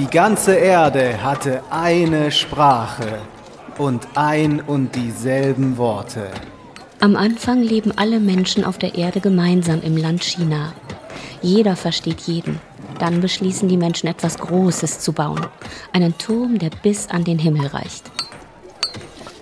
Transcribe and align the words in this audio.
Die 0.00 0.06
ganze 0.06 0.54
Erde 0.54 1.22
hatte 1.22 1.62
eine 1.68 2.30
Sprache 2.30 3.18
und 3.76 4.08
ein 4.14 4.62
und 4.62 4.94
dieselben 4.94 5.76
Worte. 5.76 6.30
Am 7.00 7.16
Anfang 7.16 7.60
leben 7.60 7.92
alle 7.96 8.18
Menschen 8.18 8.64
auf 8.64 8.78
der 8.78 8.94
Erde 8.94 9.20
gemeinsam 9.20 9.82
im 9.82 9.98
Land 9.98 10.24
China. 10.24 10.72
Jeder 11.42 11.76
versteht 11.76 12.22
jeden. 12.22 12.60
Dann 12.98 13.20
beschließen 13.20 13.68
die 13.68 13.76
Menschen 13.76 14.06
etwas 14.06 14.38
Großes 14.38 15.00
zu 15.00 15.12
bauen. 15.12 15.46
Einen 15.92 16.16
Turm, 16.16 16.58
der 16.58 16.70
bis 16.82 17.10
an 17.10 17.24
den 17.24 17.38
Himmel 17.38 17.66
reicht. 17.66 18.10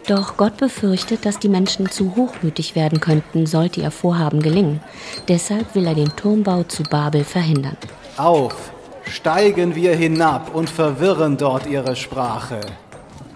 Doch 0.09 0.37
Gott 0.37 0.57
befürchtet, 0.57 1.25
dass 1.25 1.39
die 1.39 1.49
Menschen 1.49 1.89
zu 1.89 2.17
hochmütig 2.17 2.75
werden 2.75 2.99
könnten, 2.99 3.47
sollte 3.47 3.81
ihr 3.81 3.93
Vorhaben 3.93 4.43
gelingen. 4.43 4.81
Deshalb 5.29 5.77
will 5.77 5.87
er 5.87 5.95
den 5.95 6.17
Turmbau 6.17 6.65
zu 6.65 6.83
Babel 6.83 7.23
verhindern. 7.23 7.77
Auf, 8.17 8.73
steigen 9.09 9.75
wir 9.75 9.95
hinab 9.95 10.55
und 10.55 10.71
verwirren 10.71 11.37
dort 11.37 11.67
ihre 11.67 11.97
Sprache, 11.97 12.61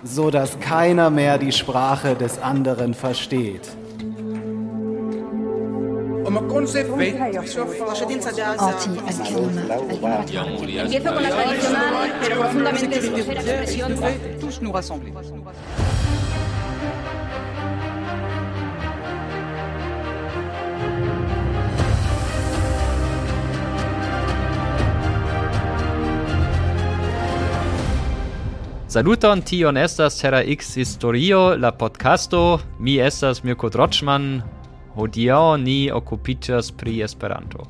so 0.05 0.31
dass 0.31 0.61
keiner 0.61 1.11
mehr 1.11 1.39
die 1.39 1.53
Sprache 1.53 2.15
des 2.15 2.41
anderen 2.41 2.95
versteht. 2.95 3.69
Saluton 28.93 29.41
tion 29.41 29.79
estas 29.81 30.19
terra 30.21 30.43
x 30.45 30.75
historio 30.77 31.55
la 31.57 31.71
podcasto 31.73 32.61
mi 32.79 32.99
estas 33.01 33.39
Mirko 33.43 33.71
Drotschmann 33.73 34.43
hodiaŭ 34.93 35.57
ni 35.63 35.89
okupiĝas 35.89 36.69
pri 36.77 36.99
Esperanto. 37.07 37.65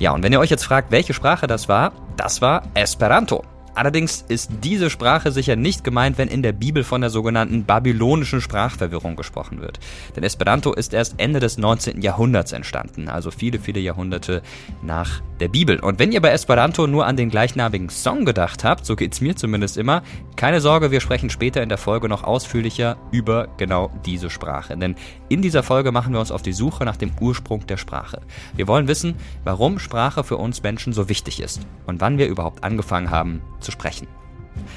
Ja, 0.00 0.14
und 0.14 0.24
wenn 0.24 0.32
ihr 0.32 0.40
euch 0.40 0.48
jetzt 0.48 0.64
fragt, 0.64 0.90
welche 0.90 1.12
Sprache 1.12 1.46
das 1.46 1.68
war, 1.68 1.92
das 2.16 2.40
war 2.40 2.62
Esperanto. 2.74 3.42
Allerdings 3.76 4.24
ist 4.26 4.50
diese 4.64 4.88
Sprache 4.88 5.30
sicher 5.30 5.54
nicht 5.54 5.84
gemeint, 5.84 6.16
wenn 6.16 6.28
in 6.28 6.42
der 6.42 6.52
Bibel 6.52 6.82
von 6.82 7.02
der 7.02 7.10
sogenannten 7.10 7.64
babylonischen 7.64 8.40
Sprachverwirrung 8.40 9.16
gesprochen 9.16 9.60
wird. 9.60 9.80
Denn 10.16 10.24
Esperanto 10.24 10.72
ist 10.72 10.94
erst 10.94 11.16
Ende 11.18 11.40
des 11.40 11.58
19. 11.58 12.00
Jahrhunderts 12.00 12.52
entstanden, 12.52 13.10
also 13.10 13.30
viele, 13.30 13.58
viele 13.58 13.80
Jahrhunderte 13.80 14.40
nach 14.82 15.20
der 15.40 15.48
Bibel. 15.48 15.78
Und 15.78 15.98
wenn 15.98 16.10
ihr 16.10 16.22
bei 16.22 16.30
Esperanto 16.30 16.86
nur 16.86 17.04
an 17.04 17.18
den 17.18 17.28
gleichnamigen 17.28 17.90
Song 17.90 18.24
gedacht 18.24 18.64
habt, 18.64 18.86
so 18.86 18.96
geht's 18.96 19.20
mir 19.20 19.36
zumindest 19.36 19.76
immer, 19.76 20.02
keine 20.36 20.62
Sorge, 20.62 20.90
wir 20.90 21.00
sprechen 21.00 21.28
später 21.28 21.62
in 21.62 21.68
der 21.68 21.76
Folge 21.76 22.08
noch 22.08 22.24
ausführlicher 22.24 22.96
über 23.12 23.48
genau 23.58 23.90
diese 24.06 24.30
Sprache. 24.30 24.74
Denn 24.78 24.94
in 25.28 25.42
dieser 25.42 25.62
Folge 25.62 25.92
machen 25.92 26.14
wir 26.14 26.20
uns 26.20 26.30
auf 26.30 26.40
die 26.40 26.54
Suche 26.54 26.86
nach 26.86 26.96
dem 26.96 27.10
Ursprung 27.20 27.66
der 27.66 27.76
Sprache. 27.76 28.22
Wir 28.54 28.68
wollen 28.68 28.88
wissen, 28.88 29.16
warum 29.44 29.78
Sprache 29.78 30.24
für 30.24 30.38
uns 30.38 30.62
Menschen 30.62 30.94
so 30.94 31.10
wichtig 31.10 31.40
ist 31.40 31.60
und 31.86 32.00
wann 32.00 32.16
wir 32.16 32.26
überhaupt 32.26 32.64
angefangen 32.64 33.10
haben 33.10 33.42
zu 33.66 33.72
sprechen. 33.72 34.08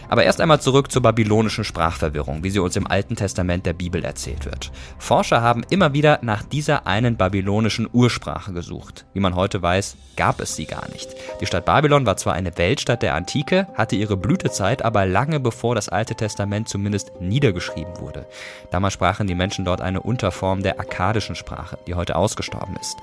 Aber 0.09 0.23
erst 0.23 0.41
einmal 0.41 0.59
zurück 0.59 0.91
zur 0.91 1.01
babylonischen 1.01 1.63
Sprachverwirrung, 1.63 2.43
wie 2.43 2.49
sie 2.49 2.59
uns 2.59 2.75
im 2.75 2.87
Alten 2.87 3.15
Testament 3.15 3.65
der 3.65 3.73
Bibel 3.73 4.03
erzählt 4.03 4.45
wird. 4.45 4.71
Forscher 4.97 5.41
haben 5.41 5.63
immer 5.69 5.93
wieder 5.93 6.19
nach 6.21 6.43
dieser 6.43 6.87
einen 6.87 7.15
babylonischen 7.15 7.87
Ursprache 7.91 8.51
gesucht. 8.53 9.05
Wie 9.13 9.19
man 9.19 9.35
heute 9.35 9.61
weiß, 9.61 9.95
gab 10.15 10.41
es 10.41 10.55
sie 10.55 10.65
gar 10.65 10.89
nicht. 10.89 11.15
Die 11.41 11.45
Stadt 11.45 11.65
Babylon 11.65 12.05
war 12.05 12.17
zwar 12.17 12.33
eine 12.33 12.57
Weltstadt 12.57 13.03
der 13.03 13.15
Antike, 13.15 13.67
hatte 13.75 13.95
ihre 13.95 14.17
Blütezeit 14.17 14.83
aber 14.83 15.05
lange 15.05 15.39
bevor 15.39 15.75
das 15.75 15.89
Alte 15.89 16.15
Testament 16.15 16.67
zumindest 16.67 17.11
niedergeschrieben 17.21 17.99
wurde. 17.99 18.25
Damals 18.71 18.95
sprachen 18.95 19.27
die 19.27 19.35
Menschen 19.35 19.65
dort 19.65 19.81
eine 19.81 20.01
Unterform 20.01 20.63
der 20.63 20.79
akkadischen 20.79 21.35
Sprache, 21.35 21.77
die 21.87 21.95
heute 21.95 22.15
ausgestorben 22.15 22.75
ist. 22.81 22.97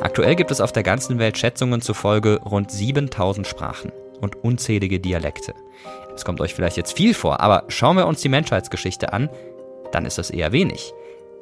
Aktuell 0.00 0.34
gibt 0.34 0.50
es 0.50 0.60
auf 0.60 0.72
der 0.72 0.82
ganzen 0.82 1.18
Welt 1.18 1.38
Schätzungen 1.38 1.80
zufolge 1.80 2.40
rund 2.44 2.70
7000 2.70 3.46
Sprachen 3.46 3.92
und 4.20 4.36
unzählige 4.36 5.00
Dialekte. 5.00 5.54
Es 6.14 6.24
kommt 6.24 6.40
euch 6.40 6.54
vielleicht 6.54 6.76
jetzt 6.76 6.96
viel 6.96 7.14
vor, 7.14 7.40
aber 7.40 7.64
schauen 7.68 7.96
wir 7.96 8.06
uns 8.06 8.20
die 8.20 8.28
Menschheitsgeschichte 8.28 9.12
an, 9.12 9.28
dann 9.92 10.06
ist 10.06 10.18
das 10.18 10.30
eher 10.30 10.52
wenig. 10.52 10.92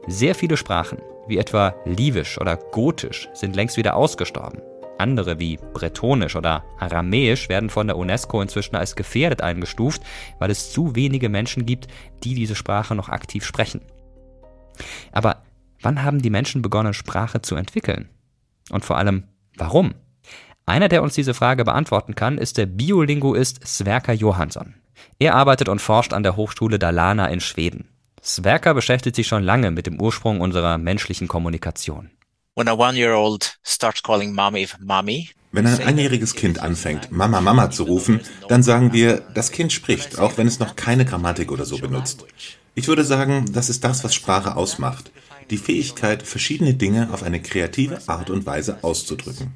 Sehr 0.06 0.34
viele 0.34 0.56
Sprachen, 0.56 0.98
wie 1.26 1.38
etwa 1.38 1.74
Livisch 1.84 2.38
oder 2.40 2.56
Gotisch, 2.56 3.28
sind 3.32 3.56
längst 3.56 3.76
wieder 3.76 3.96
ausgestorben. 3.96 4.60
Andere 4.98 5.38
wie 5.38 5.58
Bretonisch 5.72 6.36
oder 6.36 6.64
Aramäisch 6.78 7.48
werden 7.48 7.70
von 7.70 7.86
der 7.86 7.96
UNESCO 7.96 8.40
inzwischen 8.40 8.76
als 8.76 8.96
gefährdet 8.96 9.40
eingestuft, 9.42 10.02
weil 10.38 10.50
es 10.50 10.72
zu 10.72 10.94
wenige 10.94 11.28
Menschen 11.28 11.66
gibt, 11.66 11.88
die 12.22 12.34
diese 12.34 12.54
Sprache 12.54 12.94
noch 12.94 13.08
aktiv 13.08 13.44
sprechen. 13.44 13.80
Aber 15.12 15.42
wann 15.80 16.02
haben 16.02 16.22
die 16.22 16.30
Menschen 16.30 16.62
begonnen, 16.62 16.94
Sprache 16.94 17.42
zu 17.42 17.56
entwickeln? 17.56 18.08
Und 18.70 18.84
vor 18.84 18.96
allem, 18.96 19.24
warum? 19.56 19.94
Einer, 20.66 20.88
der 20.88 21.02
uns 21.02 21.14
diese 21.14 21.34
Frage 21.34 21.64
beantworten 21.64 22.14
kann, 22.14 22.38
ist 22.38 22.56
der 22.56 22.66
Biolinguist 22.66 23.66
Sverker 23.66 24.14
Johansson. 24.14 24.74
Er 25.18 25.34
arbeitet 25.34 25.68
und 25.68 25.80
forscht 25.80 26.14
an 26.14 26.22
der 26.22 26.36
Hochschule 26.36 26.78
Dalarna 26.78 27.26
in 27.26 27.40
Schweden. 27.40 27.88
Sverker 28.22 28.72
beschäftigt 28.72 29.16
sich 29.16 29.26
schon 29.26 29.42
lange 29.42 29.70
mit 29.70 29.86
dem 29.86 30.00
Ursprung 30.00 30.40
unserer 30.40 30.78
menschlichen 30.78 31.28
Kommunikation. 31.28 32.10
When 32.56 32.68
a 32.68 32.72
one-year-old 32.72 33.58
starts 33.62 34.02
calling 34.02 34.32
mommy 34.32 34.66
mommy, 34.80 35.30
Wenn 35.52 35.66
ein 35.66 35.82
einjähriges 35.82 36.34
Kind 36.34 36.58
anfängt, 36.60 37.12
Mama, 37.12 37.40
Mama 37.40 37.70
zu 37.70 37.84
rufen, 37.84 38.20
dann 38.48 38.62
sagen 38.62 38.92
wir, 38.92 39.22
das 39.34 39.52
Kind 39.52 39.72
spricht, 39.72 40.18
auch 40.18 40.38
wenn 40.38 40.46
es 40.46 40.58
noch 40.58 40.76
keine 40.76 41.04
Grammatik 41.04 41.52
oder 41.52 41.64
so 41.64 41.78
benutzt. 41.78 42.24
Ich 42.74 42.88
würde 42.88 43.04
sagen, 43.04 43.52
das 43.52 43.68
ist 43.68 43.84
das, 43.84 44.02
was 44.02 44.14
Sprache 44.14 44.56
ausmacht. 44.56 45.12
Die 45.50 45.58
Fähigkeit, 45.58 46.22
verschiedene 46.22 46.74
Dinge 46.74 47.10
auf 47.12 47.22
eine 47.22 47.40
kreative 47.40 48.00
Art 48.06 48.30
und 48.30 48.46
Weise 48.46 48.78
auszudrücken. 48.82 49.52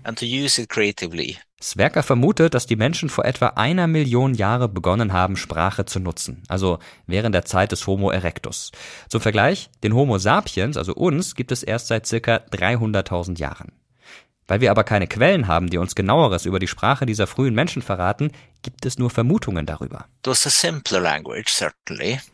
Sverker 1.60 2.04
vermutet, 2.04 2.54
dass 2.54 2.66
die 2.66 2.76
Menschen 2.76 3.08
vor 3.08 3.24
etwa 3.24 3.48
einer 3.48 3.88
Million 3.88 4.34
Jahre 4.34 4.68
begonnen 4.68 5.12
haben, 5.12 5.36
Sprache 5.36 5.86
zu 5.86 5.98
nutzen, 5.98 6.42
also 6.46 6.78
während 7.06 7.34
der 7.34 7.44
Zeit 7.44 7.72
des 7.72 7.86
Homo 7.86 8.10
erectus. 8.10 8.70
Zum 9.08 9.20
Vergleich, 9.20 9.68
den 9.82 9.94
Homo 9.94 10.18
sapiens, 10.18 10.76
also 10.76 10.94
uns, 10.94 11.34
gibt 11.34 11.50
es 11.50 11.64
erst 11.64 11.88
seit 11.88 12.06
circa 12.06 12.36
300.000 12.52 13.38
Jahren. 13.38 13.72
Weil 14.48 14.62
wir 14.62 14.70
aber 14.70 14.82
keine 14.82 15.06
Quellen 15.06 15.46
haben, 15.46 15.68
die 15.68 15.76
uns 15.76 15.94
genaueres 15.94 16.46
über 16.46 16.58
die 16.58 16.68
Sprache 16.68 17.04
dieser 17.04 17.26
frühen 17.26 17.54
Menschen 17.54 17.82
verraten, 17.82 18.32
gibt 18.62 18.86
es 18.86 18.98
nur 18.98 19.10
Vermutungen 19.10 19.66
darüber. 19.66 20.06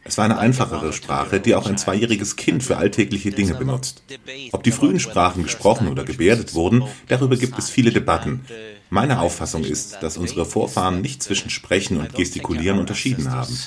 Es 0.05 0.17
war 0.17 0.25
eine 0.25 0.39
einfachere 0.39 0.93
Sprache, 0.93 1.41
die 1.41 1.57
auch 1.57 1.67
ein 1.67 1.77
zweijähriges 1.77 2.37
Kind 2.37 2.63
für 2.63 2.77
alltägliche 2.77 3.33
Dinge 3.33 3.55
benutzt. 3.55 4.05
Ob 4.53 4.63
die 4.63 4.71
frühen 4.71 5.01
Sprachen 5.01 5.43
gesprochen 5.43 5.89
oder 5.89 6.05
gebärdet 6.05 6.55
wurden, 6.55 6.85
darüber 7.09 7.37
gibt 7.37 7.59
es 7.59 7.69
viele 7.69 7.91
Debatten. 7.91 8.45
Meine 8.91 9.21
Auffassung 9.21 9.65
ist, 9.65 10.03
dass 10.03 10.17
unsere 10.17 10.47
Vorfahren 10.47 11.01
nicht 11.01 11.21
zwischen 11.21 11.51
Sprechen 11.51 11.99
und 11.99 12.15
Gestikulieren 12.15 12.79
unterschieden 12.79 13.33
haben. 13.33 13.59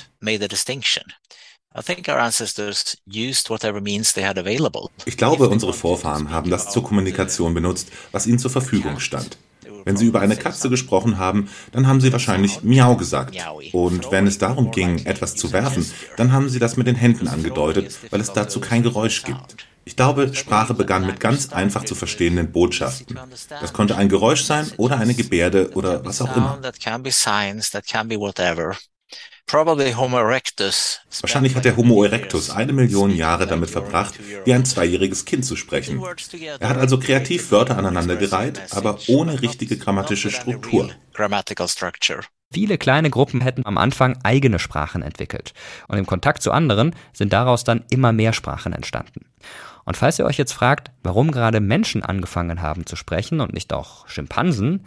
Ich 5.04 5.16
glaube, 5.16 5.48
unsere 5.48 5.72
Vorfahren 5.72 6.30
haben 6.30 6.50
das 6.50 6.70
zur 6.70 6.82
Kommunikation 6.82 7.54
benutzt, 7.54 7.88
was 8.10 8.26
ihnen 8.26 8.38
zur 8.38 8.50
Verfügung 8.50 9.00
stand. 9.00 9.38
Wenn 9.84 9.96
sie 9.96 10.06
über 10.06 10.20
eine 10.20 10.36
Katze 10.36 10.70
gesprochen 10.70 11.18
haben, 11.18 11.48
dann 11.72 11.86
haben 11.86 12.00
sie 12.00 12.12
wahrscheinlich 12.12 12.62
Miau 12.62 12.96
gesagt. 12.96 13.34
Und 13.72 14.10
wenn 14.10 14.26
es 14.26 14.38
darum 14.38 14.70
ging, 14.70 15.04
etwas 15.06 15.34
zu 15.36 15.52
werfen, 15.52 15.90
dann 16.16 16.32
haben 16.32 16.48
sie 16.48 16.58
das 16.58 16.76
mit 16.76 16.86
den 16.86 16.96
Händen 16.96 17.28
angedeutet, 17.28 17.98
weil 18.10 18.20
es 18.20 18.32
dazu 18.32 18.60
kein 18.60 18.82
Geräusch 18.82 19.22
gibt. 19.24 19.56
Ich 19.84 19.96
glaube, 19.96 20.34
Sprache 20.34 20.74
begann 20.74 21.06
mit 21.06 21.20
ganz 21.20 21.52
einfach 21.52 21.84
zu 21.84 21.94
verstehenden 21.94 22.52
Botschaften. 22.52 23.18
Das 23.60 23.72
konnte 23.72 23.96
ein 23.96 24.10
Geräusch 24.10 24.42
sein 24.42 24.70
oder 24.76 24.98
eine 24.98 25.14
Gebärde 25.14 25.70
oder 25.74 26.04
was 26.04 26.20
auch 26.20 26.36
immer. 26.36 26.58
Probably 29.48 29.92
Homo 29.92 30.18
erectus. 30.18 31.00
Wahrscheinlich 31.22 31.56
hat 31.56 31.64
der 31.64 31.76
Homo 31.76 32.04
erectus 32.04 32.50
eine 32.50 32.74
Million 32.74 33.10
Jahre 33.10 33.46
damit 33.46 33.70
verbracht, 33.70 34.20
wie 34.44 34.52
ein 34.52 34.66
zweijähriges 34.66 35.24
Kind 35.24 35.46
zu 35.46 35.56
sprechen. 35.56 36.02
Er 36.60 36.68
hat 36.68 36.76
also 36.76 36.98
kreativ 36.98 37.50
Wörter 37.50 37.78
aneinandergereiht, 37.78 38.60
aber 38.72 38.98
ohne 39.08 39.40
richtige 39.40 39.78
grammatische 39.78 40.30
Struktur. 40.30 40.90
Grammatical 41.14 41.66
structure. 41.66 42.20
Viele 42.52 42.76
kleine 42.76 43.08
Gruppen 43.08 43.40
hätten 43.40 43.64
am 43.64 43.78
Anfang 43.78 44.18
eigene 44.22 44.58
Sprachen 44.58 45.02
entwickelt. 45.02 45.54
Und 45.88 45.96
im 45.96 46.06
Kontakt 46.06 46.42
zu 46.42 46.52
anderen 46.52 46.94
sind 47.14 47.32
daraus 47.32 47.64
dann 47.64 47.84
immer 47.90 48.12
mehr 48.12 48.34
Sprachen 48.34 48.74
entstanden. 48.74 49.26
Und 49.84 49.96
falls 49.96 50.18
ihr 50.18 50.26
euch 50.26 50.36
jetzt 50.36 50.52
fragt, 50.52 50.90
warum 51.02 51.30
gerade 51.30 51.60
Menschen 51.60 52.02
angefangen 52.02 52.60
haben 52.60 52.84
zu 52.84 52.96
sprechen 52.96 53.40
und 53.40 53.54
nicht 53.54 53.72
auch 53.72 54.06
Schimpansen, 54.06 54.84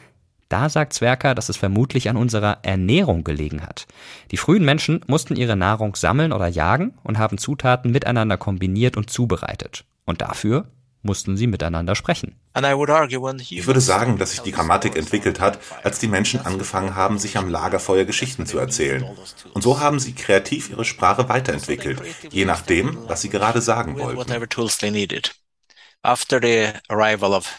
da 0.52 0.70
sagt 0.70 0.94
Zwerker, 0.94 1.36
dass 1.36 1.50
es 1.50 1.58
vermutlich 1.58 2.10
an 2.10 2.18
unserer 2.18 2.60
Ernährung 2.64 3.24
gelegen 3.24 3.64
hat. 3.64 3.88
Die 4.32 4.38
frühen 4.38 4.66
Menschen 4.66 5.02
mussten 5.08 5.36
ihre 5.36 5.56
Nahrung 5.56 5.96
sammeln 5.96 6.34
oder 6.34 6.48
jagen 6.48 6.94
und 7.04 7.18
haben 7.18 7.38
Zutaten 7.38 7.92
miteinander 7.92 8.38
kombiniert 8.38 8.98
und 8.98 9.10
zubereitet. 9.10 9.86
Und 10.06 10.22
dafür 10.22 10.68
mussten 11.04 11.38
sie 11.38 11.48
miteinander 11.48 11.96
sprechen. 11.96 12.36
Ich 12.54 13.68
würde 13.68 13.82
sagen, 13.82 14.18
dass 14.18 14.32
sich 14.32 14.42
die 14.42 14.52
Grammatik 14.52 14.96
entwickelt 14.96 15.40
hat, 15.40 15.60
als 15.84 16.00
die 16.00 16.08
Menschen 16.08 16.46
angefangen 16.46 16.96
haben, 16.96 17.18
sich 17.18 17.38
am 17.38 17.50
Lagerfeuer 17.50 18.06
Geschichten 18.06 18.46
zu 18.46 18.60
erzählen. 18.60 19.06
Und 19.54 19.62
so 19.62 19.80
haben 19.80 20.00
sie 20.00 20.14
kreativ 20.14 20.70
ihre 20.70 20.86
Sprache 20.86 21.30
weiterentwickelt, 21.30 22.02
je 22.30 22.46
nachdem, 22.46 22.98
was 23.08 23.22
sie 23.22 23.30
gerade 23.30 23.62
sagen 23.62 23.98
wollten. 23.98 24.18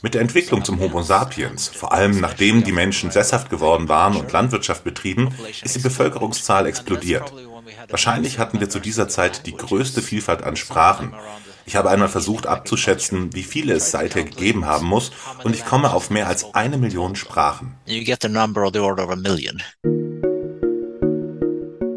Mit 0.03 0.15
der 0.15 0.21
Entwicklung 0.21 0.65
zum 0.65 0.81
Homo 0.81 1.03
sapiens, 1.03 1.69
vor 1.69 1.93
allem 1.93 2.19
nachdem 2.19 2.65
die 2.65 2.73
Menschen 2.73 3.13
sesshaft 3.13 3.51
geworden 3.51 3.89
waren 3.89 4.17
und 4.17 4.33
Landwirtschaft 4.33 4.83
betrieben, 4.83 5.33
ist 5.63 5.77
die 5.77 5.81
Bevölkerungszahl 5.81 6.67
explodiert. 6.67 7.33
Wahrscheinlich 7.89 8.41
hatten 8.41 8.59
wir 8.59 8.69
zu 8.69 8.81
dieser 8.81 9.09
Zeit 9.09 9.47
die 9.47 9.57
größte 9.57 10.03
Vielfalt 10.03 10.43
an 10.43 10.57
Sprachen. 10.57 11.15
Ich 11.67 11.77
habe 11.77 11.89
einmal 11.89 12.09
versucht 12.09 12.49
abzuschätzen, 12.49 13.33
wie 13.33 13.45
viele 13.45 13.75
es 13.75 13.93
seither 13.93 14.25
gegeben 14.25 14.67
haben 14.67 14.89
muss, 14.89 15.13
und 15.45 15.55
ich 15.55 15.65
komme 15.65 15.93
auf 15.93 16.11
mehr 16.11 16.27
als 16.27 16.53
eine 16.53 16.79
Million 16.79 17.15
Sprachen. 17.15 17.77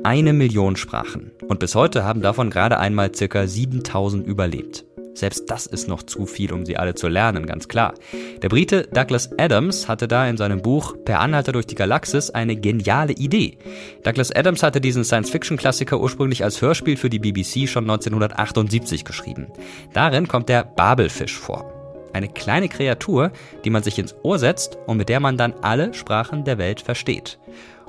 Eine 0.03 0.33
Million 0.33 0.75
Sprachen. 0.75 1.31
Und 1.48 1.59
bis 1.59 1.74
heute 1.74 2.03
haben 2.03 2.21
davon 2.21 2.51
gerade 2.51 2.77
einmal 2.77 3.15
circa 3.15 3.48
7000 3.48 4.27
überlebt. 4.27 4.86
Selbst 5.15 5.50
das 5.50 5.65
ist 5.65 5.88
noch 5.88 6.03
zu 6.03 6.25
viel, 6.25 6.51
um 6.51 6.65
sie 6.65 6.75
alle 6.75 6.94
zu 6.94 7.07
lernen, 7.07 7.45
ganz 7.45 7.69
klar. 7.69 7.94
Der 8.41 8.50
Brite 8.50 8.88
Douglas 8.91 9.29
Adams 9.38 9.88
hatte 9.88 10.09
da 10.09 10.27
in 10.27 10.35
seinem 10.35 10.62
Buch 10.62 10.95
Per 11.06 11.21
Anhalter 11.21 11.53
durch 11.53 11.65
die 11.65 11.75
Galaxis 11.75 12.29
eine 12.29 12.57
geniale 12.57 13.13
Idee. 13.13 13.57
Douglas 14.03 14.31
Adams 14.31 14.62
hatte 14.62 14.81
diesen 14.81 15.06
Science-Fiction-Klassiker 15.06 16.00
ursprünglich 16.00 16.44
als 16.44 16.62
Hörspiel 16.62 16.97
für 16.97 17.09
die 17.09 17.19
BBC 17.19 17.69
schon 17.69 17.85
1978 17.85 19.06
geschrieben. 19.06 19.47
Darin 19.94 20.27
kommt 20.27 20.50
der 20.50 20.65
Babelfisch 20.65 21.38
vor. 21.38 21.71
Eine 22.12 22.27
kleine 22.27 22.67
Kreatur, 22.67 23.31
die 23.63 23.69
man 23.69 23.83
sich 23.83 23.97
ins 23.97 24.15
Ohr 24.23 24.38
setzt 24.38 24.77
und 24.85 24.97
mit 24.97 25.07
der 25.07 25.21
man 25.21 25.38
dann 25.38 25.53
alle 25.62 25.94
Sprachen 25.94 26.44
der 26.44 26.57
Welt 26.57 26.81
versteht. 26.81 27.39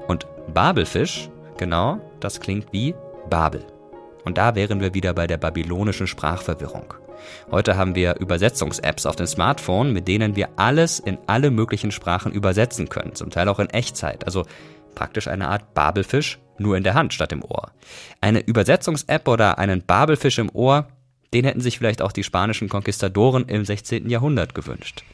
Und 0.07 0.27
Babelfisch, 0.55 1.29
genau, 1.59 2.01
das 2.21 2.41
klingt 2.41 2.73
wie 2.73 2.95
Babel. 3.29 3.65
Und 4.25 4.39
da 4.39 4.55
wären 4.55 4.81
wir 4.81 4.95
wieder 4.95 5.13
bei 5.13 5.27
der 5.27 5.39
babylonischen 5.39 6.07
Sprachverwirrung. 6.07 6.95
Heute 7.51 7.77
haben 7.77 7.95
wir 7.95 8.17
Übersetzungs-Apps 8.17 9.07
auf 9.07 9.17
dem 9.17 9.27
Smartphone, 9.27 9.93
mit 9.93 10.09
denen 10.09 10.37
wir 10.37 10.49
alles 10.57 10.99
in 10.99 11.19
alle 11.27 11.51
möglichen 11.51 11.93
Sprachen 11.93 12.33
übersetzen 12.33 12.89
können, 12.89 13.15
zum 13.15 13.31
Teil 13.31 13.49
auch 13.49 13.61
in 13.61 13.71
Echtzeit. 13.71 14.25
Also 14.25 14.45
praktisch 14.95 15.29
eine 15.29 15.49
Art 15.49 15.75
Babelfisch, 15.75 16.39
nur 16.59 16.77
in 16.77 16.83
der 16.83 16.95
Hand 16.95 17.15
statt 17.15 17.33
im 17.33 17.45
Ohr. 17.45 17.71
Eine 18.21 18.41
Übersetzungs-App 18.41 19.29
oder 19.29 19.59
einen 19.59 19.83
Babelfisch 19.83 20.39
im 20.39 20.51
Ohr, 20.53 20.89
den 21.33 21.45
hätten 21.45 21.61
sich 21.61 21.79
vielleicht 21.79 22.03
auch 22.03 22.13
die 22.13 22.25
spanischen 22.25 22.69
Konquistadoren 22.69 23.45
im 23.47 23.65
16. 23.65 24.09
Jahrhundert 24.09 24.55
gewünscht. 24.55 25.05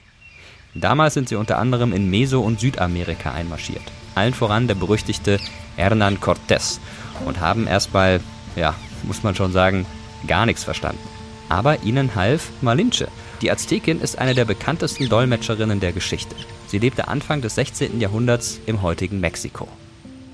Damals 0.75 1.15
sind 1.15 1.29
sie 1.29 1.37
unter 1.37 1.59
anderem 1.59 1.93
in 1.93 2.09
Meso- 2.09 2.41
und 2.41 2.61
Südamerika 2.61 3.33
einmarschiert. 3.33 3.83
Allen 4.15 4.33
voran 4.33 4.69
der 4.69 4.75
berüchtigte 4.75 5.39
Hernán 5.77 6.19
Cortés 6.19 6.79
und 7.27 7.41
haben 7.41 7.67
erstmal, 7.67 8.21
ja, 8.57 8.75
muss 9.03 9.23
man 9.23 9.35
schon 9.35 9.53
sagen, 9.53 9.85
gar 10.27 10.47
nichts 10.47 10.65
verstanden 10.65 11.12
aber 11.53 11.83
ihnen 11.83 12.15
half 12.15 12.49
Malinche. 12.63 13.09
Die 13.43 13.51
Aztekin 13.51 14.01
ist 14.01 14.19
eine 14.19 14.35
der 14.35 14.47
bekanntesten 14.47 15.11
Dolmetscherinnen 15.11 15.81
der 15.81 15.93
Geschichte. 15.93 16.35
Sie 16.67 16.79
lebte 16.79 17.09
Anfang 17.09 17.43
des 17.43 17.57
16. 17.57 18.01
Jahrhunderts 18.01 18.59
im 18.65 18.81
heutigen 18.81 19.21
Mexiko. 19.21 19.69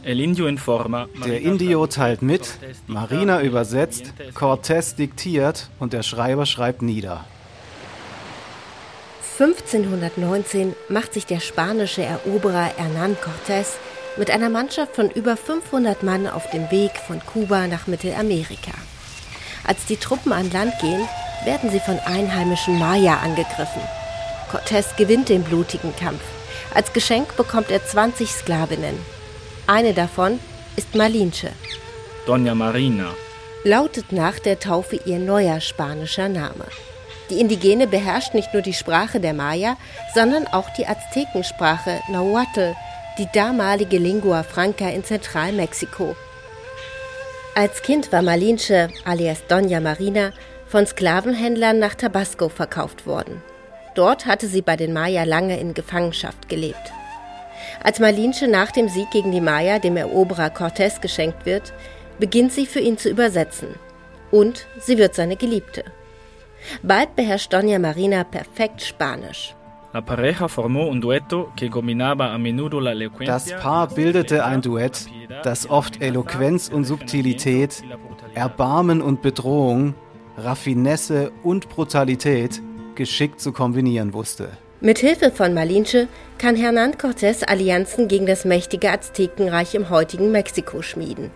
Der 0.05 1.41
Indio 1.41 1.87
teilt 1.88 2.23
mit, 2.23 2.59
Marina 2.87 3.43
übersetzt, 3.43 4.15
Cortés 4.32 4.94
diktiert 4.94 5.69
und 5.81 5.93
der 5.93 6.05
Schreiber 6.05 6.47
schreibt 6.47 6.82
nieder. 6.82 7.25
1519 9.41 10.75
macht 10.88 11.14
sich 11.14 11.26
der 11.26 11.41
spanische 11.41 12.03
Eroberer 12.03 12.71
Hernán 12.76 13.17
Cortés 13.17 13.75
mit 14.17 14.31
einer 14.31 14.50
Mannschaft 14.50 14.94
von 14.94 15.11
über 15.11 15.37
500 15.37 16.05
Mann 16.05 16.29
auf 16.29 16.49
dem 16.50 16.71
Weg 16.71 16.93
von 17.06 17.21
Kuba 17.26 17.67
nach 17.67 17.88
Mittelamerika. 17.88 18.73
Als 19.69 19.85
die 19.85 19.99
Truppen 19.99 20.32
an 20.32 20.50
Land 20.50 20.73
gehen, 20.81 21.06
werden 21.44 21.70
sie 21.70 21.79
von 21.79 21.99
einheimischen 21.99 22.79
Maya 22.79 23.19
angegriffen. 23.19 23.82
Cortés 24.50 24.97
gewinnt 24.97 25.29
den 25.29 25.44
blutigen 25.44 25.94
Kampf. 25.94 26.23
Als 26.75 26.94
Geschenk 26.94 27.37
bekommt 27.37 27.70
er 27.70 27.85
20 27.85 28.31
Sklavinnen. 28.31 28.99
Eine 29.67 29.93
davon 29.93 30.41
ist 30.76 30.94
Malinche. 30.94 31.50
Doña 32.26 32.55
Marina. 32.55 33.11
Lautet 33.62 34.11
nach 34.11 34.38
der 34.38 34.59
Taufe 34.59 34.97
ihr 35.05 35.19
neuer 35.19 35.61
spanischer 35.61 36.31
Name. 36.31 36.64
Die 37.29 37.38
Indigene 37.38 37.87
beherrscht 37.87 38.32
nicht 38.32 38.55
nur 38.55 38.62
die 38.62 38.73
Sprache 38.73 39.21
der 39.21 39.35
Maya, 39.35 39.76
sondern 40.14 40.47
auch 40.47 40.71
die 40.79 40.87
Aztekensprache 40.87 42.00
Nahuatl, 42.09 42.75
die 43.19 43.29
damalige 43.35 43.99
Lingua 43.99 44.44
Franca 44.44 44.88
in 44.88 45.05
Zentralmexiko. 45.05 46.17
Als 47.58 47.82
Kind 47.82 48.12
war 48.12 48.22
Malinche, 48.22 48.88
alias 49.05 49.43
Doña 49.49 49.81
Marina, 49.81 50.31
von 50.69 50.87
Sklavenhändlern 50.87 51.81
nach 51.81 51.96
Tabasco 51.96 52.49
verkauft 52.49 53.05
worden. 53.05 53.43
Dort 53.96 54.26
hatte 54.26 54.46
sie 54.46 54.62
bei 54.62 54.76
den 54.76 54.93
Maya 54.93 55.25
lange 55.25 55.58
in 55.58 55.75
Gefangenschaft 55.75 56.49
gelebt. 56.49 56.93
Als 57.82 57.99
Malinche 57.99 58.46
nach 58.46 58.70
dem 58.70 58.88
Sieg 58.88 59.10
gegen 59.10 59.32
die 59.32 59.40
Maya 59.40 59.81
dem 59.81 59.96
Eroberer 59.96 60.55
Cortés 60.55 61.00
geschenkt 61.00 61.46
wird, 61.46 61.72
beginnt 62.20 62.52
sie 62.52 62.64
für 62.64 62.78
ihn 62.78 62.96
zu 62.96 63.08
übersetzen. 63.08 63.75
Und 64.31 64.69
sie 64.78 64.96
wird 64.96 65.16
seine 65.16 65.34
Geliebte. 65.34 65.82
Bald 66.84 67.16
beherrscht 67.16 67.52
Doña 67.52 67.81
Marina 67.81 68.22
perfekt 68.22 68.82
Spanisch. 68.82 69.56
Das 73.25 73.56
Paar 73.56 73.89
bildete 73.89 74.45
ein 74.45 74.62
Duett, 74.62 75.06
das 75.43 75.71
oft 75.71 76.03
Eloquenz 76.03 76.69
und 76.69 76.85
Subtilität, 76.85 77.83
Erbarmen 78.35 79.03
und 79.03 79.23
Bedrohung, 79.23 79.95
Raffinesse 80.37 81.33
und 81.43 81.69
Brutalität 81.69 82.62
geschickt 82.95 83.41
zu 83.41 83.53
kombinieren 83.53 84.12
wusste. 84.12 84.50
Mit 84.81 84.99
Hilfe 84.99 85.33
von 85.33 85.55
Malinche 85.55 86.06
kann 86.39 86.55
Hernán 86.55 86.97
Cortés 86.97 87.45
Allianzen 87.45 88.06
gegen 88.06 88.27
das 88.27 88.45
mächtige 88.45 88.93
Aztekenreich 88.93 89.75
im 89.75 89.91
heutigen 89.91 90.31
Mexiko 90.31 90.83
schmieden, 90.83 91.33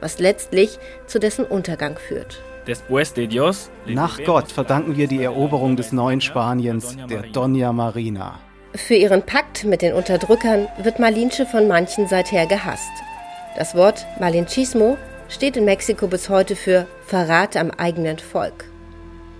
was 0.00 0.18
letztlich 0.18 0.78
zu 1.06 1.20
dessen 1.20 1.44
Untergang 1.44 1.96
führt. 1.98 2.42
Nach 3.86 4.22
Gott 4.24 4.52
verdanken 4.52 4.96
wir 4.96 5.08
die 5.08 5.22
Eroberung 5.22 5.76
des 5.76 5.92
neuen 5.92 6.20
Spaniens, 6.20 6.96
der 7.08 7.24
Doña 7.32 7.72
Marina. 7.72 8.38
Für 8.74 8.94
ihren 8.94 9.22
Pakt 9.22 9.64
mit 9.64 9.82
den 9.82 9.94
Unterdrückern 9.94 10.68
wird 10.82 10.98
Malinche 11.00 11.46
von 11.46 11.66
manchen 11.66 12.06
seither 12.06 12.46
gehasst. 12.46 12.92
Das 13.56 13.74
Wort 13.74 14.06
Malinchismo 14.20 14.96
steht 15.28 15.56
in 15.56 15.64
Mexiko 15.64 16.06
bis 16.06 16.28
heute 16.28 16.54
für 16.54 16.86
Verrat 17.06 17.56
am 17.56 17.70
eigenen 17.70 18.18
Volk. 18.18 18.64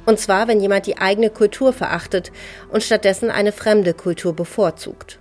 Und 0.07 0.19
zwar, 0.19 0.49
wenn 0.49 0.61
jemand 0.61 0.87
die 0.87 0.99
eigene 0.99 1.31
Kultur 1.31 1.73
verachtet 1.73 2.33
und 2.73 2.83
stattdessen 2.83 3.31
eine 3.31 3.53
fremde 3.53 3.95
Kultur 3.95 4.35
bevorzugt. 4.35 5.21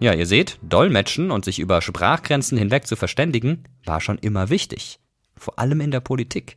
Ja, 0.00 0.14
ihr 0.14 0.26
seht, 0.26 0.58
Dolmetschen 0.62 1.30
und 1.30 1.44
sich 1.44 1.58
über 1.58 1.82
Sprachgrenzen 1.82 2.56
hinweg 2.56 2.86
zu 2.86 2.96
verständigen, 2.96 3.64
war 3.84 4.00
schon 4.00 4.18
immer 4.18 4.48
wichtig 4.48 4.98
vor 5.44 5.58
allem 5.58 5.80
in 5.80 5.90
der 5.90 6.00
Politik. 6.00 6.56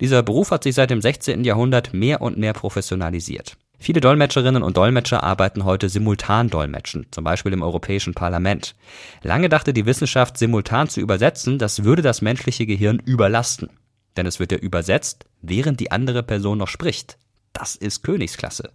Dieser 0.00 0.22
Beruf 0.22 0.50
hat 0.50 0.62
sich 0.62 0.74
seit 0.74 0.90
dem 0.90 1.00
16. 1.00 1.42
Jahrhundert 1.42 1.92
mehr 1.94 2.20
und 2.20 2.38
mehr 2.38 2.52
professionalisiert. 2.52 3.56
Viele 3.78 4.00
Dolmetscherinnen 4.00 4.62
und 4.62 4.76
Dolmetscher 4.76 5.22
arbeiten 5.22 5.64
heute 5.64 5.88
simultan 5.88 6.48
dolmetschen, 6.48 7.06
zum 7.10 7.24
Beispiel 7.24 7.52
im 7.52 7.62
Europäischen 7.62 8.14
Parlament. 8.14 8.74
Lange 9.22 9.48
dachte 9.48 9.72
die 9.72 9.86
Wissenschaft, 9.86 10.38
simultan 10.38 10.88
zu 10.88 11.00
übersetzen, 11.00 11.58
das 11.58 11.84
würde 11.84 12.02
das 12.02 12.22
menschliche 12.22 12.66
Gehirn 12.66 13.02
überlasten. 13.04 13.70
Denn 14.16 14.26
es 14.26 14.40
wird 14.40 14.52
ja 14.52 14.58
übersetzt, 14.58 15.26
während 15.42 15.80
die 15.80 15.90
andere 15.90 16.22
Person 16.22 16.58
noch 16.58 16.68
spricht. 16.68 17.18
Das 17.52 17.74
ist 17.74 18.02
Königsklasse. 18.02 18.70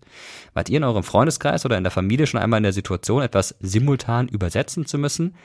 Wart 0.53 0.69
ihr 0.69 0.77
in 0.77 0.83
eurem 0.83 1.03
Freundeskreis 1.03 1.65
oder 1.65 1.77
in 1.77 1.83
der 1.83 1.91
Familie 1.91 2.25
schon 2.25 2.39
einmal 2.39 2.57
in 2.57 2.63
der 2.63 2.73
Situation, 2.73 3.21
etwas 3.21 3.55
simultan 3.59 4.27
übersetzen 4.27 4.87
zu 4.87 4.97
müssen? 4.97 5.35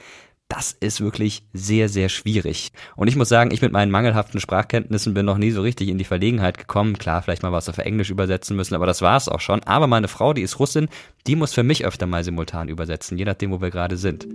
Das 0.49 0.73
ist 0.73 1.00
wirklich 1.00 1.43
sehr, 1.53 1.88
sehr 1.88 2.09
schwierig. 2.09 2.71
Und 2.95 3.09
ich 3.09 3.17
muss 3.17 3.29
sagen, 3.29 3.50
ich 3.50 3.62
mit 3.62 3.73
meinen 3.73 3.91
mangelhaften 3.91 4.38
Sprachkenntnissen 4.38 5.12
bin 5.12 5.26
noch 5.26 5.38
nie 5.38 5.50
so 5.50 5.61
richtig 5.61 5.88
in 5.88 5.99
die 5.99 6.05
Verlegenheit 6.05 6.57
gekommen. 6.57 6.99
Klar, 6.99 7.23
vielleicht 7.23 7.43
mal 7.43 7.53
was 7.53 7.69
auf 7.69 7.79
Englisch 7.79 8.11
übersetzen 8.11 8.57
müssen, 8.57 8.75
aber 8.75 8.87
das 8.87 9.03
war 9.03 9.17
es 9.17 9.29
auch 9.29 9.41
schon. 9.41 9.62
Aber 9.65 9.87
meine 9.88 10.09
Frau, 10.09 10.33
die 10.33 10.43
ist 10.43 10.61
Russin, 10.61 10.88
die 11.26 11.37
muss 11.37 11.53
für 11.53 11.65
mich 11.65 11.85
öfter 11.85 12.07
mal 12.07 12.23
simultan 12.23 12.69
übersetzen, 12.69 13.19
je 13.19 13.25
nachdem, 13.25 13.50
wo 13.50 13.61
wir 13.61 13.71
gerade 13.71 13.97
sind. 13.97 14.26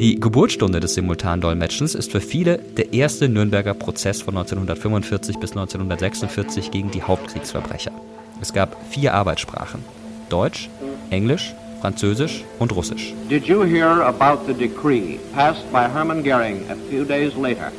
Die 0.00 0.18
Geburtsstunde 0.18 0.80
des 0.80 0.94
Simultandolmetschens 0.94 1.94
ist 1.94 2.10
für 2.10 2.20
viele 2.20 2.58
der 2.58 2.92
erste 2.92 3.28
Nürnberger 3.28 3.74
Prozess 3.74 4.22
von 4.22 4.36
1945 4.36 5.38
bis 5.38 5.50
1946 5.50 6.70
gegen 6.72 6.90
die 6.90 7.02
Hauptkriegsverbrecher. 7.02 7.92
Es 8.40 8.52
gab 8.52 8.76
vier 8.90 9.14
Arbeitssprachen. 9.14 9.84
Deutsch, 10.30 10.68
Englisch, 11.10 11.54
Französisch 11.82 12.44
und 12.60 12.70
Russisch. 12.76 13.12
Did 13.28 13.48
you 13.48 13.62
hear 13.62 14.02
about 14.02 14.46
the 14.46 14.54
decree 14.54 15.18
passed 15.34 15.66
by 15.72 15.88
Hermann 15.88 16.22
Goering 16.22 16.64
a 16.70 16.76
few 16.88 17.04
days 17.04 17.34
later, 17.34 17.72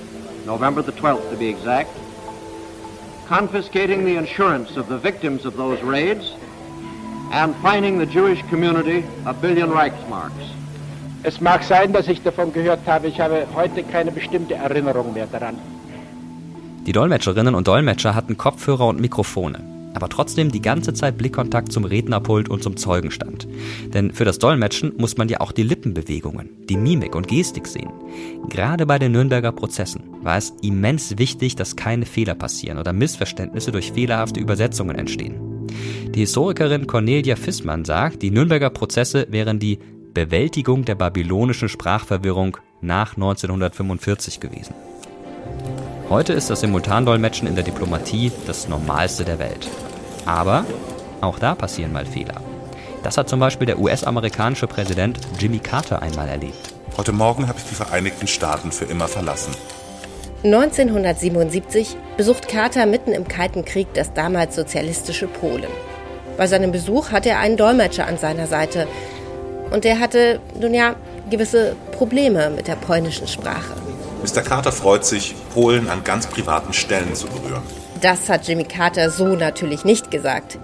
November 0.45 0.83
the 0.83 0.91
12th 0.91 1.29
to 1.31 1.37
be 1.37 1.47
exact, 1.47 1.89
confiscating 3.29 4.03
the 4.03 4.17
insurance 4.17 4.77
of 4.77 4.89
the 4.89 4.97
victims 4.97 5.45
of 5.45 5.55
those 5.55 5.81
raids 5.81 6.35
and 7.31 7.55
fining 7.63 7.97
the 7.97 8.05
Jewish 8.05 8.43
community 8.49 9.05
a 9.25 9.33
billion 9.33 9.69
Reichsmarks. 9.71 10.51
Es 11.23 11.39
mag 11.39 11.63
sein, 11.63 11.93
dass 11.93 12.09
ich 12.09 12.21
davon 12.21 12.51
gehört 12.51 12.85
habe. 12.85 13.07
Ich 13.07 13.21
habe 13.21 13.47
heute 13.55 13.83
keine 13.83 14.11
bestimmte 14.11 14.55
Erinnerung 14.55 15.13
mehr 15.13 15.27
daran. 15.31 15.55
Die 16.85 16.91
Dolmetscherinnen 16.91 17.55
und 17.55 17.65
Dolmetscher 17.69 18.13
hatten 18.13 18.35
Kopfhörer 18.35 18.87
und 18.87 18.99
Mikrofone, 18.99 19.59
aber 19.93 20.09
trotzdem 20.09 20.51
die 20.51 20.61
ganze 20.61 20.93
Zeit 20.93 21.17
Blickkontakt 21.17 21.71
zum 21.71 21.85
Rednerpult 21.85 22.49
und 22.49 22.63
zum 22.63 22.77
Zeugenstand. 22.77 23.47
Denn 23.93 24.11
für 24.11 24.25
das 24.25 24.39
Dolmetschen 24.39 24.93
muss 24.97 25.17
man 25.17 25.29
ja 25.29 25.41
auch 25.41 25.51
die 25.51 25.63
Lippenbewegungen, 25.63 26.49
die 26.69 26.77
Mimik 26.77 27.15
und 27.15 27.27
Gestik 27.27 27.67
sehen. 27.67 27.91
Gerade 28.49 28.85
bei 28.85 28.99
den 28.99 29.11
Nürnberger 29.11 29.51
Prozessen 29.51 30.03
war 30.21 30.37
es 30.37 30.53
immens 30.61 31.17
wichtig, 31.17 31.55
dass 31.55 31.75
keine 31.75 32.05
Fehler 32.05 32.35
passieren 32.35 32.77
oder 32.77 32.93
Missverständnisse 32.93 33.71
durch 33.71 33.91
fehlerhafte 33.91 34.39
Übersetzungen 34.39 34.95
entstehen. 34.95 35.67
Die 36.13 36.19
Historikerin 36.19 36.87
Cornelia 36.87 37.35
Fissmann 37.35 37.85
sagt, 37.85 38.21
die 38.21 38.31
Nürnberger 38.31 38.69
Prozesse 38.69 39.27
wären 39.29 39.59
die 39.59 39.79
Bewältigung 40.13 40.85
der 40.85 40.95
babylonischen 40.95 41.69
Sprachverwirrung 41.69 42.57
nach 42.81 43.15
1945 43.15 44.39
gewesen. 44.39 44.75
Heute 46.13 46.33
ist 46.33 46.51
das 46.51 46.59
Simultandolmetschen 46.59 47.47
in 47.47 47.55
der 47.55 47.63
Diplomatie 47.63 48.31
das 48.45 48.69
Normalste 48.69 49.25
der 49.25 49.39
Welt. 49.39 49.67
Aber 50.27 50.63
auch 51.21 51.39
da 51.39 51.55
passieren 51.55 51.91
mal 51.91 52.05
Fehler. 52.05 52.35
Das 53.01 53.17
hat 53.17 53.27
zum 53.27 53.39
Beispiel 53.39 53.65
der 53.65 53.79
US-amerikanische 53.79 54.67
Präsident 54.67 55.17
Jimmy 55.39 55.57
Carter 55.57 56.03
einmal 56.03 56.29
erlebt. 56.29 56.75
Heute 56.97 57.13
Morgen 57.13 57.47
habe 57.47 57.57
ich 57.57 57.65
die 57.65 57.73
Vereinigten 57.73 58.27
Staaten 58.27 58.71
für 58.71 58.85
immer 58.85 59.07
verlassen. 59.07 59.55
1977 60.43 61.97
besucht 62.15 62.47
Carter 62.47 62.85
mitten 62.85 63.11
im 63.11 63.27
Kalten 63.27 63.65
Krieg 63.65 63.87
das 63.95 64.13
damals 64.13 64.55
sozialistische 64.55 65.25
Polen. 65.25 65.71
Bei 66.37 66.45
seinem 66.45 66.71
Besuch 66.71 67.09
hatte 67.09 67.29
er 67.29 67.39
einen 67.39 67.57
Dolmetscher 67.57 68.05
an 68.05 68.19
seiner 68.19 68.45
Seite, 68.45 68.87
und 69.71 69.83
er 69.83 69.99
hatte, 69.99 70.39
nun 70.61 70.75
ja, 70.75 70.95
gewisse 71.31 71.75
Probleme 71.93 72.51
mit 72.51 72.67
der 72.67 72.75
polnischen 72.75 73.27
Sprache. 73.27 73.73
Mr. 74.23 74.41
Carter 74.41 74.71
freut 74.71 75.03
sich, 75.03 75.35
Polen 75.53 75.89
an 75.89 76.05
ganz 76.05 76.27
privaten 76.27 76.71
Stellen 76.71 77.13
zu 77.13 77.27
berühren. 77.27 77.61
Das 77.99 78.29
hat 78.29 78.47
Jimmy 78.47 78.63
Carter 78.63 79.09
so 79.09 79.27
natürlich 79.35 79.83
nicht 79.83 80.11
gesagt. 80.11 80.57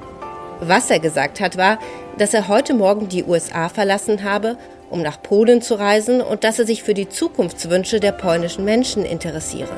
Was 0.62 0.90
er 0.90 1.00
gesagt 1.00 1.42
hat, 1.42 1.58
war, 1.58 1.78
dass 2.18 2.34
er 2.34 2.48
heute 2.48 2.74
Morgen 2.74 3.10
die 3.10 3.26
USA 3.26 3.68
verlassen 3.68 4.24
habe, 4.24 4.58
um 4.90 5.02
nach 5.02 5.22
Polen 5.22 5.62
zu 5.62 5.76
reisen 5.76 6.22
und 6.22 6.46
dass 6.46 6.58
er 6.58 6.66
sich 6.66 6.84
für 6.84 6.94
die 6.94 7.10
Zukunftswünsche 7.10 8.00
der 8.00 8.14
polnischen 8.14 8.64
Menschen 8.64 9.04
interessiere. 9.04 9.76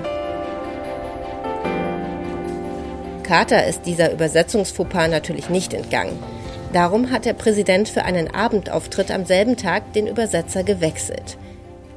Carter 3.23 3.65
ist 3.65 3.87
dieser 3.87 4.11
Übersetzungsfauxpas 4.11 5.07
natürlich 5.07 5.49
nicht 5.49 5.73
entgangen. 5.73 6.21
Darum 6.71 7.09
hat 7.09 7.25
der 7.25 7.33
Präsident 7.33 7.89
für 7.89 8.03
einen 8.03 8.33
Abendauftritt 8.33 9.09
am 9.09 9.25
selben 9.25 9.57
Tag 9.57 9.93
den 9.93 10.05
Übersetzer 10.05 10.63
gewechselt. 10.63 11.37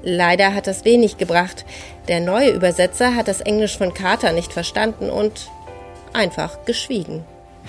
Leider 0.05 0.55
hat 0.55 0.67
das 0.67 0.85
wenig 0.85 1.17
gebracht. 1.17 1.65
Der 2.09 2.21
neue 2.21 2.51
Übersetzer 2.51 3.17
hat 3.17 3.27
das 3.27 3.41
Englisch 3.41 3.79
von 3.79 3.95
Carter 3.95 4.33
nicht 4.33 4.53
verstanden 4.53 5.09
und 5.11 5.51
einfach 6.13 6.65
geschwiegen. 6.67 7.25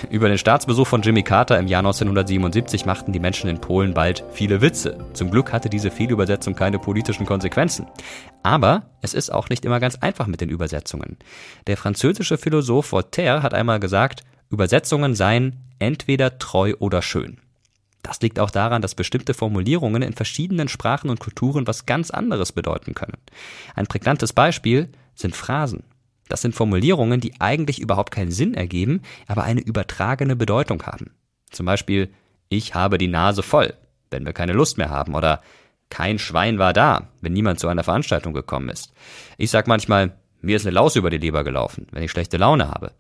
Über 0.10 0.28
den 0.28 0.38
Staatsbesuch 0.38 0.88
von 0.88 1.02
Jimmy 1.02 1.24
Carter 1.24 1.58
im 1.58 1.68
Jahr 1.68 1.80
1977 1.80 2.86
machten 2.86 3.14
die 3.14 3.20
Menschen 3.20 3.50
in 3.50 3.62
Polen 3.62 3.94
bald 3.94 4.26
viele 4.34 4.60
Witze. 4.60 4.98
Zum 5.14 5.32
Glück 5.32 5.54
hatte 5.54 5.70
diese 5.70 5.90
Fehlübersetzung 5.90 6.54
keine 6.54 6.80
politischen 6.80 7.26
Konsequenzen. 7.26 7.88
Aber 8.44 8.84
es 9.02 9.14
ist 9.14 9.32
auch 9.32 9.48
nicht 9.48 9.64
immer 9.64 9.80
ganz 9.80 9.96
einfach 9.96 10.28
mit 10.28 10.42
den 10.42 10.50
Übersetzungen. 10.50 11.18
Der 11.68 11.78
französische 11.78 12.38
Philosoph 12.38 12.92
Voltaire 12.92 13.42
hat 13.42 13.54
einmal 13.54 13.80
gesagt, 13.80 14.24
Übersetzungen 14.50 15.16
seien 15.16 15.64
entweder 15.80 16.40
treu 16.40 16.74
oder 16.80 17.02
schön. 17.02 17.40
Das 18.06 18.22
liegt 18.22 18.40
auch 18.40 18.52
daran, 18.52 18.84
dass 18.84 18.94
bestimmte 18.94 19.34
Formulierungen 19.34 20.04
in 20.04 20.14
verschiedenen 20.14 20.68
Sprachen 20.68 21.10
und 21.10 21.20
Kulturen 21.20 21.66
was 21.66 21.88
ganz 21.88 22.12
anderes 22.12 22.52
bedeuten 22.52 22.94
können. 22.94 23.18
Ein 23.74 23.88
prägnantes 23.88 24.32
Beispiel 24.32 24.90
sind 25.16 25.36
Phrasen. 25.36 25.86
Das 26.30 26.44
sind 26.44 26.54
Formulierungen, 26.54 27.20
die 27.20 27.42
eigentlich 27.42 27.82
überhaupt 27.82 28.14
keinen 28.14 28.30
Sinn 28.30 28.54
ergeben, 28.54 29.02
aber 29.26 29.44
eine 29.44 29.62
übertragene 29.62 30.36
Bedeutung 30.36 30.84
haben. 30.84 31.16
Zum 31.50 31.66
Beispiel, 31.66 32.14
ich 32.48 32.76
habe 32.76 33.00
die 33.00 33.08
Nase 33.08 33.42
voll, 33.42 33.74
wenn 34.12 34.24
wir 34.24 34.34
keine 34.34 34.54
Lust 34.54 34.78
mehr 34.78 34.92
haben, 34.92 35.16
oder 35.16 35.42
kein 35.90 36.20
Schwein 36.20 36.60
war 36.60 36.74
da, 36.74 37.10
wenn 37.22 37.34
niemand 37.34 37.60
zu 37.60 37.68
einer 37.68 37.84
Veranstaltung 37.84 38.34
gekommen 38.34 38.70
ist. 38.70 38.94
Ich 39.40 39.50
sag 39.50 39.66
manchmal, 39.66 40.16
mir 40.42 40.58
ist 40.58 40.68
eine 40.68 40.76
Laus 40.76 40.96
über 40.96 41.10
die 41.10 41.18
Leber 41.18 41.44
gelaufen, 41.44 41.88
wenn 41.92 42.04
ich 42.04 42.12
schlechte 42.12 42.38
Laune 42.38 42.68
habe. 42.68 42.92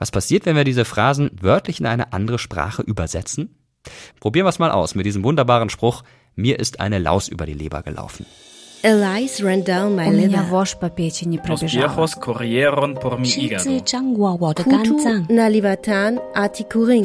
Was 0.00 0.10
passiert, 0.10 0.44
wenn 0.44 0.56
wir 0.56 0.64
diese 0.64 0.84
Phrasen 0.84 1.30
wörtlich 1.40 1.78
in 1.78 1.86
eine 1.86 2.12
andere 2.12 2.40
Sprache 2.40 2.82
übersetzen? 2.82 3.54
Probieren 4.19 4.45
wir 4.45 4.49
es 4.49 4.59
mal 4.59 4.71
aus 4.71 4.95
mit 4.95 5.05
diesem 5.05 5.23
wunderbaren 5.23 5.69
Spruch, 5.69 6.03
mir 6.35 6.59
ist 6.59 6.79
eine 6.79 6.99
Laus 6.99 7.27
über 7.27 7.45
die 7.45 7.53
Leber 7.53 7.83
gelaufen. 7.83 8.25
Elias 8.83 9.43
ran 9.43 9.63
down 9.63 9.95
my 9.95 10.09
liver. 10.09 10.43
вошь 10.51 10.75
по 10.79 10.89
печени 10.89 11.37
пробежала. 11.37 11.87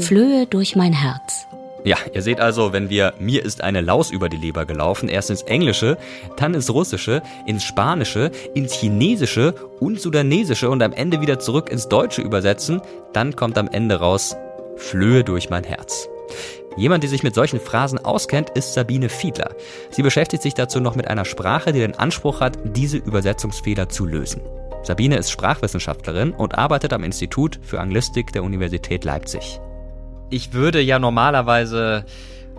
Flöhe 0.00 0.46
durch 0.46 0.76
mein 0.76 0.92
Herz. 0.92 1.46
Ja, 1.84 1.96
ihr 2.12 2.20
seht 2.20 2.40
also, 2.40 2.74
wenn 2.74 2.90
wir 2.90 3.14
mir 3.18 3.42
ist 3.42 3.62
eine 3.62 3.80
Laus 3.80 4.10
über 4.10 4.28
die 4.28 4.36
Leber 4.36 4.66
gelaufen, 4.66 5.08
erst 5.08 5.30
ins 5.30 5.42
Englische, 5.42 5.96
dann 6.36 6.52
ins 6.52 6.68
Russische, 6.68 7.22
ins 7.46 7.64
Spanische, 7.64 8.30
ins 8.54 8.74
Chinesische 8.74 9.54
und 9.80 9.98
Sudanesische 9.98 10.68
und 10.68 10.82
am 10.82 10.92
Ende 10.92 11.22
wieder 11.22 11.38
zurück 11.38 11.70
ins 11.70 11.88
Deutsche 11.88 12.20
übersetzen, 12.20 12.82
dann 13.14 13.36
kommt 13.36 13.56
am 13.56 13.68
Ende 13.68 13.94
raus 13.94 14.36
Flöhe 14.76 15.24
durch 15.24 15.48
mein 15.48 15.64
Herz. 15.64 16.08
Jemand, 16.77 17.03
die 17.03 17.07
sich 17.07 17.23
mit 17.23 17.35
solchen 17.35 17.59
Phrasen 17.59 18.03
auskennt, 18.03 18.49
ist 18.51 18.73
Sabine 18.73 19.09
Fiedler. 19.09 19.51
Sie 19.91 20.03
beschäftigt 20.03 20.43
sich 20.43 20.53
dazu 20.53 20.79
noch 20.79 20.95
mit 20.95 21.07
einer 21.07 21.25
Sprache, 21.25 21.71
die 21.71 21.79
den 21.79 21.95
Anspruch 21.95 22.41
hat, 22.41 22.57
diese 22.63 22.97
Übersetzungsfehler 22.97 23.89
zu 23.89 24.05
lösen. 24.05 24.41
Sabine 24.83 25.17
ist 25.17 25.31
Sprachwissenschaftlerin 25.31 26.31
und 26.31 26.57
arbeitet 26.57 26.93
am 26.93 27.03
Institut 27.03 27.59
für 27.63 27.79
Anglistik 27.79 28.31
der 28.33 28.43
Universität 28.43 29.03
Leipzig 29.03 29.59
ich 30.29 30.53
würde 30.53 30.81
ja 30.81 30.99
normalerweise 30.99 32.05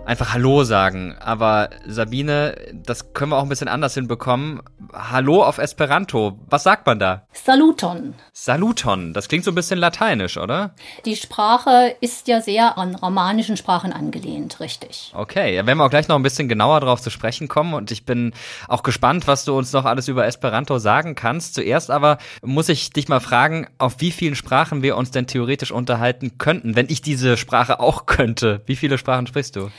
einfach 0.07 0.33
Hallo 0.33 0.63
sagen. 0.63 1.15
Aber 1.19 1.69
Sabine, 1.85 2.55
das 2.73 3.13
können 3.13 3.31
wir 3.31 3.37
auch 3.37 3.43
ein 3.43 3.49
bisschen 3.49 3.67
anders 3.67 3.93
hinbekommen. 3.93 4.61
Hallo 4.93 5.43
auf 5.43 5.57
Esperanto. 5.57 6.39
Was 6.49 6.63
sagt 6.63 6.85
man 6.87 6.97
da? 6.97 7.27
Saluton. 7.33 8.15
Saluton. 8.31 9.13
Das 9.13 9.27
klingt 9.27 9.43
so 9.43 9.51
ein 9.51 9.55
bisschen 9.55 9.77
lateinisch, 9.77 10.37
oder? 10.37 10.73
Die 11.05 11.15
Sprache 11.15 11.95
ist 11.99 12.27
ja 12.27 12.41
sehr 12.41 12.77
an 12.77 12.95
romanischen 12.95 13.57
Sprachen 13.57 13.91
angelehnt, 13.91 14.59
richtig. 14.59 15.11
Okay, 15.13 15.55
ja, 15.55 15.65
werden 15.65 15.77
wir 15.77 15.85
auch 15.85 15.89
gleich 15.89 16.07
noch 16.07 16.15
ein 16.15 16.23
bisschen 16.23 16.47
genauer 16.47 16.79
drauf 16.79 17.01
zu 17.01 17.09
sprechen 17.09 17.49
kommen. 17.49 17.73
Und 17.73 17.91
ich 17.91 18.05
bin 18.05 18.33
auch 18.69 18.83
gespannt, 18.83 19.27
was 19.27 19.43
du 19.43 19.57
uns 19.57 19.73
noch 19.73 19.85
alles 19.85 20.07
über 20.07 20.25
Esperanto 20.25 20.77
sagen 20.79 21.15
kannst. 21.15 21.53
Zuerst 21.53 21.91
aber 21.91 22.17
muss 22.41 22.69
ich 22.69 22.91
dich 22.91 23.09
mal 23.09 23.19
fragen, 23.19 23.67
auf 23.77 23.95
wie 23.99 24.11
vielen 24.11 24.35
Sprachen 24.35 24.81
wir 24.81 24.95
uns 24.95 25.11
denn 25.11 25.27
theoretisch 25.27 25.71
unterhalten 25.71 26.37
könnten, 26.37 26.75
wenn 26.77 26.87
ich 26.89 27.01
diese 27.01 27.35
Sprache 27.35 27.81
auch 27.81 28.05
könnte. 28.05 28.61
Wie 28.65 28.77
viele 28.77 28.97
Sprachen 28.97 29.27
sprichst 29.27 29.57
du? 29.57 29.69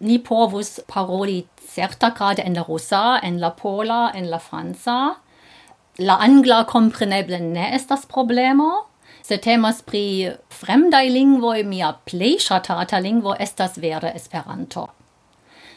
ni 0.00 0.18
povus 0.18 0.80
paroli 0.88 1.44
certa 1.74 2.10
grade 2.10 2.42
en 2.44 2.54
la 2.54 2.62
russa, 2.62 3.20
en 3.22 3.40
la 3.40 3.50
pola, 3.50 4.10
en 4.14 4.30
la 4.30 4.38
franca. 4.38 5.16
La 5.98 6.18
angla 6.20 6.64
compreneble 6.64 7.38
ne 7.40 7.70
estas 7.74 8.06
problemo, 8.06 8.86
se 9.22 9.38
temas 9.38 9.80
pri 9.82 10.34
fremdai 10.50 11.08
lingvoi, 11.08 11.62
mia 11.64 11.94
plei 12.04 12.36
shatata 12.38 13.00
lingvo 13.00 13.36
estas 13.40 13.78
vere 13.78 14.12
Esperanto. 14.14 14.88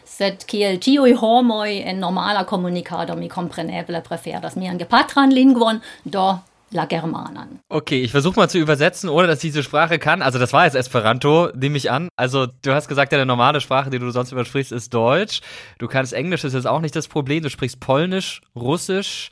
Sed 0.08 0.46
kiel 0.48 0.80
tiui 0.80 1.14
homoi 1.20 1.82
en 1.84 2.00
normala 2.00 2.46
komunikado 2.48 3.16
mi 3.16 3.30
compreneble 3.30 4.02
preferas 4.02 4.56
mian 4.56 4.80
gepatran 4.80 5.34
lingvon, 5.36 5.82
do 6.04 6.40
La 6.72 6.86
Germanan. 6.86 7.60
Okay, 7.70 8.02
ich 8.02 8.12
versuche 8.12 8.38
mal 8.38 8.50
zu 8.50 8.58
übersetzen, 8.58 9.10
ohne 9.10 9.28
dass 9.28 9.38
ich 9.38 9.50
diese 9.50 9.64
Sprache 9.64 10.00
kann. 10.00 10.22
Also 10.22 10.38
das 10.38 10.52
war 10.52 10.66
jetzt 10.66 10.76
Esperanto, 10.76 11.50
nehme 11.56 11.78
ich 11.78 11.90
an. 11.90 12.10
Also 12.18 12.48
du 12.62 12.74
hast 12.74 12.90
gesagt, 12.90 13.14
ja, 13.14 13.24
normale 13.24 13.62
Sprache, 13.62 13.90
die 13.90 14.00
du 14.00 14.12
sonst 14.12 14.34
übersprichst, 14.34 14.74
ist 14.74 14.94
Deutsch. 14.94 15.42
Du 15.80 15.88
kannst 15.88 16.12
Englisch, 16.12 16.42
das 16.42 16.54
ist 16.54 16.66
auch 16.66 16.82
nicht 16.82 16.96
das 16.96 17.08
Problem. 17.08 17.44
Du 17.44 17.50
sprichst 17.50 17.80
Polnisch, 17.80 18.42
Russisch, 18.56 19.30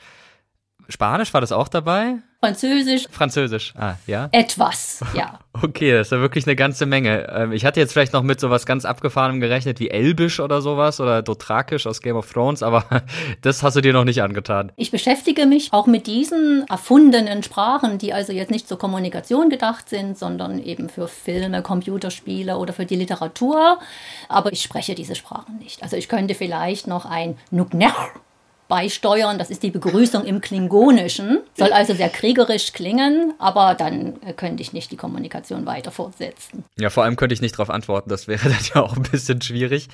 Spanisch, 0.89 1.34
war 1.34 1.42
das 1.42 1.51
auch 1.51 1.68
dabei? 1.68 2.18
Französisch. 2.46 3.08
Französisch, 3.10 3.74
ah, 3.75 3.96
ja. 4.06 4.30
Etwas, 4.32 5.01
ja. 5.15 5.39
Okay, 5.63 5.94
das 5.94 6.08
ist 6.08 6.12
ja 6.12 6.20
wirklich 6.20 6.46
eine 6.46 6.58
ganze 6.58 6.86
Menge. 6.86 7.30
Ähm, 7.34 7.54
ich 7.54 7.63
hatte 7.63 7.80
jetzt 7.80 7.94
vielleicht 7.94 8.12
noch 8.12 8.24
mit 8.24 8.42
sowas 8.42 8.65
ganz 8.65 8.84
Abgefahrenem 8.84 9.39
gerechnet 9.39 9.80
wie 9.80 9.89
Elbisch 9.89 10.42
oder 10.42 10.62
sowas 10.62 11.00
oder 11.00 11.22
Dothrakisch 11.22 11.88
aus 11.88 12.01
Game 12.01 12.18
of 12.18 12.30
Thrones, 12.32 12.62
aber 12.62 12.84
das 13.42 13.63
hast 13.63 13.77
du 13.77 13.82
dir 13.82 13.94
noch 13.94 14.04
nicht 14.04 14.22
angetan. 14.22 14.74
Ich 14.75 14.92
beschäftige 14.92 15.46
mich 15.46 15.72
auch 15.72 15.88
mit 15.88 16.08
diesen 16.08 16.68
erfundenen 16.68 17.42
Sprachen, 17.42 17.98
die 17.98 18.12
also 18.12 18.34
jetzt 18.34 18.51
nicht 18.51 18.68
zur 18.68 18.77
Kommunikation 18.77 19.50
gedacht 19.50 19.88
sind, 19.88 20.18
sondern 20.18 20.60
eben 20.60 20.89
für 20.89 21.08
Filme, 21.08 21.62
Computerspiele 21.62 22.58
oder 22.58 22.74
für 22.74 22.86
die 22.86 22.98
Literatur. 22.98 23.80
Aber 24.27 24.51
ich 24.51 24.62
spreche 24.62 24.94
diese 24.94 25.15
Sprachen 25.15 25.58
nicht. 25.60 25.84
Also 25.84 25.96
ich 25.96 26.10
könnte 26.10 26.36
vielleicht 26.36 26.86
noch 26.86 27.06
ein 27.06 27.38
Nuknech 27.50 27.94
beisteuern. 28.67 29.38
Das 29.38 29.50
ist 29.50 29.63
die 29.63 29.72
Begrüßung 29.72 30.25
im 30.25 30.41
Klingonischen. 30.41 31.39
Soll 31.55 31.72
also 31.72 31.93
sehr 31.93 32.10
kriegerisch 32.10 32.74
klingen, 32.74 33.34
aber 33.38 33.75
dann 33.75 34.15
äh, 34.25 34.34
könnte 34.34 34.62
ich 34.62 34.74
nicht 34.74 34.91
die 34.91 34.98
Kommunikation 34.98 35.65
weiter 35.65 35.91
fortsetzen. 35.91 36.63
Ja, 36.79 36.89
vor 36.89 37.03
allem 37.03 37.15
könnte 37.15 37.34
ich 37.34 37.41
nicht 37.41 37.55
darauf 37.55 37.69
antworten. 37.69 38.10
Das 38.10 38.27
wäre 38.27 38.50
dann 38.50 38.57
ja 38.74 38.81
auch 38.81 38.95
ein 38.95 39.03
bisschen 39.03 39.41
schwierig. 39.41 39.88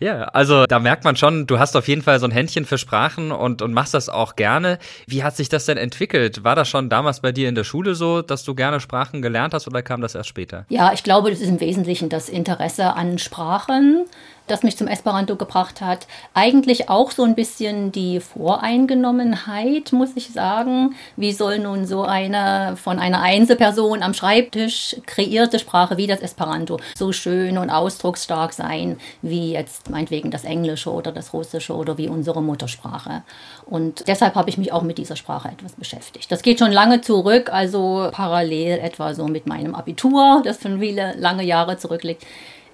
Ja, 0.00 0.24
also 0.24 0.66
da 0.66 0.78
merkt 0.78 1.04
man 1.04 1.16
schon, 1.16 1.46
du 1.46 1.58
hast 1.58 1.76
auf 1.76 1.88
jeden 1.88 2.02
Fall 2.02 2.18
so 2.18 2.26
ein 2.26 2.32
Händchen 2.32 2.64
für 2.64 2.78
Sprachen 2.78 3.32
und, 3.32 3.62
und 3.62 3.72
machst 3.72 3.94
das 3.94 4.08
auch 4.08 4.36
gerne. 4.36 4.78
Wie 5.06 5.22
hat 5.22 5.36
sich 5.36 5.48
das 5.48 5.66
denn 5.66 5.76
entwickelt? 5.76 6.44
War 6.44 6.56
das 6.56 6.68
schon 6.68 6.88
damals 6.88 7.20
bei 7.20 7.32
dir 7.32 7.48
in 7.48 7.54
der 7.54 7.64
Schule 7.64 7.94
so, 7.94 8.22
dass 8.22 8.44
du 8.44 8.54
gerne 8.54 8.80
Sprachen 8.80 9.22
gelernt 9.22 9.54
hast 9.54 9.66
oder 9.66 9.82
kam 9.82 10.00
das 10.00 10.14
erst 10.14 10.28
später? 10.28 10.66
Ja, 10.68 10.92
ich 10.92 11.02
glaube, 11.02 11.30
das 11.30 11.40
ist 11.40 11.48
im 11.48 11.60
Wesentlichen 11.60 12.08
das 12.08 12.28
Interesse 12.28 12.94
an 12.94 13.18
Sprachen 13.18 14.04
das 14.46 14.62
mich 14.62 14.76
zum 14.76 14.88
Esperanto 14.88 15.36
gebracht 15.36 15.80
hat. 15.80 16.06
Eigentlich 16.34 16.90
auch 16.90 17.10
so 17.10 17.22
ein 17.22 17.34
bisschen 17.34 17.92
die 17.92 18.20
Voreingenommenheit, 18.20 19.92
muss 19.92 20.10
ich 20.16 20.32
sagen. 20.32 20.94
Wie 21.16 21.32
soll 21.32 21.58
nun 21.58 21.86
so 21.86 22.02
eine 22.02 22.76
von 22.76 22.98
einer 22.98 23.22
Einzelperson 23.22 24.02
am 24.02 24.12
Schreibtisch 24.12 24.96
kreierte 25.06 25.58
Sprache 25.58 25.96
wie 25.96 26.06
das 26.06 26.20
Esperanto 26.20 26.78
so 26.94 27.12
schön 27.12 27.56
und 27.56 27.70
ausdrucksstark 27.70 28.52
sein, 28.52 28.98
wie 29.22 29.52
jetzt 29.52 29.88
meinetwegen 29.88 30.30
das 30.30 30.44
Englische 30.44 30.92
oder 30.92 31.10
das 31.10 31.32
Russische 31.32 31.74
oder 31.74 31.96
wie 31.96 32.08
unsere 32.08 32.42
Muttersprache. 32.42 33.22
Und 33.64 34.06
deshalb 34.08 34.34
habe 34.34 34.50
ich 34.50 34.58
mich 34.58 34.72
auch 34.72 34.82
mit 34.82 34.98
dieser 34.98 35.16
Sprache 35.16 35.48
etwas 35.48 35.72
beschäftigt. 35.72 36.30
Das 36.30 36.42
geht 36.42 36.58
schon 36.58 36.72
lange 36.72 37.00
zurück, 37.00 37.50
also 37.52 38.08
parallel 38.12 38.78
etwa 38.80 39.14
so 39.14 39.26
mit 39.26 39.46
meinem 39.46 39.74
Abitur, 39.74 40.42
das 40.44 40.60
schon 40.60 40.80
viele 40.80 41.14
lange 41.16 41.44
Jahre 41.44 41.78
zurückliegt 41.78 42.24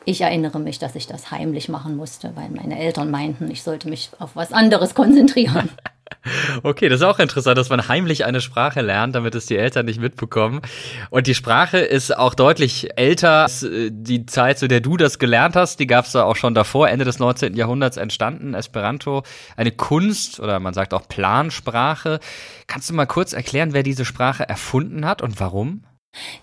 ich 0.04 0.20
erinnere 0.20 0.58
mich, 0.58 0.78
dass 0.78 0.94
ich 0.94 1.06
das 1.06 1.30
heimlich 1.30 1.68
machen 1.68 1.96
musste, 1.96 2.32
weil 2.34 2.48
meine 2.50 2.78
Eltern 2.78 3.10
meinten, 3.10 3.50
ich 3.50 3.62
sollte 3.62 3.88
mich 3.88 4.10
auf 4.18 4.34
was 4.34 4.52
anderes 4.52 4.94
konzentrieren. 4.94 5.68
Okay, 6.62 6.88
das 6.88 7.00
ist 7.00 7.06
auch 7.06 7.18
interessant, 7.18 7.56
dass 7.56 7.70
man 7.70 7.88
heimlich 7.88 8.24
eine 8.24 8.40
Sprache 8.40 8.82
lernt, 8.82 9.14
damit 9.14 9.34
es 9.34 9.46
die 9.46 9.56
Eltern 9.56 9.86
nicht 9.86 10.00
mitbekommen. 10.00 10.60
Und 11.08 11.26
die 11.26 11.34
Sprache 11.34 11.78
ist 11.78 12.14
auch 12.14 12.34
deutlich 12.34 12.90
älter 12.96 13.46
äh, 13.46 13.90
die 13.90 14.26
Zeit, 14.26 14.58
zu 14.58 14.68
der 14.68 14.80
du 14.80 14.96
das 14.96 15.18
gelernt 15.18 15.56
hast. 15.56 15.80
Die 15.80 15.86
gab 15.86 16.04
es 16.04 16.14
auch 16.14 16.36
schon 16.36 16.54
davor, 16.54 16.88
Ende 16.88 17.04
des 17.04 17.18
19. 17.20 17.54
Jahrhunderts 17.54 17.96
entstanden. 17.96 18.54
Esperanto, 18.54 19.22
eine 19.56 19.70
Kunst 19.70 20.40
oder 20.40 20.60
man 20.60 20.74
sagt 20.74 20.92
auch 20.92 21.08
Plansprache. 21.08 22.20
Kannst 22.66 22.90
du 22.90 22.94
mal 22.94 23.06
kurz 23.06 23.32
erklären, 23.32 23.72
wer 23.72 23.82
diese 23.82 24.04
Sprache 24.04 24.46
erfunden 24.48 25.06
hat 25.06 25.22
und 25.22 25.40
warum? 25.40 25.84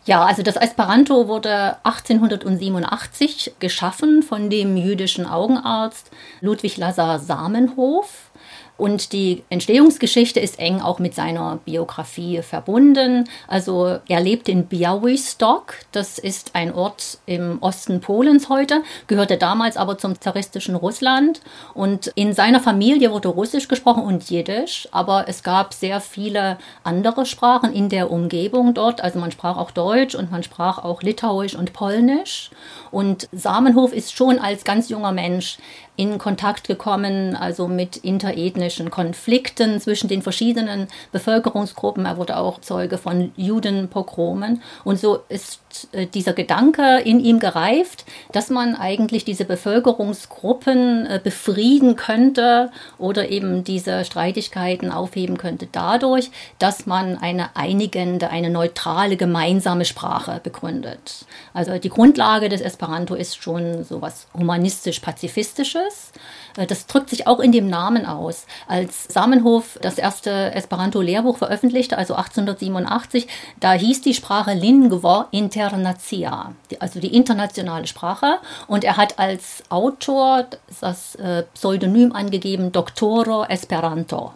Ja, 0.05 0.23
also 0.23 0.41
das 0.41 0.55
Esperanto 0.55 1.27
wurde 1.27 1.77
1887 1.83 3.55
geschaffen 3.59 4.23
von 4.23 4.49
dem 4.49 4.77
jüdischen 4.77 5.25
Augenarzt 5.25 6.11
Ludwig 6.39 6.77
Lazar 6.77 7.19
Samenhof. 7.19 8.31
Und 8.77 9.11
die 9.11 9.43
Entstehungsgeschichte 9.49 10.39
ist 10.39 10.59
eng 10.59 10.81
auch 10.81 10.99
mit 10.99 11.15
seiner 11.15 11.59
Biografie 11.65 12.41
verbunden. 12.41 13.27
Also 13.47 13.97
er 14.07 14.21
lebt 14.21 14.47
in 14.49 14.67
Białystok, 14.67 15.73
das 15.91 16.19
ist 16.19 16.51
ein 16.53 16.73
Ort 16.73 17.17
im 17.25 17.57
Osten 17.61 18.01
Polens 18.01 18.49
heute, 18.49 18.83
gehörte 19.07 19.37
damals 19.37 19.77
aber 19.77 19.97
zum 19.97 20.19
zaristischen 20.21 20.75
Russland. 20.75 21.41
Und 21.73 22.07
in 22.15 22.33
seiner 22.33 22.59
Familie 22.59 23.11
wurde 23.11 23.29
Russisch 23.29 23.67
gesprochen 23.67 24.03
und 24.03 24.29
Jiddisch, 24.29 24.87
aber 24.91 25.27
es 25.27 25.41
gab 25.43 25.73
sehr 25.73 25.99
viele 25.99 26.57
andere 26.83 27.25
Sprachen 27.25 27.73
in 27.73 27.89
der 27.89 28.11
Umgebung 28.11 28.73
dort. 28.73 29.01
Also 29.01 29.19
man 29.19 29.31
sprach 29.31 29.57
auch 29.57 29.71
Deutsch 29.71 30.13
und 30.13 30.31
man 30.31 30.43
sprach 30.43 30.83
auch 30.83 31.01
Litauisch 31.01 31.55
und 31.55 31.73
Polnisch. 31.73 32.51
Und 32.91 33.27
Samenhof 33.31 33.91
ist 33.91 34.15
schon 34.15 34.39
als 34.39 34.63
ganz 34.63 34.89
junger 34.89 35.11
Mensch 35.11 35.57
in 35.97 36.19
Kontakt 36.19 36.67
gekommen, 36.67 37.35
also 37.35 37.67
mit 37.67 37.97
interethnischen 37.97 38.91
Konflikten 38.91 39.81
zwischen 39.81 40.07
den 40.07 40.21
verschiedenen 40.21 40.87
Bevölkerungsgruppen. 41.11 42.05
Er 42.05 42.17
wurde 42.17 42.37
auch 42.37 42.61
Zeuge 42.61 42.97
von 42.97 43.31
Judenpogromen. 43.35 44.61
Und 44.83 44.99
so 44.99 45.19
ist 45.27 45.59
äh, 45.91 46.05
dieser 46.05 46.33
Gedanke 46.33 46.99
in 46.99 47.19
ihm 47.19 47.39
gereift, 47.39 48.05
dass 48.31 48.49
man 48.49 48.75
eigentlich 48.75 49.25
diese 49.25 49.45
Bevölkerungsgruppen 49.45 51.05
äh, 51.07 51.19
befrieden 51.21 51.95
könnte 51.95 52.71
oder 52.99 53.29
eben 53.29 53.63
diese 53.63 54.05
Streitigkeiten 54.05 54.91
aufheben 54.91 55.37
könnte 55.37 55.67
dadurch, 55.71 56.29
dass 56.59 56.85
man 56.85 57.17
eine 57.17 57.55
einigende, 57.55 58.29
eine 58.29 58.51
neutrale 58.51 59.17
gemeinsame 59.17 59.85
Sprache 59.85 60.39
begründet. 60.43 61.25
Also 61.53 61.77
die 61.79 61.89
Grundlage 61.89 62.49
des 62.49 62.61
Esperanto 62.61 63.15
ist 63.15 63.41
schon 63.41 63.83
so 63.83 64.01
was 64.01 64.27
humanistisch-pazifistisches. 64.37 65.86
Äh, 66.57 66.67
das 66.67 66.87
drückt 66.87 67.09
sich 67.09 67.27
auch 67.27 67.39
in 67.39 67.51
dem 67.51 67.67
Namen 67.67 68.05
aus. 68.05 68.45
Als 68.67 69.05
Samenhof 69.05 69.77
das 69.81 69.97
erste 69.97 70.53
Esperanto-Lehrbuch 70.53 71.37
veröffentlichte, 71.37 71.97
also 71.97 72.15
1887, 72.15 73.27
da 73.59 73.73
hieß 73.73 74.01
die 74.01 74.13
Sprache 74.13 74.53
Lingua 74.53 75.27
Internatia, 75.31 76.53
also 76.79 76.99
die 76.99 77.15
internationale 77.15 77.87
Sprache. 77.87 78.39
Und 78.67 78.83
er 78.83 78.97
hat 78.97 79.19
als 79.19 79.63
Autor 79.69 80.45
das 80.81 81.15
äh, 81.15 81.43
Pseudonym 81.53 82.11
angegeben 82.13 82.71
Doctoro 82.71 83.45
Esperanto. 83.45 84.33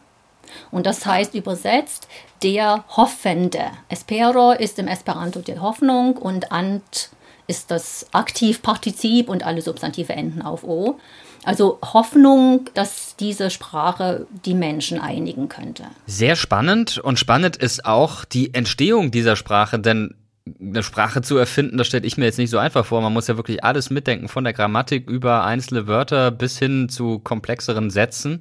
Und 0.69 0.85
das 0.85 1.05
heißt 1.05 1.33
übersetzt 1.33 2.07
der 2.43 2.83
Hoffende. 2.89 3.65
Espero 3.89 4.51
ist 4.51 4.79
im 4.79 4.87
Esperanto 4.87 5.39
die 5.39 5.59
Hoffnung 5.59 6.17
und 6.17 6.51
Ant 6.51 7.09
ist 7.47 7.71
das 7.71 8.07
Aktivpartizip 8.11 9.29
und 9.29 9.45
alle 9.45 9.61
Substantive 9.61 10.13
enden 10.13 10.41
auf 10.41 10.63
O. 10.63 10.99
Also 11.43 11.79
Hoffnung, 11.81 12.69
dass 12.73 13.15
diese 13.15 13.49
Sprache 13.49 14.27
die 14.45 14.53
Menschen 14.53 14.99
einigen 14.99 15.49
könnte. 15.49 15.85
Sehr 16.05 16.35
spannend 16.35 16.97
und 16.99 17.17
spannend 17.17 17.57
ist 17.57 17.85
auch 17.85 18.25
die 18.25 18.53
Entstehung 18.53 19.11
dieser 19.11 19.35
Sprache, 19.35 19.79
denn 19.79 20.13
eine 20.59 20.81
Sprache 20.81 21.21
zu 21.21 21.37
erfinden, 21.37 21.77
das 21.77 21.87
stelle 21.87 22.05
ich 22.05 22.17
mir 22.17 22.25
jetzt 22.25 22.39
nicht 22.39 22.49
so 22.49 22.57
einfach 22.57 22.85
vor. 22.85 23.01
Man 23.01 23.13
muss 23.13 23.27
ja 23.27 23.37
wirklich 23.37 23.63
alles 23.63 23.91
mitdenken, 23.91 24.27
von 24.27 24.43
der 24.43 24.53
Grammatik 24.53 25.09
über 25.09 25.43
einzelne 25.43 25.87
Wörter 25.87 26.31
bis 26.31 26.57
hin 26.57 26.89
zu 26.89 27.19
komplexeren 27.19 27.91
Sätzen. 27.91 28.39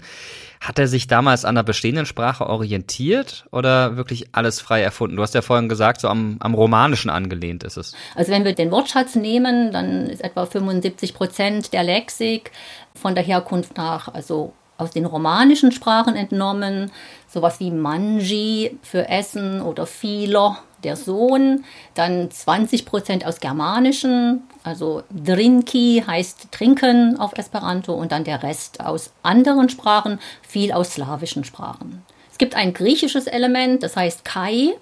Hat 0.62 0.78
er 0.78 0.88
sich 0.88 1.06
damals 1.06 1.44
an 1.44 1.54
der 1.54 1.62
bestehenden 1.62 2.06
Sprache 2.06 2.46
orientiert 2.46 3.46
oder 3.50 3.96
wirklich 3.96 4.28
alles 4.32 4.60
frei 4.60 4.82
erfunden? 4.82 5.16
Du 5.16 5.22
hast 5.22 5.34
ja 5.34 5.42
vorhin 5.42 5.68
gesagt, 5.68 6.00
so 6.00 6.08
am, 6.08 6.36
am 6.40 6.54
Romanischen 6.54 7.10
angelehnt 7.10 7.64
ist 7.64 7.76
es. 7.76 7.94
Also 8.14 8.32
wenn 8.32 8.44
wir 8.44 8.54
den 8.54 8.70
Wortschatz 8.70 9.14
nehmen, 9.14 9.72
dann 9.72 10.06
ist 10.06 10.24
etwa 10.24 10.46
75 10.46 11.14
Prozent 11.14 11.72
der 11.74 11.82
Lexik 11.82 12.50
von 12.94 13.14
der 13.14 13.24
Herkunft 13.24 13.76
nach, 13.76 14.12
also 14.12 14.54
aus 14.78 14.90
den 14.90 15.04
romanischen 15.04 15.72
Sprachen 15.72 16.16
entnommen. 16.16 16.90
Sowas 17.28 17.60
wie 17.60 17.70
Manji 17.70 18.78
für 18.82 19.08
Essen 19.08 19.60
oder 19.60 19.86
Philo 19.86 20.56
der 20.84 20.96
Sohn, 20.96 21.64
dann 21.94 22.30
20 22.30 22.86
Prozent 22.86 23.26
aus 23.26 23.40
Germanischen, 23.40 24.42
also 24.62 25.02
Drinki 25.10 26.04
heißt 26.06 26.48
trinken 26.50 27.18
auf 27.18 27.36
Esperanto 27.36 27.94
und 27.94 28.12
dann 28.12 28.24
der 28.24 28.42
Rest 28.42 28.80
aus 28.80 29.10
anderen 29.22 29.68
Sprachen, 29.68 30.18
viel 30.42 30.72
aus 30.72 30.92
slawischen 30.92 31.44
Sprachen. 31.44 32.04
Es 32.30 32.38
gibt 32.38 32.54
ein 32.54 32.72
griechisches 32.72 33.26
Element, 33.26 33.82
das 33.82 33.96
heißt 33.96 34.24
Kai 34.24 34.74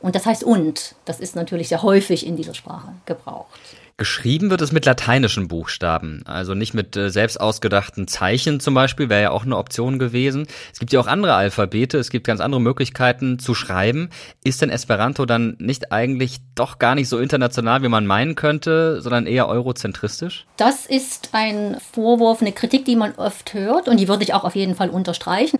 und 0.00 0.14
das 0.14 0.26
heißt 0.26 0.44
und. 0.44 0.94
Das 1.04 1.20
ist 1.20 1.36
natürlich 1.36 1.68
sehr 1.68 1.82
häufig 1.82 2.26
in 2.26 2.36
dieser 2.36 2.54
Sprache 2.54 2.92
gebraucht. 3.06 3.60
Geschrieben 3.98 4.48
wird 4.48 4.60
es 4.60 4.70
mit 4.70 4.86
lateinischen 4.86 5.48
Buchstaben, 5.48 6.22
also 6.24 6.54
nicht 6.54 6.72
mit 6.72 6.96
äh, 6.96 7.10
selbst 7.10 7.40
ausgedachten 7.40 8.06
Zeichen 8.06 8.60
zum 8.60 8.72
Beispiel, 8.72 9.08
wäre 9.08 9.22
ja 9.22 9.30
auch 9.32 9.44
eine 9.44 9.56
Option 9.56 9.98
gewesen. 9.98 10.46
Es 10.72 10.78
gibt 10.78 10.92
ja 10.92 11.00
auch 11.00 11.08
andere 11.08 11.34
Alphabete, 11.34 11.98
es 11.98 12.10
gibt 12.10 12.24
ganz 12.24 12.40
andere 12.40 12.60
Möglichkeiten 12.60 13.40
zu 13.40 13.56
schreiben. 13.56 14.10
Ist 14.44 14.62
denn 14.62 14.70
Esperanto 14.70 15.26
dann 15.26 15.56
nicht 15.58 15.90
eigentlich 15.90 16.38
doch 16.54 16.78
gar 16.78 16.94
nicht 16.94 17.08
so 17.08 17.18
international, 17.18 17.82
wie 17.82 17.88
man 17.88 18.06
meinen 18.06 18.36
könnte, 18.36 19.02
sondern 19.02 19.26
eher 19.26 19.48
eurozentristisch? 19.48 20.46
Das 20.56 20.86
ist 20.86 21.30
ein 21.32 21.76
Vorwurf, 21.92 22.40
eine 22.40 22.52
Kritik, 22.52 22.84
die 22.84 22.94
man 22.94 23.16
oft 23.16 23.52
hört 23.52 23.88
und 23.88 23.98
die 23.98 24.06
würde 24.06 24.22
ich 24.22 24.32
auch 24.32 24.44
auf 24.44 24.54
jeden 24.54 24.76
Fall 24.76 24.90
unterstreichen. 24.90 25.58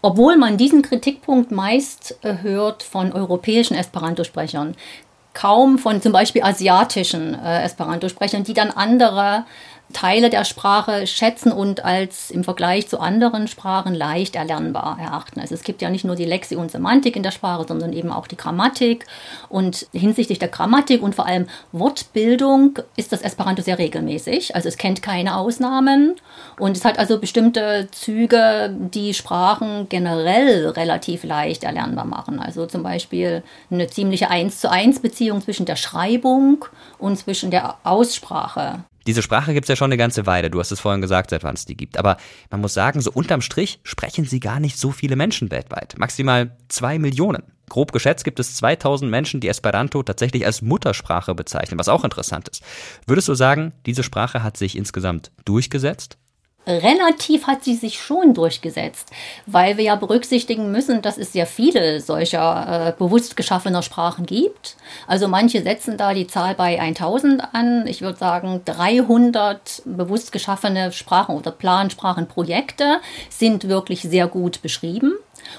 Obwohl 0.00 0.36
man 0.36 0.58
diesen 0.58 0.82
Kritikpunkt 0.82 1.50
meist 1.50 2.18
äh, 2.22 2.36
hört 2.40 2.84
von 2.84 3.12
europäischen 3.12 3.74
Esperanto-Sprechern, 3.74 4.76
kaum 5.34 5.78
von 5.78 6.00
zum 6.00 6.12
Beispiel 6.12 6.42
asiatischen 6.42 7.34
äh, 7.34 7.64
Esperanto-Sprechern, 7.64 8.44
die 8.44 8.54
dann 8.54 8.70
andere 8.70 9.44
Teile 9.94 10.28
der 10.28 10.44
Sprache 10.44 11.06
schätzen 11.06 11.50
und 11.50 11.84
als 11.84 12.30
im 12.30 12.44
Vergleich 12.44 12.88
zu 12.88 13.00
anderen 13.00 13.48
Sprachen 13.48 13.94
leicht 13.94 14.36
erlernbar 14.36 14.98
erachten. 15.00 15.40
Also 15.40 15.54
es 15.54 15.62
gibt 15.62 15.80
ja 15.80 15.88
nicht 15.88 16.04
nur 16.04 16.16
die 16.16 16.26
Lexik 16.26 16.58
und 16.58 16.70
Semantik 16.70 17.16
in 17.16 17.22
der 17.22 17.30
Sprache, 17.30 17.64
sondern 17.66 17.94
eben 17.94 18.12
auch 18.12 18.26
die 18.26 18.36
Grammatik. 18.36 19.06
Und 19.48 19.86
hinsichtlich 19.92 20.38
der 20.38 20.48
Grammatik 20.48 21.02
und 21.02 21.14
vor 21.14 21.26
allem 21.26 21.46
Wortbildung 21.72 22.78
ist 22.96 23.12
das 23.12 23.22
Esperanto 23.22 23.62
sehr 23.62 23.78
regelmäßig. 23.78 24.54
Also 24.54 24.68
es 24.68 24.76
kennt 24.76 25.00
keine 25.00 25.36
Ausnahmen 25.36 26.16
und 26.58 26.76
es 26.76 26.84
hat 26.84 26.98
also 26.98 27.18
bestimmte 27.18 27.88
Züge, 27.90 28.74
die 28.78 29.14
Sprachen 29.14 29.88
generell 29.88 30.68
relativ 30.68 31.24
leicht 31.24 31.64
erlernbar 31.64 32.04
machen. 32.04 32.40
Also 32.40 32.66
zum 32.66 32.82
Beispiel 32.82 33.42
eine 33.70 33.86
ziemliche 33.86 34.28
1 34.28 34.60
zu 34.60 34.70
1 34.70 35.00
Beziehung 35.00 35.40
zwischen 35.40 35.64
der 35.64 35.76
Schreibung 35.76 36.66
und 36.98 37.16
zwischen 37.16 37.50
der 37.50 37.76
Aussprache. 37.84 38.84
Diese 39.06 39.22
Sprache 39.22 39.52
gibt 39.54 39.64
es 39.64 39.68
ja 39.68 39.76
schon 39.76 39.88
eine 39.88 39.96
ganze 39.96 40.26
Weile. 40.26 40.50
Du 40.50 40.58
hast 40.60 40.72
es 40.72 40.80
vorhin 40.80 41.00
gesagt, 41.00 41.30
seit 41.30 41.44
wann 41.44 41.54
es 41.54 41.64
die 41.64 41.76
gibt. 41.76 41.98
Aber 41.98 42.16
man 42.50 42.60
muss 42.60 42.74
sagen, 42.74 43.00
so 43.00 43.10
unterm 43.12 43.40
Strich 43.40 43.80
sprechen 43.82 44.24
sie 44.24 44.40
gar 44.40 44.60
nicht 44.60 44.78
so 44.78 44.90
viele 44.90 45.16
Menschen 45.16 45.50
weltweit. 45.50 45.94
Maximal 45.98 46.56
zwei 46.68 46.98
Millionen. 46.98 47.42
Grob 47.68 47.92
geschätzt 47.92 48.24
gibt 48.24 48.40
es 48.40 48.56
2000 48.56 49.10
Menschen, 49.10 49.40
die 49.40 49.48
Esperanto 49.48 50.02
tatsächlich 50.02 50.44
als 50.44 50.62
Muttersprache 50.62 51.34
bezeichnen, 51.34 51.78
was 51.78 51.88
auch 51.88 52.04
interessant 52.04 52.48
ist. 52.48 52.62
Würdest 53.06 53.28
du 53.28 53.34
sagen, 53.34 53.72
diese 53.86 54.02
Sprache 54.02 54.42
hat 54.42 54.56
sich 54.56 54.76
insgesamt 54.76 55.32
durchgesetzt? 55.44 56.18
Relativ 56.66 57.46
hat 57.46 57.64
sie 57.64 57.74
sich 57.74 58.00
schon 58.00 58.34
durchgesetzt, 58.34 59.10
weil 59.46 59.76
wir 59.76 59.84
ja 59.84 59.96
berücksichtigen 59.96 60.70
müssen, 60.72 61.02
dass 61.02 61.18
es 61.18 61.32
sehr 61.32 61.46
viele 61.46 62.00
solcher 62.00 62.88
äh, 62.88 62.92
bewusst 62.98 63.36
geschaffener 63.36 63.82
Sprachen 63.82 64.26
gibt. 64.26 64.76
Also 65.06 65.28
manche 65.28 65.62
setzen 65.62 65.96
da 65.96 66.14
die 66.14 66.26
Zahl 66.26 66.54
bei 66.54 66.80
1000 66.80 67.54
an. 67.54 67.86
Ich 67.86 68.00
würde 68.02 68.18
sagen, 68.18 68.62
300 68.64 69.82
bewusst 69.84 70.32
geschaffene 70.32 70.92
Sprachen 70.92 71.36
oder 71.36 71.50
Plansprachenprojekte 71.50 73.00
sind 73.28 73.68
wirklich 73.68 74.02
sehr 74.02 74.26
gut 74.26 74.62
beschrieben. 74.62 75.14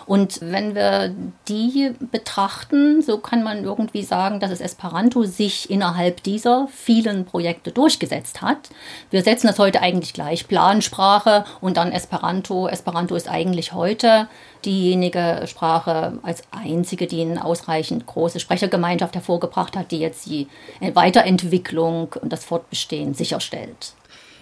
Und 0.05 0.39
wenn 0.41 0.75
wir 0.75 1.13
die 1.47 1.93
betrachten, 2.11 3.01
so 3.01 3.17
kann 3.17 3.43
man 3.43 3.63
irgendwie 3.63 4.03
sagen, 4.03 4.39
dass 4.39 4.51
es 4.51 4.61
Esperanto 4.61 5.23
sich 5.23 5.69
innerhalb 5.69 6.23
dieser 6.23 6.67
vielen 6.71 7.25
Projekte 7.25 7.71
durchgesetzt 7.71 8.41
hat. 8.41 8.69
Wir 9.09 9.23
setzen 9.23 9.47
das 9.47 9.59
heute 9.59 9.81
eigentlich 9.81 10.13
gleich, 10.13 10.47
Plansprache 10.47 11.45
und 11.61 11.77
dann 11.77 11.91
Esperanto. 11.91 12.67
Esperanto 12.67 13.15
ist 13.15 13.29
eigentlich 13.29 13.73
heute 13.73 14.27
diejenige 14.63 15.43
Sprache 15.45 16.19
als 16.23 16.43
einzige, 16.51 17.07
die 17.07 17.21
eine 17.21 17.45
ausreichend 17.45 18.05
große 18.05 18.39
Sprechergemeinschaft 18.39 19.15
hervorgebracht 19.15 19.77
hat, 19.77 19.91
die 19.91 19.99
jetzt 19.99 20.25
die 20.25 20.47
Weiterentwicklung 20.93 22.15
und 22.21 22.33
das 22.33 22.43
Fortbestehen 22.45 23.13
sicherstellt. 23.13 23.93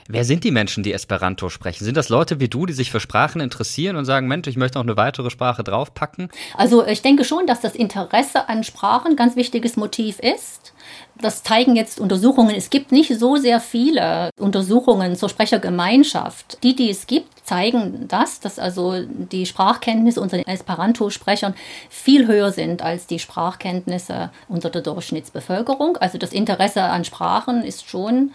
Wer 0.08 0.26
sind 0.26 0.44
die 0.44 0.52
Menschen, 0.52 0.84
die 0.84 0.92
Esperanto 0.92 1.50
sprechen? 1.50 1.86
Sind 1.86 1.96
das 1.96 2.10
Leute 2.10 2.40
wie 2.40 2.50
du, 2.50 2.66
die 2.66 2.74
sich 2.74 2.92
für 2.92 3.00
Sprachen 3.00 3.40
interessieren 3.40 3.96
und 3.96 4.06
sagen, 4.06 4.28
Mensch, 4.28 4.48
ich 4.48 4.58
möchte 4.58 4.78
noch 4.78 4.86
eine 4.86 4.98
weitere 4.98 5.30
Sprache 5.30 5.64
draufpacken? 5.64 6.30
Also 6.58 6.86
ich 6.86 7.02
denke 7.02 7.24
schon, 7.24 7.48
dass 7.48 7.62
das 7.62 7.76
Interesse 7.76 8.50
an 8.50 8.64
Sprachen 8.64 9.12
ein 9.12 9.16
ganz 9.16 9.36
wichtiges 9.36 9.78
Motiv 9.78 10.20
ist. 10.20 10.74
Das 11.22 11.44
zeigen 11.44 11.76
jetzt 11.76 12.00
Untersuchungen. 12.00 12.56
Es 12.56 12.70
gibt 12.70 12.92
nicht 12.92 13.18
so 13.18 13.38
sehr 13.38 13.62
viele 13.62 14.30
Untersuchungen 14.38 15.16
zur 15.16 15.30
Sprechergemeinschaft. 15.30 16.62
Die, 16.64 16.76
die 16.76 16.90
es 16.90 17.08
gibt, 17.08 17.46
zeigen 17.46 18.08
das, 18.08 18.42
dass 18.42 18.60
also 18.60 19.06
die 19.08 19.46
Sprachkenntnisse 19.46 20.20
unter 20.20 20.38
den 20.38 20.48
Esperanto-Sprechern 20.48 21.54
viel 21.90 22.28
höher 22.28 22.52
sind 22.52 22.82
als 22.82 23.08
die 23.08 23.20
Sprachkenntnisse 23.20 24.32
unter 24.50 24.70
der 24.70 24.82
Durchschnittsbevölkerung. 24.82 25.98
Also 25.98 26.18
das 26.18 26.34
Interesse 26.34 26.84
an 26.84 27.06
Sprachen 27.06 27.64
ist 27.64 27.88
schon 27.88 28.32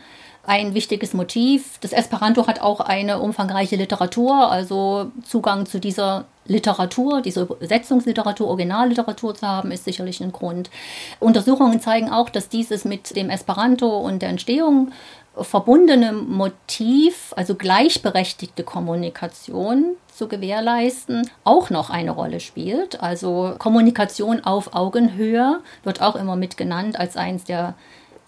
ein 0.49 0.75
wichtiges 0.75 1.13
Motiv. 1.13 1.79
Das 1.81 1.93
Esperanto 1.93 2.47
hat 2.47 2.61
auch 2.61 2.81
eine 2.81 3.21
umfangreiche 3.21 3.77
Literatur, 3.77 4.51
also 4.51 5.13
Zugang 5.23 5.67
zu 5.67 5.79
dieser 5.79 6.25
Literatur, 6.47 7.21
diese 7.21 7.43
Übersetzungsliteratur, 7.43 8.49
Originalliteratur 8.49 9.35
zu 9.35 9.47
haben, 9.47 9.71
ist 9.71 9.85
sicherlich 9.85 10.21
ein 10.23 10.33
Grund. 10.33 10.71
Untersuchungen 11.21 11.81
zeigen 11.81 12.11
auch, 12.11 12.31
dass 12.31 12.49
dieses 12.49 12.87
mit 12.87 13.15
dem 13.15 13.29
Esperanto 13.29 13.99
und 13.99 14.23
der 14.23 14.31
Entstehung 14.31 14.91
verbundene 15.39 16.13
Motiv, 16.13 17.35
also 17.37 17.55
gleichberechtigte 17.55 18.65
Kommunikation 18.65 19.97
zu 20.13 20.29
gewährleisten, 20.29 21.31
auch 21.45 21.69
noch 21.69 21.91
eine 21.91 22.11
Rolle 22.11 22.41
spielt. 22.41 23.03
Also 23.03 23.55
Kommunikation 23.59 24.43
auf 24.43 24.75
Augenhöhe 24.75 25.61
wird 25.85 26.01
auch 26.01 26.17
immer 26.17 26.37
mit 26.37 26.57
genannt 26.57 26.99
als 26.99 27.19
eines 27.19 27.45
der, 27.45 27.75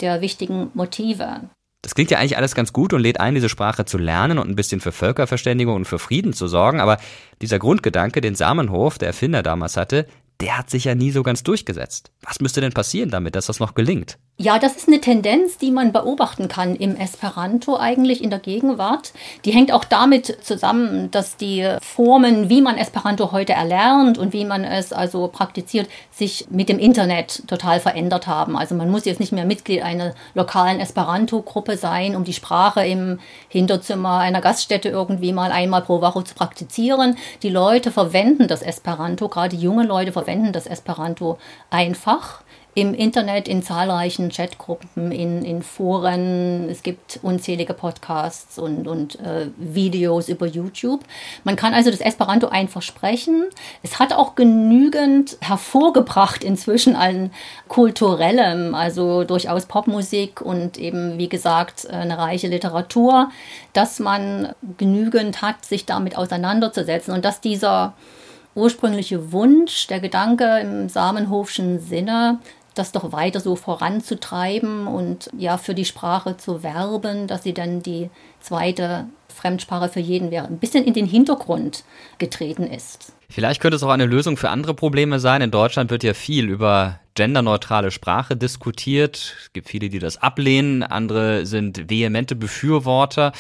der 0.01 0.21
wichtigen 0.21 0.71
Motive. 0.75 1.49
Das 1.83 1.95
klingt 1.95 2.11
ja 2.11 2.19
eigentlich 2.19 2.37
alles 2.37 2.55
ganz 2.55 2.73
gut 2.73 2.93
und 2.93 3.01
lädt 3.01 3.21
ein, 3.21 3.35
diese 3.35 3.49
Sprache 3.49 3.85
zu 3.85 3.97
lernen 3.97 4.39
und 4.39 4.49
ein 4.49 4.57
bisschen 4.57 4.81
für 4.81 4.93
Völkerverständigung 4.93 5.77
und 5.77 5.85
für 5.87 5.99
Frieden 5.99 6.33
zu 6.33 6.47
sorgen. 6.47 6.81
Aber 6.81 6.99
dieser 7.41 7.59
Grundgedanke, 7.59 8.21
den 8.21 8.35
Samenhof, 8.35 8.99
der 8.99 9.09
Erfinder 9.09 9.43
damals 9.43 9.77
hatte, 9.77 10.07
der 10.41 10.59
hat 10.59 10.71
sich 10.71 10.85
ja 10.85 10.95
nie 10.95 11.11
so 11.11 11.23
ganz 11.23 11.43
durchgesetzt. 11.43 12.13
Was 12.23 12.41
müsste 12.41 12.61
denn 12.61 12.73
passieren 12.73 13.11
damit, 13.11 13.35
dass 13.35 13.47
das 13.47 13.61
noch 13.61 13.75
gelingt? 13.75 14.19
Ja, 14.43 14.59
das 14.59 14.75
ist 14.75 14.89
eine 14.89 15.03
Tendenz, 15.03 15.59
die 15.59 15.71
man 15.71 15.93
beobachten 15.93 16.49
kann 16.49 16.75
im 16.75 16.97
Esperanto 16.97 17.77
eigentlich 17.77 18.25
in 18.25 18.31
der 18.31 18.39
Gegenwart. 18.39 19.13
Die 19.45 19.51
hängt 19.51 19.71
auch 19.71 19.85
damit 19.85 20.39
zusammen, 20.43 21.11
dass 21.11 21.37
die 21.37 21.69
Formen, 21.83 22.49
wie 22.49 22.63
man 22.63 22.79
Esperanto 22.79 23.33
heute 23.33 23.53
erlernt 23.53 24.17
und 24.17 24.33
wie 24.33 24.47
man 24.47 24.65
es 24.65 24.95
also 24.95 25.29
praktiziert, 25.29 25.91
sich 26.11 26.47
mit 26.49 26.71
dem 26.71 26.79
Internet 26.79 27.43
total 27.49 27.81
verändert 27.81 28.27
haben. 28.27 28.57
Also 28.57 28.75
man 28.75 28.91
muss 28.91 29.05
jetzt 29.05 29.21
nicht 29.21 29.33
mehr 29.33 29.45
Mitglied 29.45 29.83
einer 29.83 30.15
lokalen 30.33 30.81
Esperanto-Gruppe 30.81 31.77
sein, 31.77 32.17
um 32.17 32.25
die 32.25 32.33
Sprache 32.33 32.83
im 32.87 33.19
Hinterzimmer 33.49 34.21
einer 34.21 34.41
Gaststätte 34.41 34.89
irgendwie 34.89 35.35
mal 35.35 35.53
einmal 35.53 35.83
pro 35.83 36.01
Woche 36.01 36.25
zu 36.25 36.35
praktizieren. 36.35 37.19
Die 37.43 37.51
Leute 37.51 37.91
verwenden 37.91 38.49
das 38.49 38.63
Esperanto, 38.63 39.29
gerade 39.29 39.57
junge 39.57 39.85
Leute 39.85 40.13
verwenden 40.13 40.55
das 40.55 40.67
Esperanto 40.67 41.37
einfach 41.69 42.41
im 42.75 42.95
Internet, 42.95 43.49
in 43.49 43.63
zahlreichen 43.63 44.31
Chatgruppen, 44.31 45.11
in, 45.11 45.45
in 45.45 45.63
Foren. 45.63 46.69
Es 46.71 46.83
gibt 46.83 47.19
unzählige 47.23 47.75
Podcasts 47.75 48.59
und, 48.59 48.87
und 48.87 49.19
äh, 49.21 49.49
Videos 49.57 50.29
über 50.29 50.47
YouTube. 50.47 51.01
Man 51.43 51.57
kann 51.57 51.75
also 51.75 51.91
das 51.91 52.01
Esperanto 52.01 52.49
einfach 52.49 52.83
sprechen. 52.83 53.47
Es 53.83 53.99
hat 53.99 54.13
auch 54.13 54.37
genügend 54.37 55.37
hervorgebracht 55.41 56.45
inzwischen 56.45 56.95
an 56.95 57.33
kulturellem, 57.69 58.75
also 58.75 59.25
durchaus 59.25 59.67
Popmusik 59.67 60.41
und 60.41 60.79
eben, 60.79 61.19
wie 61.19 61.29
gesagt, 61.29 61.91
eine 61.91 62.19
reiche 62.19 62.47
Literatur, 62.47 63.31
dass 63.73 63.99
man 63.99 64.55
genügend 64.79 65.43
hat, 65.43 65.65
sich 65.65 65.87
damit 65.87 66.17
auseinanderzusetzen 66.17 67.13
und 67.13 67.25
dass 67.25 67.41
dieser 67.41 67.95
ursprüngliche 68.55 69.33
Wunsch, 69.33 69.87
der 69.87 70.01
Gedanke 70.01 70.59
im 70.61 70.89
Samenhofschen 70.89 71.79
Sinne, 71.79 72.39
das 72.75 72.93
doch 72.93 73.13
weiter 73.13 73.41
so 73.41 73.57
voranzutreiben 73.57 74.87
und 74.87 75.31
ja 75.37 75.59
für 75.59 75.75
die 75.75 75.85
Sprache 75.85 76.37
zu 76.37 76.63
werben, 76.63 77.27
dass 77.27 77.43
sie 77.43 77.55
dann 77.55 77.83
die 77.83 78.11
zweite 78.41 79.07
Fremdsprache 79.29 79.89
für 79.89 80.01
jeden 80.01 80.31
wäre, 80.31 80.47
ein 80.47 80.59
bisschen 80.59 80.85
in 80.85 80.95
den 80.95 81.07
Hintergrund 81.07 81.85
getreten 82.19 82.65
ist. 82.65 83.13
Vielleicht 83.29 83.61
könnte 83.61 83.77
es 83.77 83.83
auch 83.83 83.91
eine 83.91 84.07
Lösung 84.07 84.37
für 84.37 84.51
andere 84.51 84.75
Probleme 84.75 85.21
sein. 85.21 85.41
In 85.41 85.53
Deutschland 85.53 85.91
wird 85.91 86.03
ja 86.03 86.15
viel 86.15 86.49
über 86.49 86.99
genderneutrale 87.15 87.91
Sprache 87.91 88.37
diskutiert. 88.37 89.37
Es 89.41 89.53
gibt 89.53 89.69
viele, 89.69 89.89
die 89.89 90.01
das 90.01 90.17
ablehnen, 90.17 90.83
andere 90.83 91.47
sind 91.47 91.89
vehemente 91.89 92.35
Befürworter. 92.35 93.33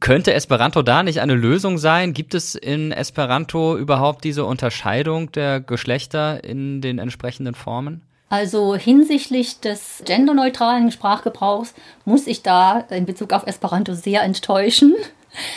Könnte 0.00 0.34
Esperanto 0.34 0.82
da 0.82 1.02
nicht 1.02 1.20
eine 1.20 1.34
Lösung 1.34 1.78
sein? 1.78 2.12
Gibt 2.12 2.34
es 2.34 2.54
in 2.54 2.90
Esperanto 2.90 3.76
überhaupt 3.76 4.24
diese 4.24 4.44
Unterscheidung 4.44 5.30
der 5.30 5.60
Geschlechter 5.60 6.42
in 6.42 6.80
den 6.80 6.98
entsprechenden 6.98 7.54
Formen? 7.54 8.02
Also 8.30 8.74
hinsichtlich 8.76 9.60
des 9.60 10.02
genderneutralen 10.04 10.92
Sprachgebrauchs 10.92 11.74
muss 12.04 12.26
ich 12.26 12.42
da 12.42 12.80
in 12.90 13.06
Bezug 13.06 13.32
auf 13.32 13.46
Esperanto 13.46 13.94
sehr 13.94 14.22
enttäuschen. 14.22 14.94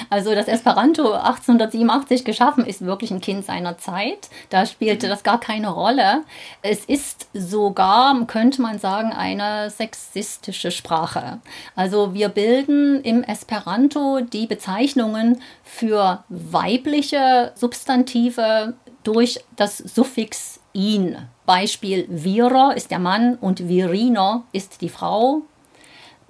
Also 0.09 0.35
das 0.35 0.47
Esperanto 0.47 1.13
1887 1.13 2.23
geschaffen 2.23 2.65
ist 2.65 2.85
wirklich 2.85 3.11
ein 3.11 3.21
Kind 3.21 3.45
seiner 3.45 3.77
Zeit. 3.77 4.29
Da 4.49 4.65
spielte 4.65 5.07
das 5.07 5.23
gar 5.23 5.39
keine 5.39 5.69
Rolle. 5.69 6.23
Es 6.61 6.85
ist 6.85 7.27
sogar, 7.33 8.25
könnte 8.27 8.61
man 8.61 8.79
sagen, 8.79 9.13
eine 9.13 9.69
sexistische 9.69 10.71
Sprache. 10.71 11.39
Also 11.75 12.13
wir 12.13 12.29
bilden 12.29 13.01
im 13.01 13.23
Esperanto 13.23 14.21
die 14.21 14.45
Bezeichnungen 14.45 15.41
für 15.63 16.23
weibliche 16.29 17.51
Substantive 17.55 18.73
durch 19.03 19.39
das 19.55 19.77
Suffix 19.77 20.60
in. 20.73 21.17
Beispiel 21.45 22.05
Vira 22.09 22.71
ist 22.71 22.91
der 22.91 22.99
Mann 22.99 23.35
und 23.35 23.67
Virino 23.67 24.43
ist 24.51 24.81
die 24.81 24.89
Frau. 24.89 25.41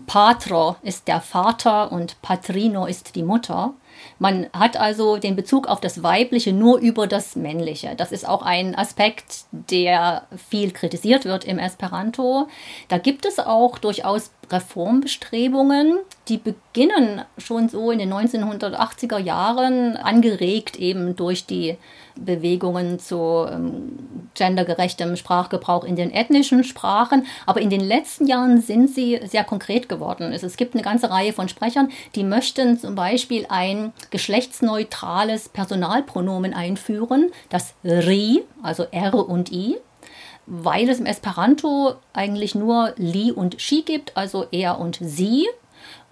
Patro 0.08 0.78
ist 0.82 1.08
der 1.08 1.22
Vater 1.22 1.92
und 1.92 2.22
Patrino 2.22 2.86
ist 2.86 3.16
die 3.16 3.24
Mutter. 3.24 3.74
Man 4.20 4.48
hat 4.54 4.78
also 4.78 5.18
den 5.18 5.36
Bezug 5.36 5.68
auf 5.68 5.80
das 5.80 6.02
Weibliche 6.02 6.54
nur 6.54 6.80
über 6.80 7.08
das 7.08 7.36
Männliche. 7.36 7.94
Das 7.96 8.12
ist 8.12 8.28
auch 8.28 8.42
ein 8.42 8.76
Aspekt, 8.76 9.46
der 9.52 10.24
viel 10.50 10.72
kritisiert 10.72 11.26
wird 11.26 11.44
im 11.44 11.60
Esperanto. 11.60 12.48
Da 12.88 12.98
gibt 12.98 13.26
es 13.26 13.40
auch 13.40 13.78
durchaus 13.78 14.32
Reformbestrebungen, 14.50 16.00
die 16.28 16.38
beginnen 16.38 17.22
schon 17.38 17.70
so 17.70 17.92
in 17.92 18.00
den 18.00 18.14
1980er 18.14 19.18
Jahren, 19.18 19.98
angeregt 19.98 20.78
eben 20.78 21.16
durch 21.16 21.46
die 21.46 21.78
Bewegungen 22.16 23.00
zu 23.00 23.46
ähm, 23.50 24.30
gendergerechtem 24.34 25.16
Sprachgebrauch 25.16 25.84
in 25.84 25.96
den 25.96 26.12
ethnischen 26.12 26.64
Sprachen. 26.64 27.26
Aber 27.46 27.62
in 27.62 27.70
den 27.70 27.82
letzten 27.82 28.28
Jahren 28.28 28.62
sind 28.62 28.90
sie 28.90 29.20
sehr 29.26 29.44
konkret 29.44 29.90
geworden. 29.90 30.32
Es, 30.34 30.44
es 30.44 30.58
gibt 30.58 30.74
eine 30.74 30.84
ganze 30.84 31.10
Reihe 31.10 31.34
von 31.34 31.50
Sprechern, 31.50 31.90
die 32.16 32.24
möchten 32.24 32.80
zum 32.80 32.96
Beispiel 32.96 33.46
ein 33.50 33.94
geschlechtsneutrales 34.10 35.50
Personalpronomen 35.50 36.54
einführen, 36.54 37.32
das 37.50 37.74
RI, 37.84 38.44
also 38.64 38.86
R 38.92 39.14
und 39.14 39.52
I 39.52 39.78
weil 40.48 40.90
es 40.90 41.00
im 41.00 41.06
Esperanto 41.06 41.94
eigentlich 42.14 42.56
nur 42.56 42.94
li 42.98 43.32
und 43.32 43.62
she 43.62 43.84
gibt, 43.84 44.18
also 44.18 44.48
er 44.52 44.80
und 44.80 45.00
sie. 45.02 45.48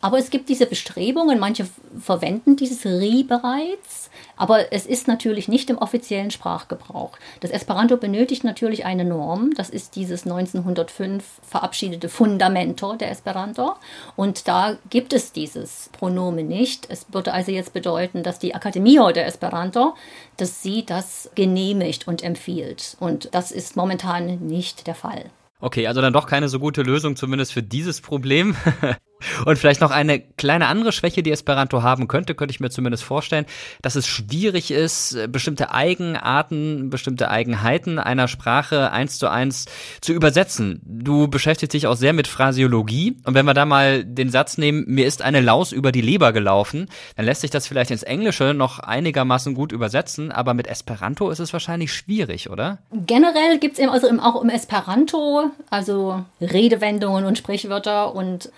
Aber 0.01 0.17
es 0.17 0.29
gibt 0.29 0.47
diese 0.47 0.65
Bestrebungen, 0.65 1.39
manche 1.39 1.67
verwenden 1.99 2.55
dieses 2.55 2.85
Ri 2.85 3.23
bereits, 3.23 3.98
aber 4.39 4.71
es 4.71 4.88
ist 4.88 5.08
natürlich 5.08 5.47
nicht 5.47 5.69
im 5.69 5.78
offiziellen 5.78 6.32
Sprachgebrauch. 6.32 7.12
Das 7.41 7.52
Esperanto 7.52 7.97
benötigt 7.97 8.43
natürlich 8.43 8.86
eine 8.86 9.06
Norm, 9.06 9.52
das 9.56 9.69
ist 9.69 9.95
dieses 9.95 10.23
1905 10.23 11.23
verabschiedete 11.47 12.10
Fundamento 12.10 12.95
der 12.95 13.12
Esperanto 13.12 13.75
und 14.15 14.47
da 14.47 14.78
gibt 14.89 15.13
es 15.13 15.34
dieses 15.34 15.89
Pronomen 15.91 16.47
nicht. 16.47 16.88
Es 16.89 17.06
würde 17.12 17.34
also 17.34 17.52
jetzt 17.52 17.73
bedeuten, 17.73 18.23
dass 18.23 18.39
die 18.39 18.56
Akademio 18.56 19.12
der 19.12 19.28
Esperanto, 19.28 19.95
dass 20.38 20.63
sie 20.63 20.86
das 20.86 21.30
genehmigt 21.36 22.08
und 22.08 22.23
empfiehlt 22.23 22.95
und 22.99 23.30
das 23.34 23.52
ist 23.52 23.75
momentan 23.75 24.39
nicht 24.47 24.88
der 24.88 24.95
Fall. 24.95 25.25
Okay, 25.60 25.88
also 25.88 26.02
dann 26.02 26.13
doch 26.13 26.25
keine 26.25 26.47
so 26.47 26.60
gute 26.60 26.84
Lösung, 26.84 27.17
zumindest 27.17 27.52
für 27.52 27.62
dieses 27.62 27.99
Problem. 27.99 28.56
Und 29.45 29.58
vielleicht 29.58 29.82
noch 29.82 29.91
eine 29.91 30.19
kleine 30.19 30.67
andere 30.67 30.91
Schwäche, 30.91 31.23
die 31.23 31.32
Esperanto 31.32 31.84
haben 31.84 32.08
könnte, 32.08 32.36
könnte 32.36 32.53
ich 32.53 32.60
mir 32.60 32.69
zumindest 32.69 33.03
vorstellen, 33.03 33.45
dass 33.82 33.95
es 33.95 34.08
schwierig 34.08 34.71
ist, 34.71 35.17
bestimmte 35.29 35.71
Eigenarten, 35.71 36.89
bestimmte 36.89 37.29
Eigenheiten 37.29 37.99
einer 37.99 38.27
Sprache 38.27 38.91
eins 38.91 39.17
zu 39.19 39.27
eins 39.27 39.65
zu 40.01 40.13
übersetzen. 40.13 40.82
Du 40.86 41.27
beschäftigst 41.27 41.73
dich 41.73 41.88
auch 41.88 41.95
sehr 41.95 42.13
mit 42.13 42.27
Phrasiologie 42.27 43.17
und 43.25 43.34
wenn 43.34 43.45
wir 43.45 43.53
da 43.53 43.65
mal 43.65 44.03
den 44.05 44.29
Satz 44.29 44.58
nehmen, 44.58 44.86
mir 44.88 45.05
ist 45.05 45.21
eine 45.21 45.41
Laus 45.41 45.71
über 45.71 45.91
die 45.91 46.01
Leber 46.01 46.32
gelaufen, 46.34 46.89
dann 47.15 47.25
lässt 47.25 47.41
sich 47.41 47.51
das 47.51 47.67
vielleicht 47.67 47.91
ins 47.91 48.03
Englische 48.03 48.53
noch 48.53 48.79
einigermaßen 48.79 49.53
gut 49.53 49.71
übersetzen, 49.71 50.32
aber 50.32 50.53
mit 50.53 50.67
Esperanto 50.67 51.29
ist 51.29 51.39
es 51.39 51.53
wahrscheinlich 51.53 51.93
schwierig, 51.93 52.49
oder? 52.49 52.79
Generell 53.05 53.60
gibt 53.60 53.77
es 53.77 53.88
also 53.88 54.08
auch 54.21 54.41
im 54.41 54.49
Esperanto, 54.49 55.51
also 55.69 56.23
Redewendungen 56.41 57.25
und 57.25 57.38
Sprichwörter 57.38 58.13
und 58.13 58.51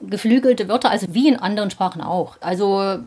geflügelte 0.00 0.68
Wörter, 0.68 0.90
also 0.90 1.06
wie 1.10 1.28
in 1.28 1.36
anderen 1.36 1.70
Sprachen 1.70 2.00
auch. 2.00 2.36
Also 2.40 2.98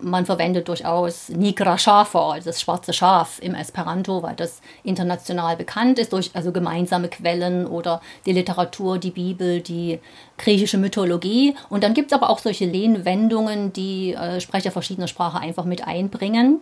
man 0.00 0.26
verwendet 0.26 0.68
durchaus 0.68 1.28
Nigra 1.28 1.78
Schafo, 1.78 2.34
das 2.44 2.60
schwarze 2.60 2.92
Schaf 2.92 3.38
im 3.40 3.54
Esperanto, 3.54 4.22
weil 4.22 4.36
das 4.36 4.60
international 4.84 5.56
bekannt 5.56 5.98
ist 5.98 6.12
durch 6.12 6.30
also 6.34 6.52
gemeinsame 6.52 7.08
Quellen 7.08 7.66
oder 7.66 8.00
die 8.26 8.32
Literatur, 8.32 8.98
die 8.98 9.10
Bibel, 9.10 9.60
die 9.60 9.98
griechische 10.38 10.78
Mythologie. 10.78 11.56
Und 11.68 11.82
dann 11.82 11.94
gibt 11.94 12.12
es 12.12 12.16
aber 12.16 12.30
auch 12.30 12.38
solche 12.38 12.66
Lehnwendungen, 12.66 13.72
die 13.72 14.14
äh, 14.14 14.40
Sprecher 14.40 14.70
verschiedener 14.70 15.08
Sprachen 15.08 15.40
einfach 15.40 15.64
mit 15.64 15.84
einbringen. 15.86 16.60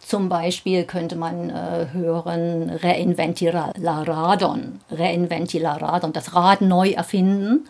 Zum 0.00 0.28
Beispiel 0.28 0.84
könnte 0.84 1.16
man 1.16 1.48
äh, 1.48 1.86
hören 1.92 2.68
Reinventilaradon, 2.68 4.80
Reinventilaradon, 4.90 6.12
das 6.12 6.34
Rad 6.34 6.60
neu 6.60 6.90
erfinden 6.90 7.66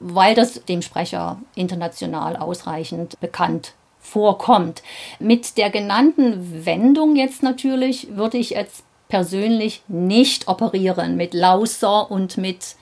weil 0.00 0.34
das 0.34 0.64
dem 0.64 0.82
Sprecher 0.82 1.38
international 1.54 2.36
ausreichend 2.36 3.18
bekannt 3.20 3.74
vorkommt. 3.98 4.82
Mit 5.18 5.56
der 5.56 5.70
genannten 5.70 6.64
Wendung 6.66 7.16
jetzt 7.16 7.42
natürlich 7.42 8.16
würde 8.16 8.38
ich 8.38 8.50
jetzt 8.50 8.84
persönlich 9.08 9.82
nicht 9.88 10.48
operieren 10.48 11.16
mit 11.16 11.34
Lauser 11.34 12.10
und 12.10 12.36
mit 12.36 12.76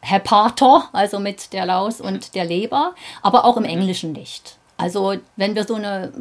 Hepator, 0.00 0.88
also 0.92 1.18
mit 1.18 1.52
der 1.52 1.66
Laus 1.66 2.00
und 2.00 2.34
der 2.34 2.44
Leber, 2.44 2.94
aber 3.22 3.44
auch 3.44 3.56
im 3.56 3.64
Englischen 3.64 4.12
nicht. 4.12 4.58
Also 4.76 5.14
wenn 5.36 5.54
wir 5.54 5.64
so 5.64 5.74
eine 5.74 6.12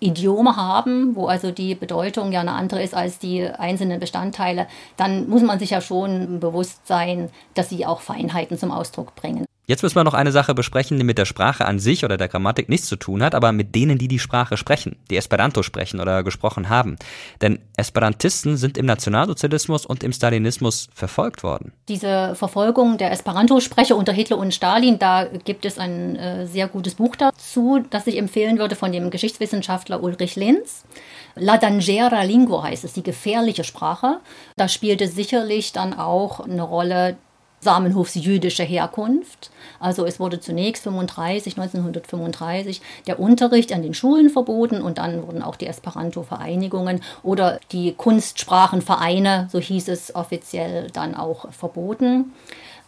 Idiome 0.00 0.56
haben, 0.56 1.16
wo 1.16 1.26
also 1.26 1.50
die 1.50 1.74
Bedeutung 1.74 2.32
ja 2.32 2.40
eine 2.40 2.52
andere 2.52 2.82
ist 2.82 2.94
als 2.94 3.18
die 3.18 3.46
einzelnen 3.46 4.00
Bestandteile, 4.00 4.66
dann 4.96 5.28
muss 5.28 5.42
man 5.42 5.58
sich 5.58 5.70
ja 5.70 5.80
schon 5.80 6.40
bewusst 6.40 6.86
sein, 6.86 7.30
dass 7.54 7.68
sie 7.68 7.84
auch 7.84 8.00
Feinheiten 8.00 8.56
zum 8.56 8.70
Ausdruck 8.70 9.14
bringen. 9.16 9.47
Jetzt 9.68 9.82
müssen 9.82 9.96
wir 9.96 10.04
noch 10.04 10.14
eine 10.14 10.32
Sache 10.32 10.54
besprechen, 10.54 10.96
die 10.96 11.04
mit 11.04 11.18
der 11.18 11.26
Sprache 11.26 11.66
an 11.66 11.78
sich 11.78 12.02
oder 12.02 12.16
der 12.16 12.28
Grammatik 12.28 12.70
nichts 12.70 12.88
zu 12.88 12.96
tun 12.96 13.22
hat, 13.22 13.34
aber 13.34 13.52
mit 13.52 13.74
denen, 13.74 13.98
die 13.98 14.08
die 14.08 14.18
Sprache 14.18 14.56
sprechen, 14.56 14.96
die 15.10 15.16
Esperanto 15.18 15.62
sprechen 15.62 16.00
oder 16.00 16.22
gesprochen 16.22 16.70
haben. 16.70 16.96
Denn 17.42 17.58
Esperantisten 17.76 18.56
sind 18.56 18.78
im 18.78 18.86
Nationalsozialismus 18.86 19.84
und 19.84 20.02
im 20.02 20.14
Stalinismus 20.14 20.88
verfolgt 20.94 21.42
worden. 21.42 21.74
Diese 21.86 22.34
Verfolgung 22.34 22.96
der 22.96 23.12
Esperanto-Sprecher 23.12 23.94
unter 23.94 24.14
Hitler 24.14 24.38
und 24.38 24.54
Stalin, 24.54 24.98
da 24.98 25.26
gibt 25.26 25.66
es 25.66 25.78
ein 25.78 26.16
äh, 26.16 26.46
sehr 26.46 26.66
gutes 26.66 26.94
Buch 26.94 27.14
dazu, 27.14 27.84
das 27.90 28.06
ich 28.06 28.16
empfehlen 28.16 28.58
würde 28.58 28.74
von 28.74 28.90
dem 28.90 29.10
Geschichtswissenschaftler 29.10 30.02
Ulrich 30.02 30.34
Linz. 30.36 30.86
La 31.34 31.58
Dangera 31.58 32.22
Lingua 32.22 32.62
heißt 32.62 32.84
es, 32.84 32.94
die 32.94 33.02
gefährliche 33.02 33.64
Sprache. 33.64 34.20
Da 34.56 34.66
spielte 34.66 35.08
sicherlich 35.08 35.72
dann 35.74 35.92
auch 35.92 36.40
eine 36.40 36.62
Rolle 36.62 37.18
Samenhofs 37.60 38.14
jüdische 38.14 38.62
Herkunft. 38.62 39.50
Also 39.80 40.06
es 40.06 40.20
wurde 40.20 40.40
zunächst 40.40 40.84
35, 40.84 41.56
1935 41.58 42.80
der 43.06 43.20
Unterricht 43.20 43.72
an 43.72 43.82
den 43.82 43.94
Schulen 43.94 44.30
verboten 44.30 44.80
und 44.80 44.98
dann 44.98 45.26
wurden 45.26 45.42
auch 45.42 45.56
die 45.56 45.66
Esperanto-Vereinigungen 45.66 47.02
oder 47.22 47.60
die 47.72 47.92
Kunstsprachenvereine, 47.92 49.48
so 49.50 49.58
hieß 49.58 49.88
es 49.88 50.14
offiziell, 50.14 50.88
dann 50.92 51.14
auch 51.14 51.50
verboten. 51.52 52.32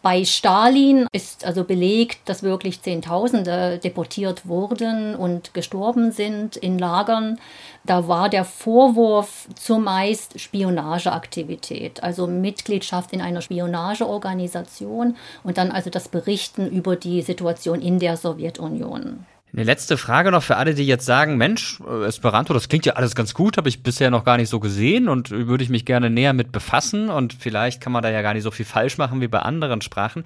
Bei 0.03 0.25
Stalin 0.25 1.07
ist 1.13 1.45
also 1.45 1.63
belegt, 1.63 2.21
dass 2.27 2.43
wirklich 2.43 2.81
Zehntausende 2.81 3.79
deportiert 3.79 4.49
wurden 4.49 5.15
und 5.15 5.53
gestorben 5.53 6.11
sind 6.11 6.57
in 6.57 6.79
Lagern. 6.79 7.39
Da 7.85 8.09
war 8.09 8.31
der 8.31 8.47
Vorwurf 8.47 9.47
zumeist 9.57 10.41
Spionageaktivität, 10.41 12.03
also 12.03 12.27
Mitgliedschaft 12.27 13.13
in 13.13 13.21
einer 13.21 13.43
Spionageorganisation 13.43 15.17
und 15.45 15.59
dann 15.59 15.71
also 15.71 15.91
das 15.91 16.09
Berichten 16.09 16.67
über 16.67 16.97
die 16.97 17.21
Situation 17.21 17.83
in 17.83 17.99
der 17.99 18.17
Sowjetunion. 18.17 19.27
Eine 19.53 19.65
letzte 19.65 19.97
Frage 19.97 20.31
noch 20.31 20.45
für 20.45 20.57
alle, 20.57 20.75
die 20.75 20.87
jetzt 20.87 21.05
sagen, 21.05 21.37
Mensch, 21.37 21.81
äh, 21.81 22.07
Esperanto, 22.07 22.55
das 22.55 22.69
klingt 22.69 22.87
ja 22.87 22.93
alles 22.95 23.17
ganz 23.17 23.35
gut, 23.35 23.57
habe 23.57 23.69
ich 23.69 23.83
bisher 23.83 24.11
noch 24.11 24.25
gar 24.25 24.37
nicht 24.37 24.49
so 24.49 24.61
gesehen 24.61 25.09
und 25.09 25.31
würde 25.31 25.65
ich 25.65 25.71
mich 25.71 25.85
gerne 25.85 26.09
näher 26.09 26.33
mit 26.33 26.53
befassen 26.53 27.11
und 27.11 27.35
vielleicht 27.35 27.81
kann 27.81 27.93
man 27.93 28.03
da 28.03 28.11
ja 28.11 28.23
gar 28.23 28.35
nicht 28.35 28.45
so 28.45 28.53
viel 28.53 28.67
falsch 28.67 28.97
machen 28.97 29.21
wie 29.21 29.29
bei 29.29 29.41
anderen 29.41 29.81
Sprachen. 29.81 30.25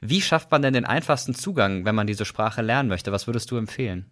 Wie 0.00 0.20
schafft 0.20 0.50
man 0.50 0.60
denn 0.60 0.74
den 0.74 0.84
einfachsten 0.84 1.34
Zugang, 1.34 1.86
wenn 1.86 1.94
man 1.94 2.06
diese 2.06 2.26
Sprache 2.26 2.60
lernen 2.60 2.90
möchte? 2.90 3.12
Was 3.12 3.26
würdest 3.26 3.50
du 3.50 3.56
empfehlen? 3.56 4.04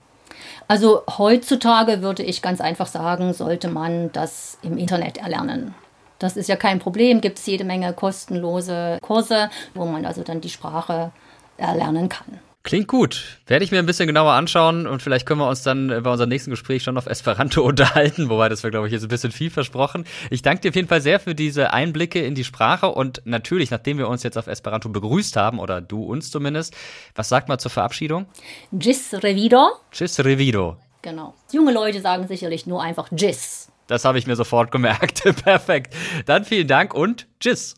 Also 0.66 1.02
heutzutage 1.18 2.00
würde 2.00 2.22
ich 2.22 2.40
ganz 2.40 2.60
einfach 2.60 2.86
sagen, 2.86 3.34
sollte 3.34 3.68
man 3.68 4.10
das 4.12 4.58
im 4.62 4.78
Internet 4.78 5.18
erlernen. 5.18 5.74
Das 6.18 6.36
ist 6.38 6.48
ja 6.48 6.56
kein 6.56 6.78
Problem, 6.78 7.20
gibt 7.20 7.38
es 7.38 7.46
jede 7.46 7.64
Menge 7.64 7.92
kostenlose 7.92 8.98
Kurse, 9.02 9.50
wo 9.74 9.84
man 9.84 10.06
also 10.06 10.22
dann 10.22 10.40
die 10.40 10.48
Sprache 10.48 11.12
erlernen 11.58 12.08
kann. 12.08 12.38
Klingt 12.64 12.88
gut. 12.88 13.38
Werde 13.46 13.62
ich 13.62 13.72
mir 13.72 13.78
ein 13.78 13.84
bisschen 13.84 14.06
genauer 14.06 14.32
anschauen 14.32 14.86
und 14.86 15.02
vielleicht 15.02 15.26
können 15.26 15.38
wir 15.38 15.48
uns 15.48 15.62
dann 15.62 15.88
bei 15.88 16.10
unserem 16.10 16.30
nächsten 16.30 16.50
Gespräch 16.50 16.82
schon 16.82 16.96
auf 16.96 17.04
Esperanto 17.04 17.62
unterhalten, 17.66 18.30
wobei 18.30 18.48
das 18.48 18.62
wäre, 18.62 18.70
glaube 18.70 18.86
ich, 18.86 18.92
jetzt 18.94 19.02
ein 19.02 19.08
bisschen 19.08 19.32
viel 19.32 19.50
versprochen. 19.50 20.06
Ich 20.30 20.40
danke 20.40 20.62
dir 20.62 20.70
auf 20.70 20.74
jeden 20.74 20.88
Fall 20.88 21.02
sehr 21.02 21.20
für 21.20 21.34
diese 21.34 21.74
Einblicke 21.74 22.24
in 22.24 22.34
die 22.34 22.42
Sprache 22.42 22.88
und 22.88 23.20
natürlich, 23.26 23.70
nachdem 23.70 23.98
wir 23.98 24.08
uns 24.08 24.22
jetzt 24.22 24.38
auf 24.38 24.46
Esperanto 24.46 24.88
begrüßt 24.88 25.36
haben, 25.36 25.58
oder 25.58 25.82
du 25.82 26.04
uns 26.04 26.30
zumindest, 26.30 26.74
was 27.14 27.28
sagt 27.28 27.50
man 27.50 27.58
zur 27.58 27.70
Verabschiedung? 27.70 28.24
Gis 28.72 29.12
revido. 29.12 29.68
Gis 29.90 30.18
revido. 30.24 30.78
Genau. 31.02 31.34
Junge 31.52 31.72
Leute 31.74 32.00
sagen 32.00 32.26
sicherlich 32.28 32.66
nur 32.66 32.82
einfach 32.82 33.10
Gis. 33.12 33.68
Das 33.88 34.06
habe 34.06 34.16
ich 34.16 34.26
mir 34.26 34.36
sofort 34.36 34.72
gemerkt. 34.72 35.22
Perfekt. 35.44 35.94
Dann 36.24 36.46
vielen 36.46 36.66
Dank 36.66 36.94
und 36.94 37.26
Tschüss. 37.40 37.74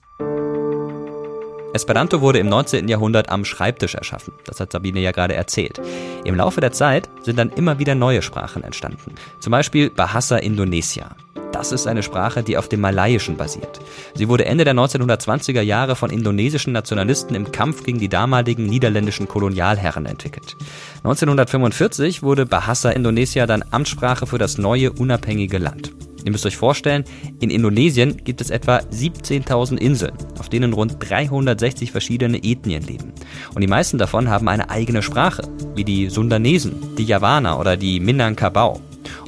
Esperanto 1.76 2.20
wurde 2.20 2.38
im 2.38 2.48
19. 2.48 2.88
Jahrhundert 2.88 3.28
am 3.28 3.44
Schreibtisch 3.44 3.94
erschaffen. 3.94 4.32
Das 4.44 4.58
hat 4.58 4.72
Sabine 4.72 5.00
ja 5.00 5.12
gerade 5.12 5.34
erzählt. 5.34 5.80
Im 6.24 6.34
Laufe 6.34 6.60
der 6.60 6.72
Zeit 6.72 7.08
sind 7.22 7.38
dann 7.38 7.50
immer 7.50 7.78
wieder 7.78 7.94
neue 7.94 8.22
Sprachen 8.22 8.64
entstanden. 8.64 9.14
Zum 9.40 9.50
Beispiel 9.52 9.90
Bahasa 9.90 10.38
Indonesia. 10.38 11.14
Das 11.52 11.72
ist 11.72 11.86
eine 11.86 12.02
Sprache, 12.02 12.42
die 12.42 12.58
auf 12.58 12.68
dem 12.68 12.80
Malayischen 12.80 13.36
basiert. 13.36 13.80
Sie 14.14 14.28
wurde 14.28 14.44
Ende 14.44 14.64
der 14.64 14.74
1920er 14.74 15.62
Jahre 15.62 15.96
von 15.96 16.10
indonesischen 16.10 16.72
Nationalisten 16.72 17.34
im 17.34 17.50
Kampf 17.50 17.82
gegen 17.82 17.98
die 17.98 18.08
damaligen 18.10 18.66
niederländischen 18.66 19.28
Kolonialherren 19.28 20.04
entwickelt. 20.04 20.56
1945 20.98 22.22
wurde 22.22 22.44
Bahasa 22.44 22.90
Indonesia 22.90 23.46
dann 23.46 23.64
Amtssprache 23.70 24.26
für 24.26 24.38
das 24.38 24.58
neue 24.58 24.92
unabhängige 24.92 25.58
Land. 25.58 25.92
Ihr 26.26 26.32
müsst 26.32 26.44
euch 26.44 26.56
vorstellen, 26.56 27.04
in 27.38 27.50
Indonesien 27.50 28.16
gibt 28.24 28.40
es 28.40 28.50
etwa 28.50 28.78
17.000 28.78 29.78
Inseln, 29.78 30.12
auf 30.40 30.48
denen 30.48 30.72
rund 30.72 30.96
360 30.98 31.92
verschiedene 31.92 32.38
Ethnien 32.42 32.82
leben. 32.82 33.12
Und 33.54 33.60
die 33.60 33.68
meisten 33.68 33.96
davon 33.96 34.28
haben 34.28 34.48
eine 34.48 34.68
eigene 34.68 35.04
Sprache, 35.04 35.42
wie 35.76 35.84
die 35.84 36.10
Sundanesen, 36.10 36.96
die 36.96 37.04
Javaner 37.04 37.60
oder 37.60 37.76
die 37.76 38.00
Minangkabau. 38.00 38.80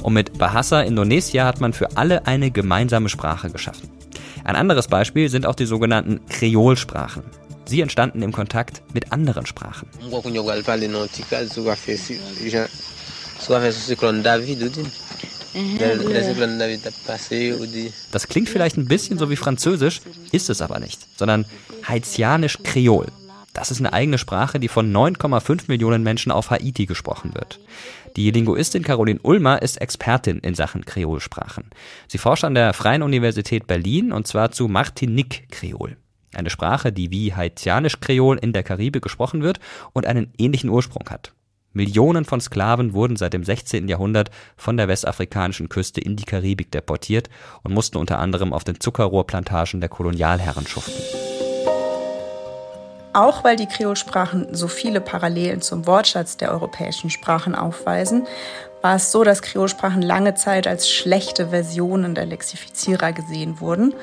Und 0.03 0.13
mit 0.13 0.37
Bahasa 0.37 0.81
Indonesia 0.81 1.45
hat 1.45 1.61
man 1.61 1.71
für 1.71 1.95
alle 1.95 2.27
eine 2.27 2.51
gemeinsame 2.51 3.07
Sprache 3.07 3.49
geschaffen. 3.49 3.89
Ein 4.43 4.57
anderes 4.57 4.89
Beispiel 4.89 5.29
sind 5.29 5.45
auch 5.45 5.55
die 5.55 5.67
sogenannten 5.67 6.19
Kreolsprachen. 6.27 7.23
Sie 7.63 7.79
entstanden 7.79 8.23
im 8.23 8.33
Kontakt 8.33 8.81
mit 8.93 9.13
anderen 9.13 9.45
Sprachen. 9.45 9.87
Das 18.11 18.27
klingt 18.27 18.49
vielleicht 18.49 18.77
ein 18.77 18.87
bisschen 18.87 19.17
so 19.17 19.29
wie 19.29 19.35
Französisch, 19.35 20.01
ist 20.31 20.49
es 20.49 20.61
aber 20.61 20.79
nicht, 20.79 20.99
sondern 21.17 21.45
Haitianisch-Kreol. 21.87 23.07
Das 23.53 23.71
ist 23.71 23.79
eine 23.79 23.93
eigene 23.93 24.17
Sprache, 24.17 24.59
die 24.59 24.67
von 24.67 24.91
9,5 24.95 25.63
Millionen 25.67 26.03
Menschen 26.03 26.31
auf 26.31 26.51
Haiti 26.51 26.85
gesprochen 26.85 27.33
wird. 27.33 27.59
Die 28.15 28.31
Linguistin 28.31 28.83
Caroline 28.83 29.19
Ulmer 29.21 29.61
ist 29.61 29.77
Expertin 29.77 30.39
in 30.39 30.55
Sachen 30.55 30.85
Kreolsprachen. 30.85 31.65
Sie 32.07 32.17
forscht 32.17 32.43
an 32.43 32.55
der 32.55 32.73
Freien 32.73 33.03
Universität 33.03 33.67
Berlin 33.67 34.11
und 34.11 34.27
zwar 34.27 34.51
zu 34.51 34.67
Martinique-Kreol. 34.67 35.97
Eine 36.33 36.49
Sprache, 36.49 36.91
die 36.91 37.11
wie 37.11 37.33
Haitianisch-Kreol 37.33 38.37
in 38.37 38.53
der 38.53 38.63
Karibik 38.63 39.01
gesprochen 39.01 39.41
wird 39.41 39.59
und 39.93 40.05
einen 40.05 40.31
ähnlichen 40.37 40.69
Ursprung 40.69 41.09
hat. 41.09 41.33
Millionen 41.73 42.25
von 42.25 42.41
Sklaven 42.41 42.93
wurden 42.93 43.15
seit 43.15 43.33
dem 43.33 43.43
16. 43.43 43.87
Jahrhundert 43.87 44.31
von 44.57 44.75
der 44.75 44.87
westafrikanischen 44.87 45.69
Küste 45.69 46.01
in 46.01 46.15
die 46.15 46.25
Karibik 46.25 46.71
deportiert 46.71 47.29
und 47.63 47.73
mussten 47.73 47.97
unter 47.97 48.19
anderem 48.19 48.53
auf 48.53 48.63
den 48.63 48.79
Zuckerrohrplantagen 48.79 49.79
der 49.79 49.89
Kolonialherren 49.89 50.65
schuften. 50.65 51.03
Auch 53.13 53.43
weil 53.43 53.55
die 53.55 53.65
Kreolsprachen 53.65 54.53
so 54.53 54.67
viele 54.67 55.01
Parallelen 55.01 55.61
zum 55.61 55.85
Wortschatz 55.87 56.37
der 56.37 56.51
europäischen 56.51 57.09
Sprachen 57.09 57.55
aufweisen, 57.55 58.27
war 58.81 58.95
es 58.95 59.11
so, 59.11 59.23
dass 59.23 59.41
Kreolsprachen 59.41 60.01
lange 60.01 60.35
Zeit 60.35 60.67
als 60.67 60.89
schlechte 60.89 61.49
Versionen 61.49 62.15
der 62.15 62.25
Lexifizierer 62.25 63.11
gesehen 63.11 63.59
wurden 63.59 63.93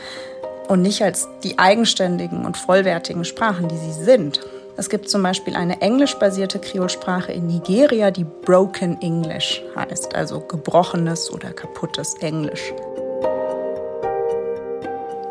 und 0.68 0.82
nicht 0.82 1.02
als 1.02 1.28
die 1.42 1.58
eigenständigen 1.58 2.44
und 2.44 2.56
vollwertigen 2.56 3.24
Sprachen, 3.24 3.68
die 3.68 3.78
sie 3.78 3.92
sind. 3.92 4.40
Es 4.78 4.90
gibt 4.90 5.08
zum 5.08 5.22
Beispiel 5.22 5.56
eine 5.56 5.80
englischbasierte 5.80 6.58
Kreolsprache 6.58 7.32
in 7.32 7.46
Nigeria, 7.46 8.10
die 8.10 8.24
Broken 8.24 9.00
English 9.00 9.62
heißt, 9.74 10.14
also 10.14 10.40
gebrochenes 10.40 11.32
oder 11.32 11.50
kaputtes 11.50 12.14
Englisch. 12.20 12.74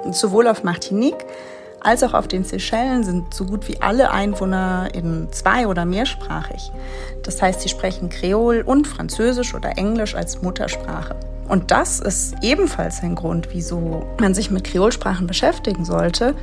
Sowohl 0.10 0.47
auf 0.47 0.63
Martinique 0.63 1.25
als 1.79 2.01
auch 2.01 2.15
auf 2.15 2.27
den 2.27 2.43
Seychellen 2.43 3.03
sind 3.03 3.36
so 3.36 3.45
gut 3.45 3.67
wie 3.67 3.79
alle 3.79 4.10
Einwohner 4.10 4.89
in 4.95 5.27
zwei- 5.31 5.67
oder 5.67 5.86
mehrsprachig. 5.86 6.71
Das 7.21 7.39
heißt, 7.39 7.62
sie 7.62 7.69
sprechen 7.69 8.10
Kreol 8.10 8.63
und 8.65 8.88
Französisch 8.88 9.53
oder 9.53 9.77
Englisch 9.77 10.15
als 10.15 10.41
Muttersprache. 10.41 11.15
Und 11.47 11.69
das 11.69 11.99
ist 11.99 12.34
ebenfalls 12.41 13.03
ein 13.03 13.13
Grund, 13.13 13.49
wieso 13.51 14.03
man 14.19 14.34
sich 14.34 14.49
mit 14.49 14.63
Kreolsprachen 14.63 15.27
beschäftigen 15.27 15.86
sollte, 15.86 16.34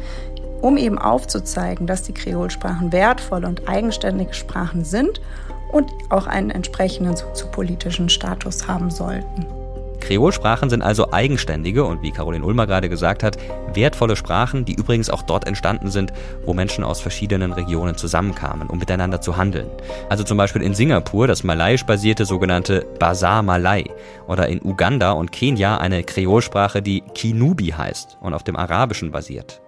um 0.63 0.77
eben 0.79 0.99
aufzuzeigen, 0.99 1.87
dass 1.87 2.03
die 2.03 2.15
Kreolsprachen 2.15 2.93
wertvolle 2.93 3.49
und 3.49 3.69
eigenständige 3.69 4.33
Sprachen 4.33 4.85
sind 4.85 5.21
und 5.71 5.91
auch 6.09 6.27
einen 6.27 6.51
entsprechenden 6.51 7.17
soziopolitischen 7.17 8.09
Status 8.09 8.69
haben 8.69 8.91
sollten. 8.91 9.47
Kreolsprachen 10.03 10.69
sind 10.69 10.83
also 10.83 11.13
eigenständige 11.13 11.85
und 11.85 12.03
wie 12.03 12.11
Caroline 12.11 12.45
Ulmer 12.45 12.67
gerade 12.67 12.89
gesagt 12.89 13.23
hat, 13.23 13.39
wertvolle 13.73 14.17
Sprachen, 14.17 14.65
die 14.65 14.75
übrigens 14.75 15.09
auch 15.09 15.23
dort 15.23 15.47
entstanden 15.47 15.91
sind, 15.91 16.13
wo 16.45 16.55
Menschen 16.55 16.83
aus 16.83 17.01
verschiedenen 17.01 17.53
Regionen 17.53 17.97
zusammenkamen, 17.97 18.69
um 18.69 18.79
miteinander 18.79 19.21
zu 19.21 19.37
handeln. 19.37 19.69
Also 20.09 20.25
zum 20.25 20.37
Beispiel 20.37 20.63
in 20.63 20.75
Singapur 20.75 21.29
das 21.29 21.45
malaiisch 21.45 21.87
basierte 21.87 22.25
sogenannte 22.25 22.85
Bazar 22.99 23.43
Malay 23.43 23.85
oder 24.27 24.49
in 24.49 24.61
Uganda 24.63 25.13
und 25.13 25.31
Kenia 25.31 25.79
eine 25.79 26.03
Kreolsprache, 26.03 26.83
die 26.83 27.03
Kinubi 27.15 27.69
heißt 27.69 28.19
und 28.21 28.35
auf 28.35 28.43
dem 28.43 28.57
Arabischen 28.57 29.13
basiert. 29.13 29.63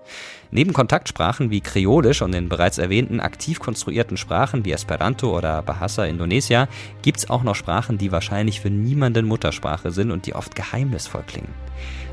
Neben 0.55 0.73
Kontaktsprachen 0.73 1.51
wie 1.51 1.61
Kreolisch 1.61 2.23
und 2.23 2.31
den 2.31 2.49
bereits 2.49 2.79
erwähnten 2.79 3.19
aktiv 3.19 3.59
konstruierten 3.59 4.17
Sprachen 4.17 4.65
wie 4.65 4.71
Esperanto 4.71 5.37
oder 5.37 5.63
Bahasa 5.63 6.05
Indonesia 6.05 6.69
gibt 7.03 7.19
es 7.19 7.29
auch 7.29 7.43
noch 7.43 7.57
Sprachen, 7.57 7.99
die 7.99 8.13
wahrscheinlich 8.13 8.61
für 8.61 8.71
niemanden 8.71 9.27
Muttersprache 9.27 9.91
sind 9.91 10.13
und 10.13 10.27
die 10.27 10.35
oft 10.37 10.55
geheimnisvoll 10.55 11.25
klingen. 11.27 11.53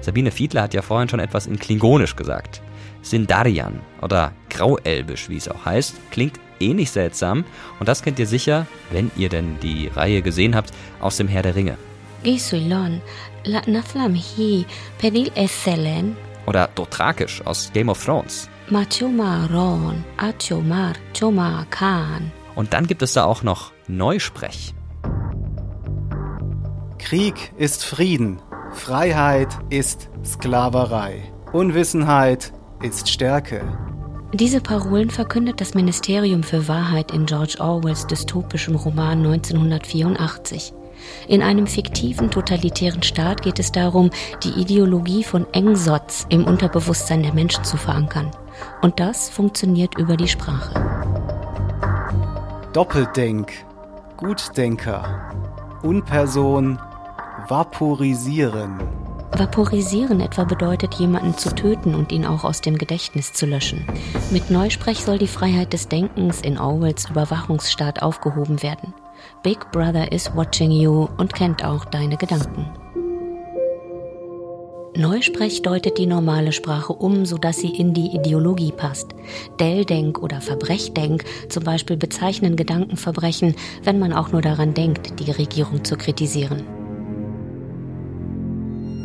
Sabine 0.01 0.31
Fiedler 0.31 0.63
hat 0.63 0.73
ja 0.73 0.81
vorhin 0.81 1.07
schon 1.07 1.19
etwas 1.19 1.45
in 1.45 1.59
Klingonisch 1.59 2.15
gesagt. 2.15 2.63
Sindarian 3.03 3.79
oder 4.01 4.31
Grauelbisch, 4.49 5.29
wie 5.29 5.37
es 5.37 5.47
auch 5.47 5.63
heißt, 5.63 5.97
klingt 6.09 6.39
ähnlich 6.59 6.89
seltsam 6.89 7.45
und 7.79 7.87
das 7.87 8.01
kennt 8.01 8.17
ihr 8.17 8.25
sicher, 8.27 8.65
wenn 8.89 9.11
ihr 9.15 9.29
denn 9.29 9.59
die 9.61 9.87
Reihe 9.87 10.23
gesehen 10.23 10.55
habt, 10.55 10.71
aus 10.99 11.17
dem 11.17 11.27
Herr 11.27 11.43
der 11.43 11.53
Ringe. 11.53 11.77
Oder 16.51 16.67
Dothrakisch 16.75 17.41
aus 17.45 17.71
Game 17.73 17.87
of 17.87 18.03
Thrones. 18.03 18.49
Und 22.55 22.73
dann 22.73 22.87
gibt 22.87 23.01
es 23.01 23.13
da 23.13 23.23
auch 23.23 23.41
noch 23.41 23.71
Neusprech. 23.87 24.73
Krieg 26.99 27.53
ist 27.55 27.85
Frieden, 27.85 28.41
Freiheit 28.73 29.47
ist 29.69 30.09
Sklaverei, 30.25 31.23
Unwissenheit 31.53 32.51
ist 32.83 33.07
Stärke. 33.07 33.61
Diese 34.33 34.59
Parolen 34.59 35.09
verkündet 35.09 35.61
das 35.61 35.73
Ministerium 35.73 36.43
für 36.43 36.67
Wahrheit 36.67 37.11
in 37.13 37.27
George 37.27 37.55
Orwells 37.59 38.07
dystopischem 38.07 38.75
Roman 38.75 39.25
1984. 39.25 40.73
In 41.27 41.41
einem 41.41 41.67
fiktiven 41.67 42.31
totalitären 42.31 43.03
Staat 43.03 43.41
geht 43.41 43.59
es 43.59 43.71
darum, 43.71 44.09
die 44.43 44.59
Ideologie 44.59 45.23
von 45.23 45.45
Engsotz 45.53 46.25
im 46.29 46.45
Unterbewusstsein 46.45 47.23
der 47.23 47.33
Menschen 47.33 47.63
zu 47.63 47.77
verankern. 47.77 48.31
Und 48.81 48.99
das 48.99 49.29
funktioniert 49.29 49.97
über 49.97 50.17
die 50.17 50.27
Sprache. 50.27 50.73
Doppeldenk, 52.73 53.51
Gutdenker, 54.17 55.31
Unperson, 55.83 56.79
vaporisieren. 57.47 58.79
Vaporisieren 59.33 60.19
etwa 60.19 60.43
bedeutet, 60.43 60.95
jemanden 60.95 61.37
zu 61.37 61.55
töten 61.55 61.95
und 61.95 62.11
ihn 62.11 62.25
auch 62.25 62.43
aus 62.43 62.61
dem 62.61 62.77
Gedächtnis 62.77 63.33
zu 63.33 63.45
löschen. 63.45 63.85
Mit 64.29 64.51
Neusprech 64.51 65.03
soll 65.03 65.17
die 65.17 65.27
Freiheit 65.27 65.73
des 65.73 65.87
Denkens 65.87 66.41
in 66.41 66.57
Orwells 66.57 67.09
Überwachungsstaat 67.09 68.01
aufgehoben 68.01 68.61
werden. 68.61 68.93
Big 69.43 69.71
Brother 69.71 70.11
is 70.11 70.31
watching 70.35 70.71
you 70.71 71.07
und 71.17 71.33
kennt 71.33 71.63
auch 71.63 71.85
deine 71.85 72.17
Gedanken. 72.17 72.65
Neusprech 74.95 75.61
deutet 75.61 75.97
die 75.97 76.05
normale 76.05 76.51
Sprache 76.51 76.91
um, 76.91 77.25
sodass 77.25 77.57
sie 77.57 77.73
in 77.73 77.93
die 77.93 78.13
Ideologie 78.13 78.73
passt. 78.73 79.15
Delldenk 79.59 80.21
oder 80.21 80.41
Verbrechdenk 80.41 81.23
zum 81.49 81.63
Beispiel 81.63 81.95
bezeichnen 81.95 82.57
Gedankenverbrechen, 82.57 83.55
wenn 83.83 83.99
man 83.99 84.11
auch 84.11 84.33
nur 84.33 84.41
daran 84.41 84.73
denkt, 84.73 85.19
die 85.19 85.31
Regierung 85.31 85.85
zu 85.85 85.95
kritisieren. 85.95 86.80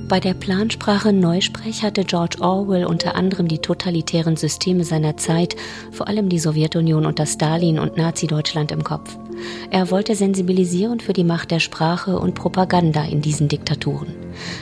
Bei 0.08 0.20
der 0.20 0.34
Plansprache 0.34 1.12
Neusprech 1.12 1.82
hatte 1.82 2.04
George 2.04 2.36
Orwell 2.40 2.86
unter 2.86 3.16
anderem 3.16 3.48
die 3.48 3.58
totalitären 3.58 4.36
Systeme 4.36 4.84
seiner 4.84 5.16
Zeit, 5.16 5.56
vor 5.90 6.06
allem 6.06 6.28
die 6.28 6.38
Sowjetunion 6.38 7.06
unter 7.06 7.26
Stalin 7.26 7.80
und 7.80 7.96
Nazi-Deutschland 7.96 8.70
im 8.70 8.84
Kopf. 8.84 9.18
Er 9.70 9.90
wollte 9.90 10.14
sensibilisieren 10.14 11.00
für 11.00 11.12
die 11.12 11.24
Macht 11.24 11.50
der 11.50 11.58
Sprache 11.58 12.20
und 12.20 12.36
Propaganda 12.36 13.02
in 13.04 13.20
diesen 13.20 13.48
Diktaturen. 13.48 14.14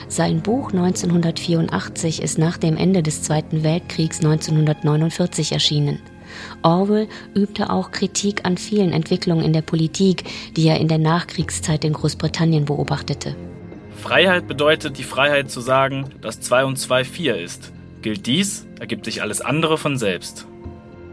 Sein 0.07 0.41
Buch 0.41 0.71
1984 0.71 2.23
ist 2.23 2.39
nach 2.39 2.57
dem 2.57 2.75
Ende 2.75 3.03
des 3.03 3.21
Zweiten 3.21 3.63
Weltkriegs 3.63 4.17
1949 4.21 5.51
erschienen. 5.51 5.99
Orwell 6.63 7.07
übte 7.35 7.69
auch 7.69 7.91
Kritik 7.91 8.45
an 8.45 8.57
vielen 8.57 8.91
Entwicklungen 8.91 9.45
in 9.45 9.53
der 9.53 9.61
Politik, 9.61 10.23
die 10.57 10.67
er 10.67 10.79
in 10.79 10.87
der 10.87 10.97
Nachkriegszeit 10.97 11.85
in 11.85 11.93
Großbritannien 11.93 12.65
beobachtete. 12.65 13.35
Freiheit 14.05 14.47
bedeutet 14.47 14.99
die 14.99 15.03
Freiheit 15.03 15.49
zu 15.49 15.61
sagen, 15.61 16.11
dass 16.21 16.39
2 16.39 16.65
und 16.65 16.77
2 16.77 17.05
4 17.05 17.39
ist. 17.39 17.73
Gilt 18.03 18.27
dies, 18.27 18.67
ergibt 18.79 19.03
sich 19.03 19.23
alles 19.23 19.41
andere 19.41 19.79
von 19.79 19.97
selbst. 19.97 20.45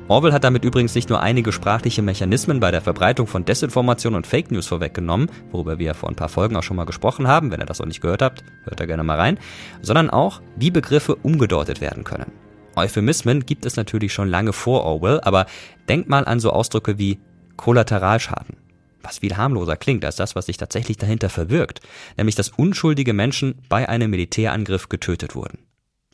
Orwell 0.08 0.34
hat 0.34 0.44
damit 0.44 0.62
übrigens 0.62 0.94
nicht 0.94 1.08
nur 1.08 1.22
einige 1.22 1.52
sprachliche 1.52 2.02
Mechanismen 2.02 2.60
bei 2.60 2.70
der 2.70 2.82
Verbreitung 2.82 3.26
von 3.26 3.46
Desinformation 3.46 4.14
und 4.14 4.26
Fake 4.26 4.50
News 4.50 4.66
vorweggenommen, 4.66 5.30
worüber 5.52 5.78
wir 5.78 5.94
vor 5.94 6.10
ein 6.10 6.16
paar 6.16 6.28
Folgen 6.28 6.54
auch 6.54 6.62
schon 6.62 6.76
mal 6.76 6.84
gesprochen 6.84 7.26
haben. 7.26 7.50
Wenn 7.50 7.60
ihr 7.60 7.66
das 7.66 7.78
noch 7.78 7.86
nicht 7.86 8.02
gehört 8.02 8.20
habt, 8.20 8.44
hört 8.64 8.78
da 8.78 8.84
gerne 8.84 9.04
mal 9.04 9.18
rein. 9.18 9.38
Sondern 9.80 10.10
auch, 10.10 10.42
wie 10.56 10.70
Begriffe 10.70 11.14
umgedeutet 11.14 11.80
werden 11.80 12.04
können. 12.04 12.30
Euphemismen 12.76 13.46
gibt 13.46 13.64
es 13.64 13.76
natürlich 13.76 14.12
schon 14.12 14.28
lange 14.28 14.52
vor 14.52 14.84
Orwell, 14.84 15.18
aber 15.22 15.46
denkt 15.88 16.10
mal 16.10 16.26
an 16.26 16.40
so 16.40 16.50
Ausdrücke 16.50 16.98
wie 16.98 17.20
Kollateralschaden 17.56 18.61
was 19.02 19.18
viel 19.18 19.36
harmloser 19.36 19.76
klingt 19.76 20.04
als 20.04 20.16
das, 20.16 20.34
was 20.34 20.46
sich 20.46 20.56
tatsächlich 20.56 20.96
dahinter 20.96 21.28
verbirgt, 21.28 21.80
nämlich 22.16 22.34
dass 22.34 22.50
unschuldige 22.50 23.12
Menschen 23.12 23.62
bei 23.68 23.88
einem 23.88 24.10
Militärangriff 24.10 24.88
getötet 24.88 25.34
wurden. 25.34 25.58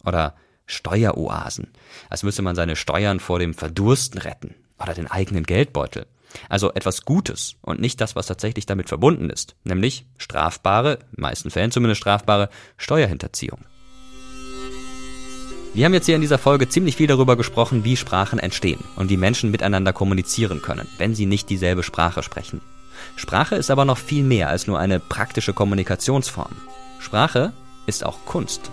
Oder 0.04 0.34
Steueroasen, 0.66 1.68
als 2.10 2.22
müsse 2.22 2.42
man 2.42 2.54
seine 2.54 2.76
Steuern 2.76 3.20
vor 3.20 3.38
dem 3.38 3.54
Verdursten 3.54 4.20
retten 4.20 4.54
oder 4.78 4.94
den 4.94 5.10
eigenen 5.10 5.44
Geldbeutel. 5.44 6.06
Also 6.48 6.72
etwas 6.74 7.04
Gutes 7.04 7.56
und 7.62 7.80
nicht 7.80 8.00
das, 8.00 8.14
was 8.14 8.26
tatsächlich 8.26 8.66
damit 8.66 8.88
verbunden 8.88 9.30
ist, 9.30 9.56
nämlich 9.64 10.06
strafbare, 10.18 10.98
in 11.16 11.22
meisten 11.22 11.50
Fällen 11.50 11.70
zumindest 11.70 12.02
strafbare 12.02 12.50
Steuerhinterziehung. 12.76 13.60
Wir 15.74 15.84
haben 15.84 15.94
jetzt 15.94 16.06
hier 16.06 16.16
in 16.16 16.20
dieser 16.20 16.38
Folge 16.38 16.68
ziemlich 16.68 16.96
viel 16.96 17.06
darüber 17.06 17.36
gesprochen, 17.36 17.84
wie 17.84 17.96
Sprachen 17.96 18.38
entstehen 18.38 18.82
und 18.96 19.10
wie 19.10 19.16
Menschen 19.16 19.50
miteinander 19.50 19.92
kommunizieren 19.92 20.60
können, 20.60 20.88
wenn 20.98 21.14
sie 21.14 21.26
nicht 21.26 21.50
dieselbe 21.50 21.82
Sprache 21.82 22.22
sprechen. 22.22 22.60
Sprache 23.16 23.56
ist 23.56 23.70
aber 23.70 23.84
noch 23.84 23.98
viel 23.98 24.24
mehr 24.24 24.48
als 24.48 24.66
nur 24.66 24.78
eine 24.78 25.00
praktische 25.00 25.52
Kommunikationsform. 25.52 26.52
Sprache 26.98 27.52
ist 27.86 28.04
auch 28.04 28.18
Kunst. 28.26 28.70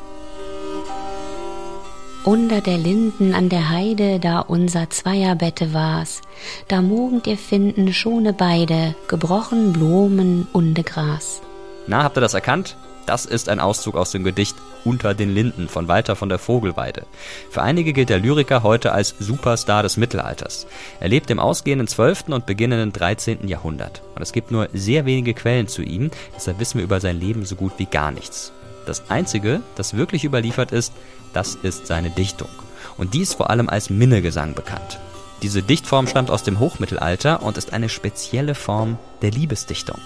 Unter 2.25 2.59
der 2.59 2.79
Linden 2.79 3.35
an 3.35 3.49
der 3.49 3.69
Heide, 3.69 4.19
da 4.19 4.39
unser 4.39 4.89
Zweierbette 4.89 5.73
war's, 5.75 6.21
da 6.67 6.81
mogend 6.81 7.27
ihr 7.27 7.37
finden 7.37 7.93
schone 7.93 8.33
beide, 8.33 8.95
gebrochen 9.07 9.73
Blumen 9.73 10.47
und 10.51 10.83
Gras. 10.85 11.41
Na, 11.85 12.01
habt 12.03 12.17
ihr 12.17 12.21
das 12.21 12.33
erkannt? 12.33 12.77
Das 13.05 13.25
ist 13.25 13.49
ein 13.49 13.59
Auszug 13.59 13.95
aus 13.95 14.11
dem 14.11 14.23
Gedicht 14.23 14.55
Unter 14.83 15.13
den 15.13 15.33
Linden 15.33 15.67
von 15.67 15.87
Walter 15.87 16.15
von 16.15 16.29
der 16.29 16.39
Vogelweide. 16.39 17.05
Für 17.51 17.61
einige 17.61 17.93
gilt 17.93 18.09
der 18.09 18.19
Lyriker 18.19 18.63
heute 18.63 18.91
als 18.93 19.15
Superstar 19.19 19.83
des 19.83 19.97
Mittelalters. 19.97 20.65
Er 20.99 21.09
lebt 21.09 21.29
im 21.29 21.39
ausgehenden 21.39 21.87
12. 21.87 22.25
und 22.29 22.45
beginnenden 22.45 22.93
13. 22.93 23.47
Jahrhundert. 23.47 24.01
Und 24.15 24.21
es 24.21 24.31
gibt 24.31 24.51
nur 24.51 24.69
sehr 24.73 25.05
wenige 25.05 25.33
Quellen 25.33 25.67
zu 25.67 25.83
ihm, 25.83 26.09
deshalb 26.35 26.59
wissen 26.59 26.79
wir 26.79 26.83
über 26.83 26.99
sein 26.99 27.19
Leben 27.19 27.45
so 27.45 27.55
gut 27.55 27.73
wie 27.77 27.85
gar 27.85 28.11
nichts. 28.11 28.51
Das 28.85 29.09
Einzige, 29.09 29.61
das 29.75 29.97
wirklich 29.97 30.23
überliefert 30.23 30.71
ist, 30.71 30.93
das 31.33 31.55
ist 31.55 31.87
seine 31.87 32.09
Dichtung. 32.09 32.49
Und 32.97 33.13
die 33.13 33.21
ist 33.21 33.33
vor 33.33 33.49
allem 33.49 33.69
als 33.69 33.89
Minnegesang 33.89 34.53
bekannt. 34.53 34.99
Diese 35.41 35.61
Dichtform 35.61 36.07
stammt 36.07 36.31
aus 36.31 36.43
dem 36.43 36.59
Hochmittelalter 36.59 37.43
und 37.43 37.57
ist 37.57 37.73
eine 37.73 37.89
spezielle 37.89 38.55
Form 38.55 38.97
der 39.21 39.31
Liebesdichtung. 39.31 39.99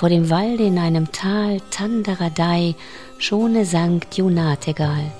Vor 0.00 0.08
dem 0.08 0.30
Walde 0.30 0.64
in 0.64 0.78
einem 0.78 1.12
Tal 1.12 1.60
Tandaradei 1.70 2.74
schone 3.18 3.66
Sankt 3.66 4.16
Jonategal. 4.16 5.12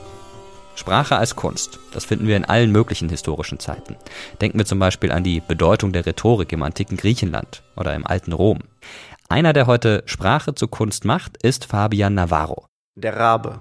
Sprache 0.74 1.16
als 1.16 1.36
Kunst, 1.36 1.78
das 1.92 2.06
finden 2.06 2.26
wir 2.26 2.34
in 2.34 2.46
allen 2.46 2.72
möglichen 2.72 3.10
historischen 3.10 3.58
Zeiten. 3.58 3.96
Denken 4.40 4.56
wir 4.56 4.64
zum 4.64 4.78
Beispiel 4.78 5.12
an 5.12 5.22
die 5.22 5.42
Bedeutung 5.46 5.92
der 5.92 6.06
Rhetorik 6.06 6.50
im 6.54 6.62
antiken 6.62 6.96
Griechenland 6.96 7.62
oder 7.76 7.94
im 7.94 8.06
alten 8.06 8.32
Rom. 8.32 8.60
Einer, 9.28 9.52
der 9.52 9.66
heute 9.66 10.02
Sprache 10.06 10.54
zu 10.54 10.66
Kunst 10.66 11.04
macht, 11.04 11.36
ist 11.42 11.66
Fabian 11.66 12.14
Navarro. 12.14 12.64
Der 12.94 13.14
Rabe. 13.14 13.60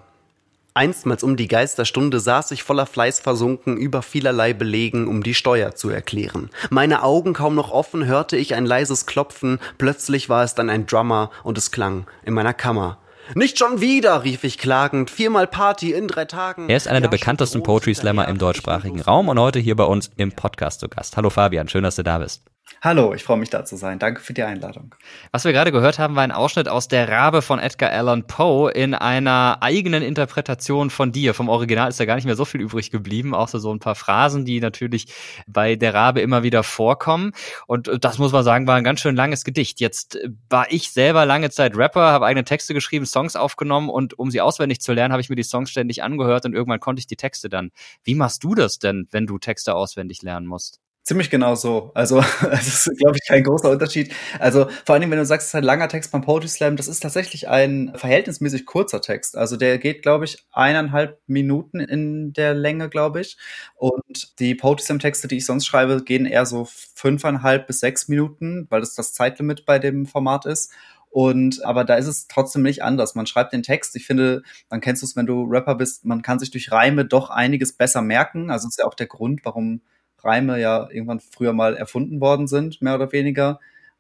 Einstmals 0.74 1.24
um 1.24 1.36
die 1.36 1.48
Geisterstunde 1.48 2.20
saß 2.20 2.52
ich 2.52 2.64
voller 2.64 2.86
Fleiß 2.86 3.20
versunken 3.20 3.78
über 3.78 4.02
vielerlei 4.02 4.54
Belegen, 4.54 5.08
um 5.08 5.24
die 5.24 5.34
Steuer 5.34 5.76
zu 5.76 5.90
erklären. 5.90 6.50
Meine 6.70 7.04
Augen 7.04 7.34
kaum 7.34 7.56
noch 7.56 7.72
offen, 7.72 8.06
hörte 8.06 8.38
ich 8.38 8.56
ein 8.56 8.66
leises 8.66 9.06
Klopfen, 9.06 9.60
plötzlich 9.78 10.30
war 10.30 10.44
es 10.44 10.56
dann 10.56 10.70
ein 10.70 10.86
Drummer 10.86 11.32
und 11.44 11.58
es 11.58 11.72
klang 11.72 12.06
in 12.24 12.34
meiner 12.34 12.54
Kammer. 12.54 12.98
Nicht 13.36 13.60
schon 13.60 13.80
wieder, 13.80 14.24
rief 14.24 14.44
ich 14.44 14.58
klagend. 14.58 15.12
Viermal 15.12 15.46
Party 15.46 15.92
in 15.92 16.08
drei 16.08 16.26
Tagen. 16.26 16.68
Er 16.68 16.78
ist 16.78 16.88
einer 16.88 17.02
der 17.02 17.10
bekanntesten 17.10 17.62
Poetry 17.62 17.94
Slammer 17.94 18.28
im 18.28 18.40
deutschsprachigen 18.40 19.02
Raum 19.02 19.28
und 19.28 19.40
heute 19.40 19.60
hier 19.60 19.76
bei 19.76 19.84
uns 19.84 20.10
im 20.18 20.32
Podcast 20.32 20.80
zu 20.80 20.90
Gast. 20.90 21.16
Hallo 21.16 21.30
Fabian, 21.30 21.70
schön, 21.70 21.84
dass 21.84 21.96
du 21.96 22.04
da 22.04 22.18
bist. 22.18 22.42
Hallo, 22.82 23.14
ich 23.14 23.26
freue 23.26 23.36
mich 23.36 23.50
da 23.50 23.66
zu 23.66 23.76
sein. 23.76 24.00
Danke 24.00 24.22
für 24.22 24.32
die 24.32 24.44
Einladung. 24.44 24.96
Was 25.34 25.44
wir 25.44 25.52
gerade 25.52 25.74
gehört 25.74 26.00
haben, 26.00 26.16
war 26.16 26.24
ein 26.24 26.32
Ausschnitt 26.32 26.70
aus 26.70 26.88
Der 26.88 27.10
Rabe 27.10 27.42
von 27.42 27.60
Edgar 27.60 27.92
Allan 27.92 28.26
Poe 28.26 28.72
in 28.72 28.94
einer 28.94 29.58
eigenen 29.60 30.02
Interpretation 30.02 30.90
von 30.90 31.12
dir. 31.12 31.34
Vom 31.34 31.50
Original 31.50 31.90
ist 31.90 32.00
da 32.00 32.06
gar 32.06 32.16
nicht 32.16 32.24
mehr 32.24 32.38
so 32.38 32.46
viel 32.46 32.62
übrig 32.62 32.90
geblieben, 32.90 33.36
außer 33.36 33.60
so 33.60 33.74
ein 33.74 33.80
paar 33.80 33.96
Phrasen, 33.96 34.46
die 34.46 34.62
natürlich 34.62 35.14
bei 35.46 35.76
Der 35.76 35.94
Rabe 35.94 36.22
immer 36.22 36.42
wieder 36.42 36.64
vorkommen. 36.64 37.34
Und 37.68 37.90
das 38.00 38.18
muss 38.18 38.32
man 38.32 38.46
sagen, 38.46 38.66
war 38.66 38.76
ein 38.76 38.86
ganz 38.86 39.02
schön 39.02 39.18
langes 39.18 39.44
Gedicht. 39.44 39.82
Jetzt 39.82 40.18
war 40.50 40.72
ich 40.72 40.92
selber 40.92 41.26
lange 41.26 41.50
Zeit 41.50 41.76
Rapper, 41.76 42.12
habe 42.12 42.28
eigene 42.28 42.46
Texte 42.46 42.74
geschrieben, 42.74 43.06
Songs 43.06 43.36
aufgenommen 43.36 43.90
und 43.90 44.18
um 44.18 44.32
sie 44.32 44.40
auswendig 44.40 44.80
zu 44.80 44.94
lernen, 44.94 45.12
habe 45.12 45.22
ich 45.22 45.30
mir 45.30 45.36
die 45.36 45.44
Songs 45.44 45.70
ständig 45.70 46.02
angehört 46.02 46.46
und 46.46 46.54
irgendwann 46.54 46.80
konnte 46.80 47.02
ich 47.02 47.08
die 47.08 47.18
Texte 47.18 47.50
dann. 47.50 47.72
Wie 48.06 48.16
machst 48.16 48.42
du 48.46 48.56
das 48.56 48.80
denn, 48.80 49.10
wenn 49.12 49.28
du 49.28 49.38
Texte 49.38 49.76
auswendig 49.76 50.22
lernen 50.22 50.48
musst? 50.48 50.80
Ziemlich 51.10 51.32
genau 51.32 51.56
so. 51.56 51.90
Also, 51.96 52.20
es 52.52 52.86
ist, 52.86 53.00
glaube 53.00 53.16
ich, 53.20 53.28
kein 53.28 53.44
großer 53.44 53.72
Unterschied. 53.72 54.14
Also, 54.38 54.68
vor 54.86 54.94
allem, 54.94 55.10
wenn 55.10 55.18
du 55.18 55.26
sagst, 55.26 55.48
es 55.48 55.50
ist 55.50 55.56
ein 55.56 55.64
langer 55.64 55.88
Text 55.88 56.12
beim 56.12 56.22
Poetry 56.22 56.48
Slam, 56.48 56.76
das 56.76 56.88
ist 56.88 57.00
tatsächlich 57.00 57.48
ein 57.48 57.94
verhältnismäßig 57.96 58.68
kurzer 58.68 59.02
Text. 59.02 59.36
Also, 59.36 59.58
der 59.58 59.80
geht, 59.80 60.04
glaube 60.04 60.26
ich, 60.26 60.46
eineinhalb 60.52 61.20
Minuten 61.26 61.80
in 61.80 62.32
der 62.34 62.54
Länge, 62.54 62.90
glaube 62.90 63.22
ich. 63.22 63.40
Und 63.76 64.38
die 64.38 64.54
Poetry 64.54 64.86
Slam 64.86 65.00
Texte, 65.00 65.28
die 65.28 65.38
ich 65.38 65.48
sonst 65.48 65.66
schreibe, 65.66 66.04
gehen 66.04 66.28
eher 66.28 66.46
so 66.46 66.68
fünfeinhalb 66.94 67.66
bis 67.66 67.80
sechs 67.80 68.08
Minuten, 68.08 68.68
weil 68.70 68.82
das 68.82 68.94
das 68.94 69.14
Zeitlimit 69.14 69.66
bei 69.66 69.80
dem 69.80 70.06
Format 70.06 70.46
ist. 70.46 70.72
Und 71.10 71.66
aber 71.66 71.86
da 71.86 71.96
ist 71.96 72.06
es 72.06 72.28
trotzdem 72.28 72.62
nicht 72.62 72.84
anders. 72.84 73.16
Man 73.16 73.26
schreibt 73.26 73.52
den 73.52 73.64
Text. 73.64 73.96
Ich 73.96 74.06
finde, 74.06 74.44
man 74.70 74.80
kennst 74.80 75.02
du 75.02 75.08
es, 75.08 75.16
wenn 75.16 75.26
du 75.26 75.46
Rapper 75.46 75.74
bist, 75.74 76.06
man 76.06 76.22
kann 76.22 76.38
sich 76.38 76.52
durch 76.52 76.72
Reime 76.72 77.04
doch 77.04 77.32
einiges 77.32 77.74
besser 77.74 78.04
merken. 78.04 78.52
Also 78.52 78.68
das 78.68 78.74
ist 78.76 78.80
ja 78.80 78.86
auch 78.86 78.94
der 78.94 79.08
Grund, 79.08 79.44
warum 79.44 79.82
Reime 80.24 80.60
ja 80.60 80.90
irgendwann 80.90 81.20
früher 81.20 81.54
mal 81.54 81.76
erfunden 81.76 82.22
worden 82.22 82.48
sind, 82.48 82.82
mehr 82.82 82.96
oder 82.96 83.12
weniger. 83.12 83.60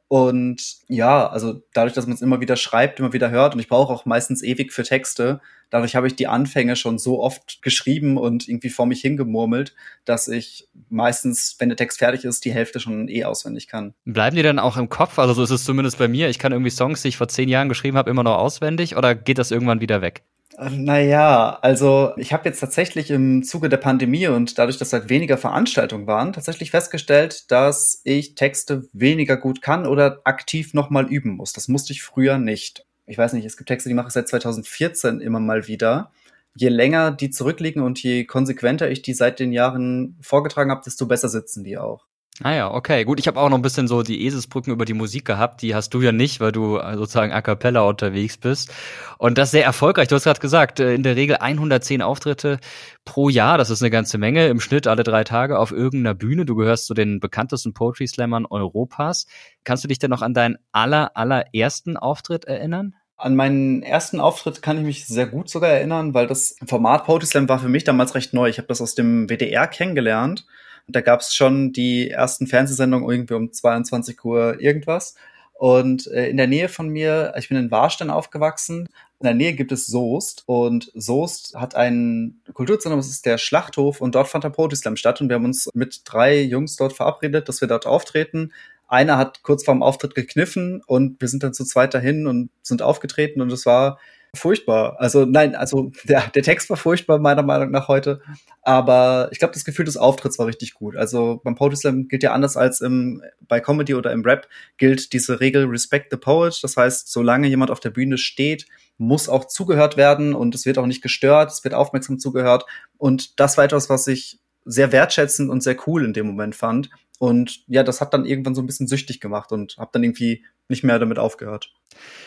Und 0.10 0.78
ja, 0.88 1.28
also 1.28 1.62
dadurch, 1.74 1.94
dass 1.94 2.08
man 2.08 2.16
es 2.16 2.24
immer 2.24 2.42
wieder 2.42 2.56
schreibt, 2.56 3.00
immer 3.00 3.14
wieder 3.14 3.30
hört, 3.30 3.54
und 3.54 3.60
ich 3.60 3.68
brauche 3.68 3.94
auch 3.94 4.06
meistens 4.06 4.42
ewig 4.42 4.74
für 4.74 4.82
Texte, 4.82 5.40
dadurch 5.70 5.96
habe 5.96 6.08
ich 6.08 6.16
die 6.16 6.26
Anfänge 6.26 6.76
schon 6.76 6.98
so 6.98 7.22
oft 7.22 7.62
geschrieben 7.62 8.18
und 8.18 8.50
irgendwie 8.50 8.70
vor 8.70 8.88
mich 8.88 9.02
hingemurmelt, 9.02 9.76
dass 10.06 10.28
ich 10.28 10.68
meistens, 10.90 11.56
wenn 11.60 11.70
der 11.70 11.78
Text 11.78 12.00
fertig 12.00 12.26
ist, 12.26 12.44
die 12.44 12.52
Hälfte 12.52 12.80
schon 12.80 13.08
eh 13.08 13.24
auswendig 13.24 13.68
kann. 13.68 13.94
Bleiben 14.06 14.36
die 14.36 14.42
dann 14.42 14.58
auch 14.58 14.78
im 14.78 14.90
Kopf? 14.90 15.20
Also 15.20 15.34
so 15.34 15.44
ist 15.44 15.52
es 15.52 15.64
zumindest 15.64 16.00
bei 16.00 16.08
mir. 16.08 16.28
Ich 16.28 16.40
kann 16.40 16.54
irgendwie 16.54 16.72
Songs, 16.72 17.04
die 17.04 17.10
ich 17.10 17.18
vor 17.18 17.28
zehn 17.28 17.48
Jahren 17.48 17.70
geschrieben 17.70 17.96
habe, 17.96 18.10
immer 18.10 18.24
noch 18.24 18.38
auswendig 18.40 18.98
oder 18.98 19.14
geht 19.14 19.38
das 19.38 19.52
irgendwann 19.52 19.80
wieder 19.80 20.02
weg? 20.02 20.24
Naja, 20.62 21.57
also 21.62 22.12
ich 22.18 22.34
habe 22.34 22.49
jetzt 22.49 22.60
tatsächlich 22.60 23.12
im 23.12 23.43
Zuge 23.43 23.70
der 23.70 23.78
Pandemie 23.78 24.28
und 24.28 24.57
dadurch, 24.57 24.78
dass 24.78 24.91
halt 24.91 25.07
weniger 25.07 25.38
Veranstaltungen 25.38 26.05
waren, 26.05 26.34
tatsächlich 26.34 26.72
festgestellt, 26.72 27.49
dass 27.49 28.01
ich 28.03 28.36
Texte 28.36 28.84
weniger 28.91 29.38
gut 29.38 29.62
kann 29.62 29.88
oder 29.88 30.20
aktiv 30.26 30.74
nochmal 30.74 31.07
üben 31.07 31.38
muss. 31.38 31.53
Das 31.53 31.70
musste 31.70 31.93
ich 31.93 32.03
früher 32.03 32.38
nicht. 32.38 32.86
Ich 33.05 33.18
weiß 33.18 33.32
nicht, 33.34 33.45
es 33.45 33.55
gibt 33.55 33.70
Texte, 33.70 33.88
die 33.88 33.95
mache 33.95 34.07
ich 34.07 34.14
seit 34.14 34.28
2014 34.28 35.22
immer 35.22 35.39
mal 35.39 35.68
wieder. 35.68 36.12
Je 36.55 36.68
länger 36.68 37.12
die 37.12 37.30
zurückliegen 37.30 37.82
und 37.82 38.03
je 38.03 38.26
konsequenter 38.26 38.91
ich 38.91 39.01
die 39.01 39.14
seit 39.14 39.39
den 39.39 39.53
Jahren 39.53 40.18
vorgetragen 40.22 40.72
habe, 40.72 40.82
desto 40.84 41.05
besser 41.05 41.30
sitzen 41.30 41.64
die 41.64 41.78
auch. 41.78 42.05
Ah 42.42 42.54
ja, 42.54 42.72
okay. 42.72 43.04
Gut, 43.04 43.20
ich 43.20 43.28
habe 43.28 43.38
auch 43.38 43.50
noch 43.50 43.58
ein 43.58 43.62
bisschen 43.62 43.90
so 43.90 44.02
die 44.02 44.26
Eselsbrücken 44.26 44.72
über 44.72 44.86
die 44.86 44.94
Musik 44.94 45.26
gehabt. 45.26 45.62
Die 45.62 45.76
hast 45.76 45.94
du 45.94 46.02
ja 46.02 46.14
nicht, 46.14 46.40
weil 46.40 46.54
du 46.54 46.78
äh, 46.78 46.96
sozusagen 46.96 47.34
a 47.34 47.42
cappella 47.42 47.82
unterwegs 47.82 48.38
bist. 48.38 48.72
Und 49.18 49.38
das 49.38 49.52
sehr 49.52 49.66
erfolgreich. 49.66 50.08
Du 50.08 50.16
hast 50.16 50.24
gerade 50.24 50.40
gesagt, 50.40 50.80
äh, 50.80 50.94
in 50.94 51.04
der 51.04 51.18
Regel 51.18 51.36
110 51.38 52.02
Auftritte 52.02 52.60
pro 53.04 53.28
Jahr. 53.28 53.58
Das 53.58 53.70
ist 53.70 53.82
eine 53.82 53.90
ganze 53.90 54.18
Menge. 54.18 54.48
Im 54.48 54.62
Schnitt 54.62 54.88
alle 54.88 55.04
drei 55.04 55.26
Tage 55.26 55.60
auf 55.60 55.74
irgendeiner 55.74 56.16
Bühne. 56.16 56.46
Du 56.46 56.56
gehörst 56.56 56.86
zu 56.86 56.94
den 56.94 57.20
bekanntesten 57.20 57.74
Poetry 57.74 58.08
Slammern 58.08 58.46
Europas. 58.46 59.26
Kannst 59.66 59.84
du 59.84 59.90
dich 59.90 60.00
denn 60.00 60.10
noch 60.10 60.22
an 60.22 60.34
deinen 60.34 60.58
aller, 60.72 61.18
allerersten 61.18 61.98
Auftritt 61.98 62.46
erinnern? 62.46 62.96
An 63.18 63.36
meinen 63.36 63.84
ersten 63.84 64.22
Auftritt 64.22 64.62
kann 64.62 64.78
ich 64.78 64.86
mich 64.86 65.08
sehr 65.08 65.28
gut 65.28 65.50
sogar 65.50 65.72
erinnern, 65.72 66.14
weil 66.14 66.28
das 66.28 66.56
Format 66.66 67.04
Poetry 67.04 67.26
Slam 67.26 67.50
war 67.50 67.60
für 67.60 67.68
mich 67.68 67.84
damals 67.84 68.16
recht 68.16 68.34
neu. 68.34 68.48
Ich 68.48 68.60
habe 68.60 68.70
das 68.70 68.82
aus 68.82 68.96
dem 68.96 69.28
WDR 69.28 69.68
kennengelernt 69.68 70.46
da 70.90 71.02
gab 71.02 71.22
es 71.22 71.36
schon 71.36 71.72
die 71.72 72.10
ersten 72.10 72.48
Fernsehsendungen 72.48 73.10
irgendwie 73.10 73.34
um 73.36 73.52
22 73.52 74.24
Uhr 74.24 74.60
irgendwas. 74.60 75.16
Und 75.54 76.08
äh, 76.08 76.30
in 76.30 76.38
der 76.38 76.48
Nähe 76.48 76.70
von 76.70 76.88
mir, 76.88 77.34
ich 77.38 77.50
bin 77.50 77.58
in 77.58 77.70
Warstein 77.70 78.10
aufgewachsen, 78.10 78.88
in 79.20 79.26
der 79.26 79.34
Nähe 79.34 79.54
gibt 79.54 79.74
es 79.74 79.88
Soest 79.88 80.44
und 80.46 80.90
Soest 80.96 81.54
hat 81.56 81.76
ein 81.76 82.40
Kulturzentrum, 82.54 83.00
das 83.00 83.10
ist 83.10 83.26
der 83.26 83.38
Schlachthof 83.38 84.00
und 84.00 84.16
dort 84.16 84.30
fand 84.30 84.46
der 84.46 84.52
Proteslam 84.52 84.96
statt 84.96 85.20
und 85.20 85.28
wir 85.28 85.36
haben 85.36 85.44
uns 85.44 85.70
mit 85.74 86.04
drei 86.06 86.40
Jungs 86.40 86.78
dort 86.78 86.94
verabredet, 86.94 87.50
dass 87.50 87.60
wir 87.60 87.68
dort 87.68 87.86
auftreten. 87.86 88.54
Einer 88.88 89.18
hat 89.18 89.44
kurz 89.44 89.66
vorm 89.66 89.84
Auftritt 89.84 90.16
gekniffen 90.16 90.82
und 90.88 91.20
wir 91.20 91.28
sind 91.28 91.44
dann 91.44 91.54
zu 91.54 91.66
zweit 91.66 91.94
dahin 91.94 92.26
und 92.26 92.52
sind 92.62 92.82
aufgetreten 92.82 93.42
und 93.42 93.52
es 93.52 93.66
war 93.66 94.00
furchtbar. 94.36 95.00
Also 95.00 95.26
nein, 95.26 95.56
also 95.56 95.92
der, 96.04 96.28
der 96.28 96.44
Text 96.44 96.70
war 96.70 96.78
furchtbar, 96.78 97.20
meiner 97.20 97.44
Meinung 97.44 97.72
nach 97.72 97.88
heute. 97.88 98.22
Aber 98.62 99.30
ich 99.32 99.40
glaube, 99.40 99.54
das 99.54 99.66
Gefühl 99.66 99.86
des 99.86 99.98
Auftritts 99.98 100.38
war 100.40 100.48
richtig 100.48 100.74
gut. 100.74 100.96
Also 100.96 101.42
beim 101.44 101.56
Poetry 101.56 101.78
Slam 101.78 102.08
gilt 102.08 102.24
ja 102.24 102.34
anders 102.34 102.58
als 102.58 102.82
im, 102.82 103.24
bei 103.48 103.60
Comedy 103.60 103.96
oder 103.96 104.12
im 104.12 104.24
Rap 104.24 104.48
gilt 104.78 105.14
diese 105.14 105.40
Regel 105.40 105.66
Respect 105.66 106.12
the 106.12 106.18
Poet. 106.18 106.60
Das 106.62 106.78
heißt, 106.78 107.12
solange 107.12 107.48
jemand 107.48 107.72
auf 107.72 107.80
der 107.80 107.90
Bühne 107.90 108.18
steht, 108.18 108.66
muss 108.98 109.30
auch 109.30 109.46
zugehört 109.46 109.98
werden 109.98 110.36
und 110.36 110.54
es 110.56 110.66
wird 110.66 110.78
auch 110.78 110.86
nicht 110.86 111.02
gestört, 111.02 111.52
es 111.52 111.64
wird 111.64 111.74
aufmerksam 111.74 112.20
zugehört. 112.20 112.66
Und 112.98 113.40
das 113.40 113.58
war 113.58 113.64
etwas, 113.64 113.90
was 113.90 114.08
ich 114.08 114.40
sehr 114.66 114.92
wertschätzend 114.92 115.50
und 115.50 115.64
sehr 115.64 115.78
cool 115.88 116.06
in 116.06 116.14
dem 116.14 116.28
Moment 116.28 116.56
fand. 116.56 116.90
Und 117.18 117.64
ja, 117.68 117.84
das 117.84 118.02
hat 118.02 118.14
dann 118.14 118.26
irgendwann 118.26 118.56
so 118.56 118.62
ein 118.62 118.66
bisschen 118.66 118.88
süchtig 118.88 119.20
gemacht 119.20 119.52
und 119.52 119.78
habe 119.78 119.90
dann 119.94 120.04
irgendwie 120.04 120.46
nicht 120.70 120.84
mehr 120.84 121.00
damit 121.00 121.18
aufgehört. 121.18 121.74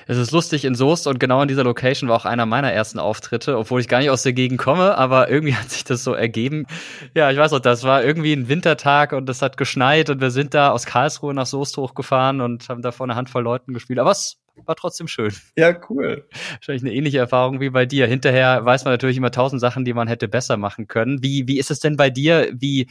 Es 0.06 0.18
ist 0.18 0.32
lustig 0.32 0.64
in 0.64 0.74
Soest 0.74 1.06
und 1.06 1.20
genau 1.20 1.42
in 1.42 1.48
dieser 1.48 1.64
Location 1.64 2.08
war 2.08 2.16
auch 2.16 2.24
einer 2.24 2.44
meiner 2.44 2.72
ersten 2.72 2.98
Auftritte, 2.98 3.56
obwohl 3.56 3.80
ich 3.80 3.88
gar 3.88 4.00
nicht 4.00 4.10
aus 4.10 4.22
der 4.22 4.32
Gegend 4.32 4.58
komme, 4.58 4.98
aber 4.98 5.30
irgendwie 5.30 5.54
hat 5.56 5.70
sich 5.70 5.84
das 5.84 6.02
so 6.04 6.12
ergeben. 6.12 6.66
Ja, 7.14 7.30
ich 7.30 7.38
weiß 7.38 7.52
noch, 7.52 7.60
das 7.60 7.84
war 7.84 8.02
irgendwie 8.04 8.32
ein 8.32 8.48
Wintertag 8.48 9.12
und 9.12 9.28
es 9.28 9.42
hat 9.42 9.56
geschneit 9.56 10.10
und 10.10 10.20
wir 10.20 10.30
sind 10.30 10.54
da 10.54 10.70
aus 10.70 10.86
Karlsruhe 10.86 11.34
nach 11.34 11.46
Soest 11.46 11.76
hochgefahren 11.76 12.40
und 12.40 12.68
haben 12.68 12.82
da 12.82 12.90
vor 12.90 13.06
einer 13.06 13.16
Handvoll 13.16 13.44
Leuten 13.44 13.72
gespielt. 13.72 14.00
Aber 14.00 14.10
es 14.10 14.38
war 14.66 14.76
trotzdem 14.76 15.06
schön. 15.06 15.32
Ja, 15.56 15.74
cool. 15.88 16.28
Wahrscheinlich 16.54 16.82
eine 16.82 16.92
ähnliche 16.92 17.18
Erfahrung 17.18 17.60
wie 17.60 17.70
bei 17.70 17.86
dir. 17.86 18.06
Hinterher 18.06 18.64
weiß 18.64 18.84
man 18.84 18.92
natürlich 18.92 19.16
immer 19.16 19.30
tausend 19.30 19.60
Sachen, 19.60 19.84
die 19.84 19.94
man 19.94 20.08
hätte 20.08 20.28
besser 20.28 20.56
machen 20.56 20.88
können. 20.88 21.22
Wie, 21.22 21.46
wie 21.46 21.58
ist 21.58 21.70
es 21.70 21.80
denn 21.80 21.96
bei 21.96 22.10
dir? 22.10 22.50
Wie, 22.52 22.88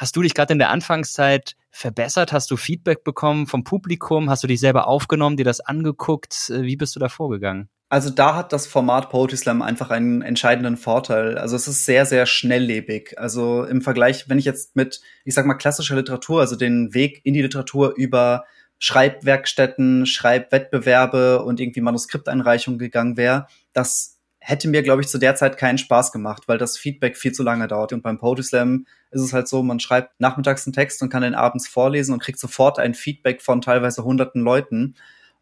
Hast 0.00 0.16
du 0.16 0.22
dich 0.22 0.32
gerade 0.32 0.54
in 0.54 0.58
der 0.58 0.70
Anfangszeit 0.70 1.56
verbessert? 1.70 2.32
Hast 2.32 2.50
du 2.50 2.56
Feedback 2.56 3.04
bekommen 3.04 3.46
vom 3.46 3.64
Publikum? 3.64 4.30
Hast 4.30 4.42
du 4.42 4.46
dich 4.46 4.60
selber 4.60 4.86
aufgenommen, 4.86 5.36
dir 5.36 5.44
das 5.44 5.60
angeguckt? 5.60 6.50
Äh, 6.50 6.62
wie 6.62 6.76
bist 6.76 6.96
du 6.96 7.00
da 7.00 7.08
vorgegangen? 7.08 7.68
Also 7.88 8.08
da 8.08 8.36
hat 8.36 8.52
das 8.52 8.68
Format 8.68 9.10
Poetry 9.10 9.36
Slam 9.36 9.62
einfach 9.62 9.90
einen 9.90 10.22
entscheidenden 10.22 10.76
Vorteil. 10.76 11.36
Also 11.36 11.56
es 11.56 11.66
ist 11.66 11.84
sehr, 11.84 12.06
sehr 12.06 12.24
schnelllebig. 12.24 13.18
Also 13.18 13.64
im 13.64 13.82
Vergleich, 13.82 14.28
wenn 14.28 14.38
ich 14.38 14.44
jetzt 14.44 14.76
mit, 14.76 15.00
ich 15.24 15.34
sag 15.34 15.44
mal, 15.44 15.54
klassischer 15.54 15.96
Literatur, 15.96 16.40
also 16.40 16.54
den 16.54 16.94
Weg 16.94 17.20
in 17.24 17.34
die 17.34 17.42
Literatur 17.42 17.94
über 17.96 18.44
Schreibwerkstätten, 18.78 20.06
Schreibwettbewerbe 20.06 21.42
und 21.42 21.58
irgendwie 21.58 21.80
Manuskripteinreichungen 21.80 22.78
gegangen 22.78 23.16
wäre, 23.16 23.48
das 23.72 24.19
hätte 24.50 24.68
mir, 24.68 24.82
glaube 24.82 25.00
ich, 25.00 25.08
zu 25.08 25.18
der 25.18 25.36
Zeit 25.36 25.56
keinen 25.56 25.78
Spaß 25.78 26.12
gemacht, 26.12 26.42
weil 26.46 26.58
das 26.58 26.76
Feedback 26.76 27.16
viel 27.16 27.32
zu 27.32 27.42
lange 27.42 27.68
dauert. 27.68 27.92
Und 27.92 28.02
beim 28.02 28.18
Poetry 28.18 28.42
Slam 28.42 28.86
ist 29.10 29.22
es 29.22 29.32
halt 29.32 29.48
so, 29.48 29.62
man 29.62 29.80
schreibt 29.80 30.20
nachmittags 30.20 30.66
einen 30.66 30.72
Text 30.72 31.00
und 31.02 31.08
kann 31.08 31.22
den 31.22 31.34
abends 31.34 31.68
vorlesen 31.68 32.12
und 32.12 32.22
kriegt 32.22 32.38
sofort 32.38 32.78
ein 32.78 32.94
Feedback 32.94 33.40
von 33.40 33.60
teilweise 33.60 34.04
hunderten 34.04 34.42
Leuten. 34.42 34.96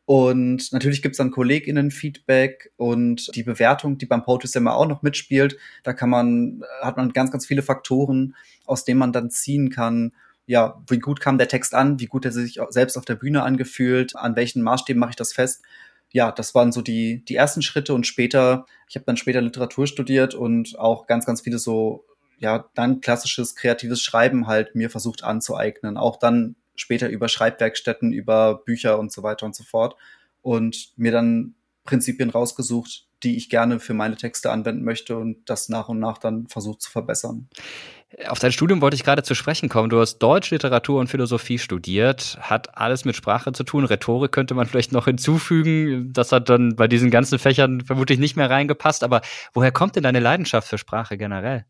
Und 0.05 0.73
natürlich 0.73 1.03
gibt's 1.03 1.19
dann 1.19 1.31
KollegInnen-Feedback 1.31 2.71
und 2.77 3.35
die 3.35 3.43
Bewertung, 3.43 3.99
die 3.99 4.07
beim 4.07 4.25
Poetry 4.25 4.49
Slam 4.49 4.69
auch 4.69 4.87
noch 4.87 5.03
mitspielt. 5.03 5.57
Da 5.85 5.93
kann 5.93 6.11
man, 6.11 6.63
hat 6.83 6.97
man 6.97 7.13
ganz, 7.13 7.31
ganz 7.31 7.47
viele 7.47 7.63
Faktoren, 7.63 8.35
aus 8.67 8.85
denen 8.85 9.01
man 9.01 9.13
dann 9.13 9.31
ziehen 9.31 9.71
kann, 9.71 10.13
ja, 10.47 10.83
wie 10.89 10.99
gut 10.99 11.21
kam 11.21 11.37
der 11.37 11.49
Text 11.49 11.75
an, 11.75 12.01
wie 12.01 12.07
gut 12.07 12.25
er 12.25 12.33
sich 12.33 12.59
selbst 12.71 12.97
auf 12.97 13.05
der 13.05 13.17
Bühne 13.17 13.43
angefühlt, 13.43 14.17
an 14.17 14.35
welchen 14.35 14.63
Maßstäben 14.63 14.99
mache 14.99 15.11
ich 15.11 15.17
das 15.17 15.35
fest 15.35 15.63
ja, 16.11 16.33
das 16.33 16.55
waren 16.55 16.73
so 16.73 16.83
die, 16.83 17.25
die 17.25 17.37
ersten 17.37 17.63
Schritte 17.63 17.95
und 17.95 18.07
später, 18.07 18.67
ich 18.89 18.97
habe 18.97 19.05
dann 19.05 19.17
später 19.17 19.41
Literatur 19.41 19.87
studiert 19.87 20.35
und 20.35 20.79
auch 20.79 21.07
ganz, 21.07 21.27
ganz 21.27 21.43
viele 21.43 21.59
so, 21.59 22.05
ja, 22.39 22.69
dann 22.75 23.01
klassisches 23.01 23.57
kreatives 23.57 24.01
Schreiben 24.01 24.47
halt 24.47 24.75
mir 24.75 24.91
versucht 24.91 25.25
anzueignen. 25.25 25.97
Auch 25.97 26.17
dann 26.17 26.57
später 26.77 27.09
über 27.09 27.29
Schreibwerkstätten, 27.29 28.13
über 28.13 28.63
Bücher 28.65 28.99
und 28.99 29.13
so 29.13 29.23
weiter 29.23 29.45
und 29.45 29.55
so 29.57 29.65
fort. 29.65 29.97
Und 30.41 30.93
mir 30.97 31.13
dann 31.13 31.55
Prinzipien 31.85 32.31
rausgesucht, 32.31 33.08
die 33.23 33.37
ich 33.37 33.51
gerne 33.51 33.81
für 33.81 33.95
meine 33.95 34.17
Texte 34.17 34.51
anwenden 34.51 34.85
möchte 34.85 35.17
und 35.17 35.49
das 35.49 35.69
nach 35.69 35.89
und 35.89 35.99
nach 35.99 36.19
dann 36.19 36.47
versucht 36.47 36.83
zu 36.83 36.91
verbessern. 36.91 37.49
Auf 38.27 38.39
dein 38.39 38.53
Studium 38.53 38.81
wollte 38.81 38.95
ich 38.95 39.05
gerade 39.05 39.23
zu 39.23 39.35
sprechen 39.35 39.69
kommen. 39.69 39.91
Du 39.91 40.01
hast 40.01 40.19
Deutsch, 40.19 40.51
Literatur 40.51 40.99
und 40.99 41.09
Philosophie 41.09 41.59
studiert, 41.59 42.39
hat 42.41 42.79
alles 42.79 43.05
mit 43.05 43.15
Sprache 43.15 43.53
zu 43.53 43.65
tun. 43.65 43.85
Rhetorik 43.85 44.33
könnte 44.33 44.55
man 44.55 44.67
vielleicht 44.67 44.93
noch 44.93 45.05
hinzufügen. 45.05 46.11
Das 46.15 46.33
hat 46.33 46.49
dann 46.49 46.75
bei 46.75 46.89
diesen 46.89 47.11
ganzen 47.11 47.39
Fächern 47.39 47.83
vermutlich 47.83 48.19
nicht 48.19 48.35
mehr 48.35 48.49
reingepasst. 48.49 49.05
Aber 49.05 49.21
woher 49.53 49.73
kommt 49.73 49.97
denn 49.97 50.05
deine 50.05 50.21
Leidenschaft 50.21 50.69
für 50.69 50.79
Sprache 50.79 51.19
generell? 51.19 51.67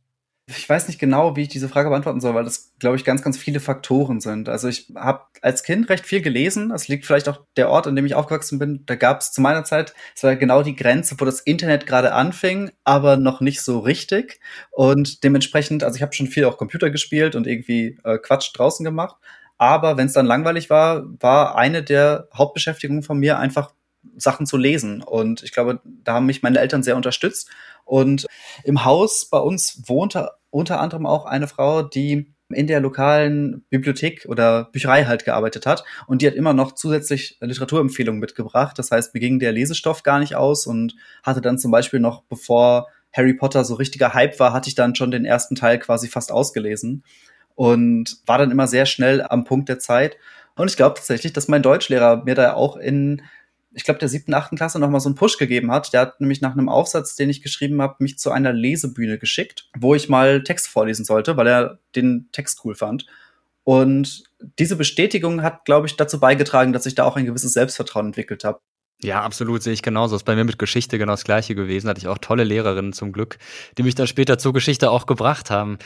Ich 0.51 0.67
weiß 0.67 0.89
nicht 0.89 0.99
genau, 0.99 1.37
wie 1.37 1.43
ich 1.43 1.49
diese 1.49 1.69
Frage 1.69 1.91
beantworten 1.91 2.23
soll, 2.23 2.35
weil 2.35 2.45
das, 2.45 2.73
glaube 2.79 2.97
ich, 2.97 3.05
ganz, 3.05 3.23
ganz 3.23 3.37
viele 3.37 3.61
Faktoren 3.61 4.21
sind. 4.21 4.49
Also 4.49 4.67
ich 4.69 4.91
habe 4.95 5.25
als 5.43 5.63
Kind 5.63 5.91
recht 5.91 6.07
viel 6.07 6.23
gelesen. 6.23 6.71
Das 6.71 6.89
liegt 6.89 7.05
vielleicht 7.05 7.29
auch 7.29 7.43
der 7.59 7.69
Ort, 7.69 7.87
an 7.87 7.95
dem 7.95 8.07
ich 8.07 8.15
aufgewachsen 8.15 8.59
bin. 8.59 8.83
Da 8.87 8.95
gab 8.97 9.21
es 9.21 9.31
zu 9.31 9.43
meiner 9.43 9.65
Zeit, 9.65 9.93
es 10.17 10.23
war 10.23 10.37
genau 10.37 10.63
die 10.63 10.75
Grenze, 10.75 11.17
wo 11.19 11.27
das 11.27 11.41
Internet 11.41 11.87
gerade 11.87 12.15
anfing, 12.15 12.71
aber 12.85 13.19
noch 13.19 13.43
nicht 13.43 13.61
so 13.61 13.81
richtig. 13.81 14.41
Und 14.71 15.23
dementsprechend, 15.23 15.85
also 15.85 15.97
ich 15.97 16.03
habe 16.03 16.15
schon 16.15 16.29
viel 16.29 16.47
auch 16.47 16.57
Computer 16.57 16.89
gespielt 16.89 17.37
und 17.37 17.47
irgendwie 17.47 17.99
äh, 18.05 18.17
Quatsch 18.17 18.51
draußen 18.55 18.85
gemacht. 18.85 19.17
Aber 19.59 19.99
wenn 19.99 20.07
es 20.07 20.15
dann 20.15 20.25
langweilig 20.25 20.71
war, 20.71 21.05
war 21.21 21.57
eine 21.57 21.83
der 21.83 22.29
Hauptbeschäftigungen 22.33 23.03
von 23.03 23.19
mir 23.19 23.39
einfach 23.39 23.75
Sachen 24.17 24.47
zu 24.47 24.57
lesen. 24.57 25.03
Und 25.03 25.43
ich 25.43 25.53
glaube, 25.53 25.81
da 26.05 26.15
haben 26.15 26.27
mich 26.27 26.43
meine 26.43 26.61
Eltern 26.61 26.83
sehr 26.83 26.97
unterstützt. 26.97 27.51
Und 27.85 28.27
im 28.65 28.85
Haus 28.85 29.29
bei 29.31 29.39
uns 29.39 29.83
wohnte 29.87 30.31
unter 30.51 30.81
anderem 30.81 31.07
auch 31.07 31.27
eine 31.27 31.49
Frau, 31.49 31.83
die 31.83 32.35
in 32.51 32.67
der 32.67 32.81
lokalen 32.81 33.65
Bibliothek 33.69 34.25
oder 34.27 34.65
Bücherei 34.65 35.05
halt 35.05 35.25
gearbeitet 35.25 35.67
hat. 35.67 35.85
Und 36.07 36.23
die 36.23 36.27
hat 36.27 36.35
immer 36.35 36.55
noch 36.55 36.73
zusätzlich 36.73 37.37
Literaturempfehlungen 37.41 38.21
mitgebracht. 38.21 38.79
Das 38.79 38.91
heißt, 38.91 39.13
mir 39.15 39.21
ging 39.21 39.39
der 39.39 39.53
Lesestoff 39.53 40.03
gar 40.03 40.19
nicht 40.19 40.35
aus 40.35 40.67
und 40.67 40.95
hatte 41.23 41.41
dann 41.41 41.59
zum 41.59 41.71
Beispiel 41.71 42.01
noch, 42.01 42.23
bevor 42.25 42.89
Harry 43.13 43.35
Potter 43.35 43.65
so 43.65 43.75
richtiger 43.75 44.15
Hype 44.15 44.39
war, 44.41 44.53
hatte 44.53 44.69
ich 44.69 44.75
dann 44.75 44.95
schon 44.95 45.11
den 45.11 45.25
ersten 45.25 45.55
Teil 45.55 45.79
quasi 45.79 46.09
fast 46.09 46.33
ausgelesen 46.33 47.05
und 47.55 48.19
war 48.27 48.39
dann 48.39 48.51
immer 48.51 48.67
sehr 48.67 48.87
schnell 48.87 49.23
am 49.23 49.45
Punkt 49.45 49.69
der 49.69 49.79
Zeit. 49.79 50.17
Und 50.57 50.71
ich 50.71 50.77
glaube 50.77 50.97
tatsächlich, 50.97 51.33
dass 51.33 51.49
mein 51.49 51.63
Deutschlehrer 51.63 52.25
mir 52.25 52.35
da 52.35 52.55
auch 52.55 52.77
in 52.77 53.23
ich 53.73 53.85
glaube, 53.85 54.01
der 54.01 54.09
siebten, 54.09 54.35
achten 54.35 54.57
Klasse 54.57 54.79
noch 54.79 54.91
mal 54.91 55.01
so 55.01 55.09
einen 55.09 55.15
Push 55.15 55.37
gegeben 55.37 55.71
hat. 55.71 55.93
Der 55.93 56.01
hat 56.01 56.21
nämlich 56.21 56.41
nach 56.41 56.53
einem 56.53 56.69
Aufsatz, 56.69 57.17
den 57.17 57.31
ich 57.31 57.43
geschrieben 57.43 57.83
habe, 57.83 57.97
mich 57.99 58.19
zu 58.19 58.31
einer 58.31 58.53
Lesebühne 58.53 59.19
geschickt, 59.19 59.69
wo 59.77 59.95
ich 59.95 60.09
mal 60.09 60.43
Text 60.43 60.69
vorlesen 60.69 61.05
sollte, 61.05 61.37
weil 61.37 61.47
er 61.47 61.79
den 61.95 62.29
Text 62.33 62.61
cool 62.65 62.75
fand. 62.75 63.07
Und 63.65 64.25
diese 64.59 64.77
Bestätigung 64.77 65.43
hat, 65.43 65.67
glaube 65.67 65.87
ich, 65.87 65.97
dazu 65.97 66.19
beigetragen, 66.19 66.73
dass 66.73 66.87
ich 66.87 66.95
da 66.95 67.05
auch 67.05 67.17
ein 67.17 67.27
gewisses 67.27 67.53
Selbstvertrauen 67.53 68.07
entwickelt 68.07 68.45
habe. 68.45 68.61
Ja, 69.01 69.23
absolut, 69.23 69.63
sehe 69.63 69.73
ich 69.73 69.83
genauso. 69.83 70.17
Ist 70.17 70.25
bei 70.25 70.35
mir 70.35 70.45
mit 70.45 70.59
Geschichte 70.59 70.99
genau 70.99 71.13
das 71.13 71.23
gleiche 71.23 71.55
gewesen. 71.55 71.89
Hatte 71.89 72.01
ich 72.01 72.09
auch 72.09 72.19
tolle 72.19 72.43
Lehrerinnen 72.43 72.93
zum 72.93 73.13
Glück, 73.13 73.39
die 73.77 73.85
mich 73.85 73.95
dann 73.95 74.09
später 74.09 74.39
zur 74.39 74.53
Geschichte 74.53 74.91
auch 74.91 75.07
gebracht 75.07 75.51
haben. 75.51 75.79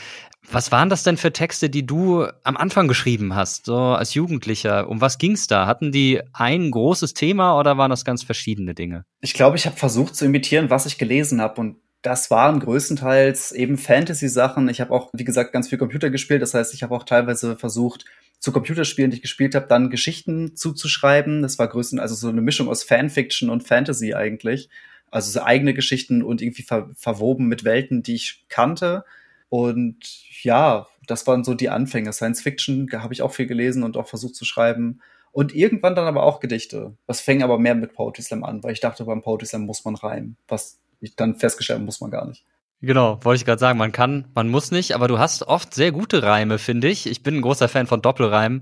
Was 0.51 0.71
waren 0.71 0.89
das 0.89 1.03
denn 1.03 1.17
für 1.17 1.31
Texte, 1.31 1.69
die 1.69 1.85
du 1.85 2.25
am 2.43 2.57
Anfang 2.57 2.87
geschrieben 2.87 3.35
hast, 3.35 3.67
so 3.67 3.77
als 3.77 4.15
Jugendlicher? 4.15 4.89
Um 4.89 4.99
was 4.99 5.19
ging's 5.19 5.45
da? 5.45 5.67
Hatten 5.67 5.91
die 5.91 6.21
ein 6.33 6.71
großes 6.71 7.13
Thema 7.13 7.57
oder 7.59 7.77
waren 7.77 7.91
das 7.91 8.03
ganz 8.03 8.23
verschiedene 8.23 8.73
Dinge? 8.73 9.05
Ich 9.21 9.35
glaube, 9.35 9.57
ich 9.57 9.67
habe 9.67 9.77
versucht 9.77 10.15
zu 10.15 10.25
imitieren, 10.25 10.71
was 10.71 10.87
ich 10.87 10.97
gelesen 10.97 11.39
habe 11.39 11.61
und 11.61 11.77
das 12.01 12.29
waren 12.29 12.59
größtenteils 12.59 13.53
eben 13.53 13.77
Fantasy-Sachen. 13.77 14.67
Ich 14.67 14.81
habe 14.81 14.91
auch, 14.91 15.09
wie 15.13 15.23
gesagt, 15.23 15.53
ganz 15.53 15.69
viel 15.69 15.77
Computer 15.77 16.09
gespielt. 16.09 16.41
Das 16.41 16.53
heißt, 16.53 16.73
ich 16.73 16.83
habe 16.83 16.93
auch 16.93 17.03
teilweise 17.03 17.55
versucht, 17.55 18.03
zu 18.43 18.51
Computerspielen, 18.51 19.09
die 19.09 19.15
ich 19.15 19.21
gespielt 19.21 19.55
habe, 19.55 19.67
dann 19.67 19.89
Geschichten 19.89 20.57
zuzuschreiben. 20.57 21.41
Das 21.41 21.59
war 21.59 21.69
größtenteils 21.69 22.11
also 22.11 22.27
so 22.27 22.29
eine 22.29 22.41
Mischung 22.41 22.67
aus 22.67 22.83
Fanfiction 22.83 23.49
und 23.49 23.65
Fantasy 23.65 24.15
eigentlich. 24.15 24.67
Also 25.09 25.31
so 25.31 25.45
eigene 25.45 25.73
Geschichten 25.73 26.21
und 26.21 26.41
irgendwie 26.41 26.63
ver 26.63 26.89
verwoben 26.93 27.47
mit 27.47 27.63
Welten, 27.63 28.03
die 28.03 28.15
ich 28.15 28.43
kannte. 28.49 29.05
Und 29.47 29.95
ja, 30.43 30.87
das 31.07 31.25
waren 31.25 31.45
so 31.45 31.53
die 31.53 31.69
Anfänge. 31.69 32.11
Science 32.11 32.41
Fiction 32.41 32.89
habe 32.91 33.13
ich 33.13 33.21
auch 33.21 33.31
viel 33.31 33.47
gelesen 33.47 33.81
und 33.81 33.95
auch 33.95 34.09
versucht 34.09 34.35
zu 34.35 34.43
schreiben. 34.43 34.99
Und 35.31 35.55
irgendwann 35.55 35.95
dann 35.95 36.07
aber 36.07 36.23
auch 36.23 36.41
Gedichte. 36.41 36.97
Das 37.07 37.21
fängt 37.21 37.43
aber 37.43 37.57
mehr 37.57 37.75
mit 37.75 37.93
Poetry 37.93 38.23
Slam 38.23 38.43
an, 38.43 38.61
weil 38.61 38.73
ich 38.73 38.81
dachte, 38.81 39.05
beim 39.05 39.21
Poetry 39.21 39.45
Slam 39.45 39.65
muss 39.65 39.85
man 39.85 39.95
reimen. 39.95 40.35
Was 40.49 40.81
ich 40.99 41.15
dann 41.15 41.37
festgestellt 41.37 41.81
muss 41.81 42.01
man 42.01 42.11
gar 42.11 42.27
nicht. 42.27 42.43
Genau, 42.85 43.17
wollte 43.23 43.37
ich 43.37 43.45
gerade 43.45 43.59
sagen, 43.59 43.79
man 43.79 43.93
kann, 43.93 44.25
man 44.35 44.49
muss 44.49 44.69
nicht, 44.71 44.93
aber 44.93 45.07
du 45.07 45.17
hast 45.17 45.43
oft 45.43 45.73
sehr 45.73 45.93
gute 45.93 46.21
Reime, 46.21 46.57
finde 46.57 46.89
ich. 46.89 47.09
Ich 47.09 47.23
bin 47.23 47.37
ein 47.37 47.41
großer 47.41 47.69
Fan 47.69 47.87
von 47.87 48.01
Doppelreimen 48.01 48.61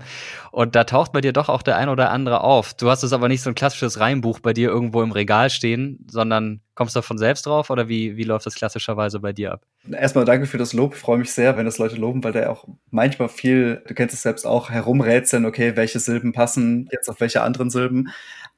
und 0.52 0.76
da 0.76 0.84
taucht 0.84 1.10
bei 1.10 1.20
dir 1.20 1.32
doch 1.32 1.48
auch 1.48 1.62
der 1.62 1.76
ein 1.76 1.88
oder 1.88 2.12
andere 2.12 2.42
auf. 2.42 2.72
Du 2.72 2.88
hast 2.88 3.02
es 3.02 3.12
aber 3.12 3.26
nicht 3.26 3.42
so 3.42 3.50
ein 3.50 3.56
klassisches 3.56 3.98
Reimbuch 3.98 4.38
bei 4.38 4.52
dir 4.52 4.68
irgendwo 4.68 5.02
im 5.02 5.10
Regal 5.10 5.50
stehen, 5.50 6.06
sondern 6.08 6.60
kommst 6.76 6.94
du 6.94 7.02
von 7.02 7.18
selbst 7.18 7.46
drauf 7.46 7.68
oder 7.68 7.88
wie, 7.88 8.16
wie 8.16 8.22
läuft 8.22 8.46
das 8.46 8.54
klassischerweise 8.54 9.18
bei 9.18 9.32
dir 9.32 9.54
ab? 9.54 9.62
Erstmal 9.90 10.24
danke 10.24 10.46
für 10.46 10.56
das 10.56 10.72
Lob. 10.72 10.94
Ich 10.94 11.00
freue 11.00 11.18
mich 11.18 11.32
sehr, 11.32 11.56
wenn 11.56 11.66
das 11.66 11.78
Leute 11.78 11.96
loben, 11.96 12.22
weil 12.22 12.32
da 12.32 12.48
auch 12.48 12.68
manchmal 12.90 13.28
viel, 13.28 13.82
du 13.88 13.94
kennst 13.94 14.14
es 14.14 14.22
selbst 14.22 14.46
auch, 14.46 14.70
herumrätseln, 14.70 15.46
okay, 15.46 15.74
welche 15.74 15.98
Silben 15.98 16.32
passen 16.32 16.88
jetzt 16.92 17.08
auf 17.08 17.20
welche 17.20 17.42
anderen 17.42 17.70
Silben 17.70 18.08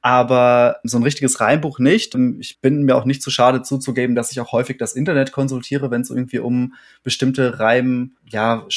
aber 0.05 0.81
so 0.83 0.99
ein 0.99 1.03
richtiges 1.03 1.39
Reimbuch 1.41 1.79
nicht. 1.79 2.13
Ich 2.39 2.61
bin 2.61 2.83
mir 2.83 2.95
auch 2.95 3.05
nicht 3.05 3.23
zu 3.23 3.31
schade 3.31 3.63
zuzugeben, 3.63 4.15
dass 4.15 4.31
ich 4.31 4.39
auch 4.39 4.51
häufig 4.51 4.77
das 4.77 4.93
Internet 4.93 5.31
konsultiere, 5.31 5.89
wenn 5.89 6.01
es 6.01 6.11
irgendwie 6.11 6.37
um 6.37 6.75
bestimmte 7.01 7.59
Reim, 7.59 8.11
ja, 8.29 8.67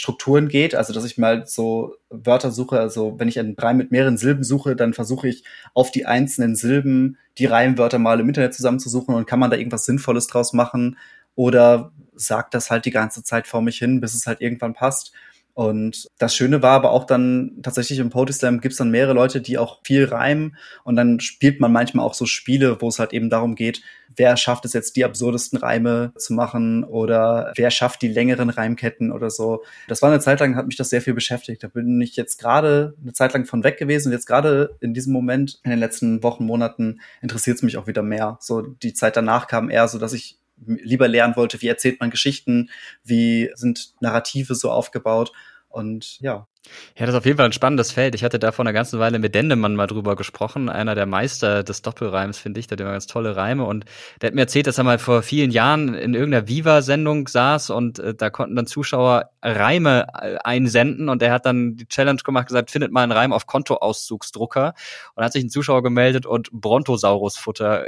geht. 0.48 0.74
Also, 0.74 0.94
dass 0.94 1.04
ich 1.04 1.18
mal 1.18 1.46
so 1.46 1.96
Wörter 2.08 2.50
suche, 2.50 2.80
also 2.80 3.16
wenn 3.18 3.28
ich 3.28 3.38
einen 3.38 3.56
Reim 3.58 3.76
mit 3.76 3.90
mehreren 3.90 4.16
Silben 4.16 4.42
suche, 4.42 4.74
dann 4.74 4.94
versuche 4.94 5.28
ich 5.28 5.44
auf 5.74 5.90
die 5.90 6.06
einzelnen 6.06 6.56
Silben 6.56 7.18
die 7.36 7.44
Reimwörter 7.44 7.98
mal 7.98 8.20
im 8.20 8.28
Internet 8.28 8.54
zusammenzusuchen 8.54 9.14
und 9.14 9.26
kann 9.26 9.38
man 9.38 9.50
da 9.50 9.58
irgendwas 9.58 9.84
Sinnvolles 9.84 10.28
draus 10.28 10.54
machen 10.54 10.96
oder 11.34 11.92
sagt 12.16 12.54
das 12.54 12.70
halt 12.70 12.86
die 12.86 12.90
ganze 12.90 13.22
Zeit 13.22 13.46
vor 13.46 13.60
mich 13.60 13.76
hin, 13.76 14.00
bis 14.00 14.14
es 14.14 14.26
halt 14.26 14.40
irgendwann 14.40 14.72
passt. 14.72 15.12
Und 15.58 16.06
das 16.18 16.36
Schöne 16.36 16.62
war 16.62 16.70
aber 16.70 16.92
auch 16.92 17.02
dann 17.02 17.58
tatsächlich 17.64 17.98
im 17.98 18.10
Poetry 18.10 18.32
Slam 18.32 18.60
gibt 18.60 18.74
es 18.74 18.78
dann 18.78 18.92
mehrere 18.92 19.12
Leute, 19.12 19.40
die 19.40 19.58
auch 19.58 19.80
viel 19.82 20.04
reimen 20.04 20.56
und 20.84 20.94
dann 20.94 21.18
spielt 21.18 21.58
man 21.58 21.72
manchmal 21.72 22.06
auch 22.06 22.14
so 22.14 22.26
Spiele, 22.26 22.80
wo 22.80 22.86
es 22.86 23.00
halt 23.00 23.12
eben 23.12 23.28
darum 23.28 23.56
geht, 23.56 23.82
wer 24.14 24.36
schafft 24.36 24.66
es 24.66 24.72
jetzt 24.72 24.94
die 24.94 25.04
absurdesten 25.04 25.58
Reime 25.58 26.12
zu 26.16 26.32
machen 26.32 26.84
oder 26.84 27.52
wer 27.56 27.72
schafft 27.72 28.02
die 28.02 28.08
längeren 28.08 28.50
Reimketten 28.50 29.10
oder 29.10 29.30
so. 29.30 29.64
Das 29.88 30.00
war 30.00 30.12
eine 30.12 30.20
Zeit 30.20 30.38
lang, 30.38 30.54
hat 30.54 30.68
mich 30.68 30.76
das 30.76 30.90
sehr 30.90 31.02
viel 31.02 31.14
beschäftigt. 31.14 31.64
Da 31.64 31.66
bin 31.66 32.00
ich 32.00 32.14
jetzt 32.14 32.38
gerade 32.38 32.94
eine 33.02 33.12
Zeit 33.12 33.32
lang 33.32 33.44
von 33.44 33.64
weg 33.64 33.78
gewesen 33.78 34.08
und 34.08 34.12
jetzt 34.12 34.26
gerade 34.26 34.76
in 34.78 34.94
diesem 34.94 35.12
Moment, 35.12 35.58
in 35.64 35.70
den 35.70 35.80
letzten 35.80 36.22
Wochen, 36.22 36.46
Monaten, 36.46 37.00
interessiert 37.20 37.56
es 37.56 37.64
mich 37.64 37.78
auch 37.78 37.88
wieder 37.88 38.02
mehr. 38.02 38.38
So 38.40 38.62
die 38.62 38.94
Zeit 38.94 39.16
danach 39.16 39.48
kam 39.48 39.70
eher 39.70 39.88
so, 39.88 39.98
dass 39.98 40.12
ich 40.12 40.38
lieber 40.66 41.08
lernen 41.08 41.36
wollte, 41.36 41.60
wie 41.62 41.68
erzählt 41.68 42.00
man 42.00 42.10
Geschichten, 42.10 42.70
wie 43.04 43.50
sind 43.54 43.94
Narrative 44.00 44.54
so 44.54 44.70
aufgebaut. 44.70 45.32
Und 45.68 46.18
ja. 46.20 46.48
Ja, 46.96 47.06
das 47.06 47.14
ist 47.14 47.18
auf 47.18 47.26
jeden 47.26 47.36
Fall 47.36 47.46
ein 47.46 47.52
spannendes 47.52 47.92
Feld. 47.92 48.14
Ich 48.16 48.24
hatte 48.24 48.38
da 48.38 48.50
vor 48.50 48.64
einer 48.64 48.72
ganzen 48.72 48.98
Weile 48.98 49.18
mit 49.20 49.34
Dendemann 49.34 49.76
mal 49.76 49.86
drüber 49.86 50.16
gesprochen, 50.16 50.68
einer 50.68 50.96
der 50.96 51.06
Meister 51.06 51.62
des 51.62 51.82
Doppelreims, 51.82 52.38
finde 52.38 52.58
ich. 52.58 52.66
Der 52.66 52.74
hat 52.74 52.80
immer 52.80 52.90
ganz 52.90 53.06
tolle 53.06 53.36
Reime 53.36 53.64
und 53.64 53.84
der 54.20 54.28
hat 54.28 54.34
mir 54.34 54.42
erzählt, 54.42 54.66
dass 54.66 54.78
er 54.78 54.84
mal 54.84 54.98
vor 54.98 55.22
vielen 55.22 55.52
Jahren 55.52 55.94
in 55.94 56.14
irgendeiner 56.14 56.48
Viva-Sendung 56.48 57.28
saß 57.28 57.70
und 57.70 58.00
äh, 58.00 58.14
da 58.14 58.30
konnten 58.30 58.56
dann 58.56 58.66
Zuschauer 58.66 59.30
Reime 59.42 60.06
äh, 60.20 60.36
einsenden 60.42 61.08
und 61.08 61.22
er 61.22 61.32
hat 61.32 61.46
dann 61.46 61.76
die 61.76 61.86
Challenge 61.86 62.20
gemacht, 62.24 62.48
gesagt, 62.48 62.72
findet 62.72 62.90
mal 62.90 63.04
einen 63.04 63.12
Reim 63.12 63.32
auf 63.32 63.46
Kontoauszugsdrucker 63.46 64.74
und 65.14 65.24
hat 65.24 65.32
sich 65.32 65.44
ein 65.44 65.50
Zuschauer 65.50 65.84
gemeldet 65.84 66.26
und 66.26 66.50
Brontosaurusfutter 66.50 67.86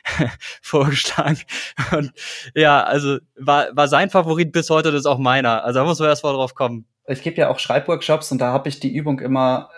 vorgeschlagen. 0.62 1.40
Und 1.92 2.12
ja, 2.54 2.82
also 2.82 3.18
war, 3.36 3.68
war 3.76 3.88
sein 3.88 4.08
Favorit 4.08 4.52
bis 4.52 4.70
heute, 4.70 4.90
das 4.90 5.00
ist 5.00 5.06
auch 5.06 5.18
meiner. 5.18 5.64
Also 5.64 5.80
da 5.80 5.84
muss 5.84 5.98
man 5.98 6.08
erst 6.08 6.24
mal 6.24 6.32
drauf 6.32 6.54
kommen 6.54 6.86
ich 7.08 7.22
gebe 7.22 7.36
ja 7.36 7.48
auch 7.48 7.58
Schreibworkshops 7.58 7.97
und 8.32 8.38
da 8.38 8.52
habe 8.52 8.68
ich 8.68 8.80
die 8.80 8.94
Übung 8.94 9.20
immer. 9.20 9.70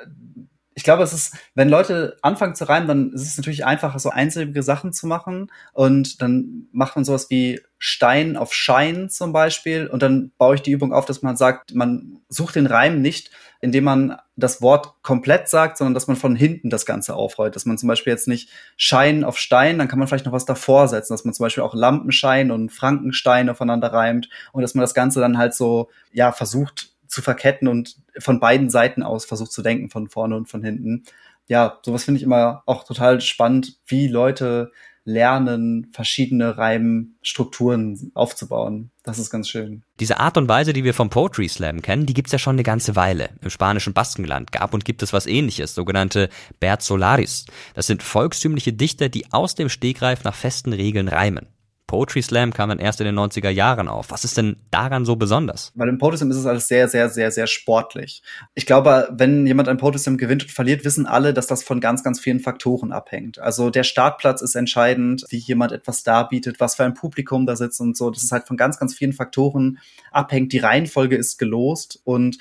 Ich 0.75 0.85
glaube, 0.85 1.03
es 1.03 1.13
ist, 1.13 1.37
wenn 1.55 1.69
Leute 1.69 2.17
anfangen 2.23 2.55
zu 2.55 2.67
reimen, 2.67 2.89
dann 2.89 3.13
ist 3.13 3.27
es 3.27 3.37
natürlich 3.37 3.67
einfacher, 3.67 3.99
so 3.99 4.09
einsilbige 4.09 4.63
Sachen 4.63 4.93
zu 4.93 5.07
machen. 5.07 5.51
Und 5.73 6.23
dann 6.23 6.69
macht 6.73 6.97
man 6.97 7.05
sowas 7.05 7.29
wie 7.29 7.61
Stein 7.79 8.37
auf 8.37 8.55
Schein 8.55 9.11
zum 9.11 9.33
Beispiel. 9.33 9.89
Und 9.89 10.03
dann 10.03 10.33
baue 10.39 10.55
ich 10.55 10.63
die 10.63 10.71
Übung 10.71 10.93
auf, 10.93 11.05
dass 11.05 11.23
man 11.23 11.37
sagt, 11.37 11.75
man 11.75 12.21
sucht 12.29 12.55
den 12.55 12.67
Reim 12.67 13.03
nicht, 13.03 13.31
indem 13.61 13.85
man 13.85 14.17
das 14.37 14.63
Wort 14.63 14.95
komplett 15.03 15.49
sagt, 15.49 15.77
sondern 15.77 15.95
dass 15.95 16.07
man 16.07 16.17
von 16.17 16.35
hinten 16.35 16.71
das 16.71 16.87
Ganze 16.87 17.15
aufrollt. 17.15 17.57
Dass 17.57 17.67
man 17.67 17.77
zum 17.77 17.89
Beispiel 17.89 18.13
jetzt 18.13 18.29
nicht 18.29 18.49
Schein 18.77 19.23
auf 19.23 19.39
Stein, 19.39 19.79
dann 19.79 19.89
kann 19.89 19.99
man 19.99 20.09
vielleicht 20.09 20.25
noch 20.25 20.33
was 20.33 20.47
davor 20.47 20.89
setzen, 20.89 21.13
dass 21.13 21.25
man 21.25 21.35
zum 21.35 21.45
Beispiel 21.45 21.63
auch 21.63 21.75
Lampenschein 21.75 22.51
und 22.51 22.71
Frankenstein 22.71 23.51
aufeinander 23.51 23.93
reimt 23.93 24.31
und 24.53 24.63
dass 24.63 24.75
man 24.75 24.83
das 24.83 24.95
Ganze 24.95 25.21
dann 25.21 25.37
halt 25.37 25.55
so, 25.55 25.91
ja, 26.13 26.33
versucht 26.33 26.95
zu 27.07 27.23
verketten 27.23 27.69
und 27.69 27.97
von 28.21 28.41
beiden 28.41 28.71
Seiten 28.71 29.03
aus 29.03 29.25
versucht 29.25 29.53
zu 29.53 29.63
denken, 29.63 29.91
von 29.91 30.09
vorne 30.09 30.37
und 30.37 30.49
von 30.49 30.63
hinten. 30.63 31.05
Ja, 31.49 31.79
sowas 31.83 32.05
finde 32.05 32.19
ich 32.19 32.25
immer 32.25 32.63
auch 32.67 32.85
total 32.85 33.21
spannend, 33.21 33.79
wie 33.87 34.07
Leute 34.07 34.71
lernen, 35.05 35.89
verschiedene 35.93 36.59
Reimstrukturen 36.59 38.13
aufzubauen. 38.15 38.91
Das 39.03 39.19
ist 39.19 39.31
ganz 39.31 39.49
schön. 39.49 39.83
Diese 39.99 40.21
Art 40.21 40.37
und 40.37 40.49
Weise, 40.49 40.73
die 40.73 40.85
wir 40.85 40.95
vom 40.95 41.11
Poetry 41.11 41.49
Slam 41.49 41.83
kennen, 41.83 42.07
die 42.07 42.15
gibt's 42.15 42.33
ja 42.33 42.39
schon 42.39 42.57
eine 42.57 42.63
ganze 42.63 42.97
Weile. 42.97 43.31
Im 43.43 43.51
spanischen 43.51 43.95
Baskenland 43.95 44.53
gab 44.53 44.75
und 44.75 44.85
gibt 44.85 45.03
es 45.03 45.13
was 45.13 45.27
ähnliches, 45.27 45.75
sogenannte 45.75 46.29
Berzolaris. 46.61 47.47
Das 47.75 47.87
sind 47.87 48.03
volkstümliche 48.03 48.73
Dichter, 48.73 49.09
die 49.09 49.33
aus 49.33 49.55
dem 49.55 49.69
Stegreif 49.69 50.25
nach 50.25 50.35
festen 50.35 50.73
Regeln 50.73 51.09
reimen. 51.09 51.47
Poetry 51.91 52.23
Slam 52.23 52.53
kam 52.53 52.69
dann 52.69 52.79
erst 52.79 53.01
in 53.01 53.05
den 53.05 53.19
90er 53.19 53.49
Jahren 53.49 53.89
auf. 53.89 54.13
Was 54.13 54.23
ist 54.23 54.37
denn 54.37 54.55
daran 54.71 55.05
so 55.05 55.17
besonders? 55.17 55.73
Weil 55.75 55.89
im 55.89 55.99
Poetry 55.99 56.19
Slam 56.19 56.31
ist 56.31 56.37
es 56.37 56.47
alles 56.47 56.69
sehr, 56.69 56.87
sehr, 56.87 57.09
sehr, 57.09 57.33
sehr 57.33 57.49
sportlich. 57.49 58.23
Ich 58.55 58.65
glaube, 58.65 59.09
wenn 59.11 59.45
jemand 59.45 59.69
ein 59.69 59.77
Poetry 59.77 59.99
Slam 59.99 60.17
gewinnt 60.17 60.45
und 60.45 60.53
verliert, 60.53 60.85
wissen 60.85 61.07
alle, 61.07 61.35
dass 61.35 61.49
das 61.49 61.65
von 61.65 61.81
ganz, 61.81 62.05
ganz 62.05 62.21
vielen 62.21 62.39
Faktoren 62.39 62.93
abhängt. 62.93 63.41
Also 63.41 63.71
der 63.71 63.83
Startplatz 63.83 64.41
ist 64.41 64.55
entscheidend, 64.55 65.25
wie 65.31 65.39
jemand 65.39 65.73
etwas 65.73 66.05
darbietet, 66.05 66.61
was 66.61 66.77
für 66.77 66.85
ein 66.85 66.95
Publikum 66.95 67.45
da 67.45 67.57
sitzt 67.57 67.81
und 67.81 67.97
so. 67.97 68.09
Das 68.11 68.23
ist 68.23 68.31
halt 68.31 68.47
von 68.47 68.57
ganz, 68.57 68.79
ganz 68.79 68.95
vielen 68.95 69.13
Faktoren 69.13 69.81
abhängt. 70.13 70.53
Die 70.53 70.59
Reihenfolge 70.59 71.17
ist 71.17 71.39
gelost 71.39 72.01
und 72.05 72.39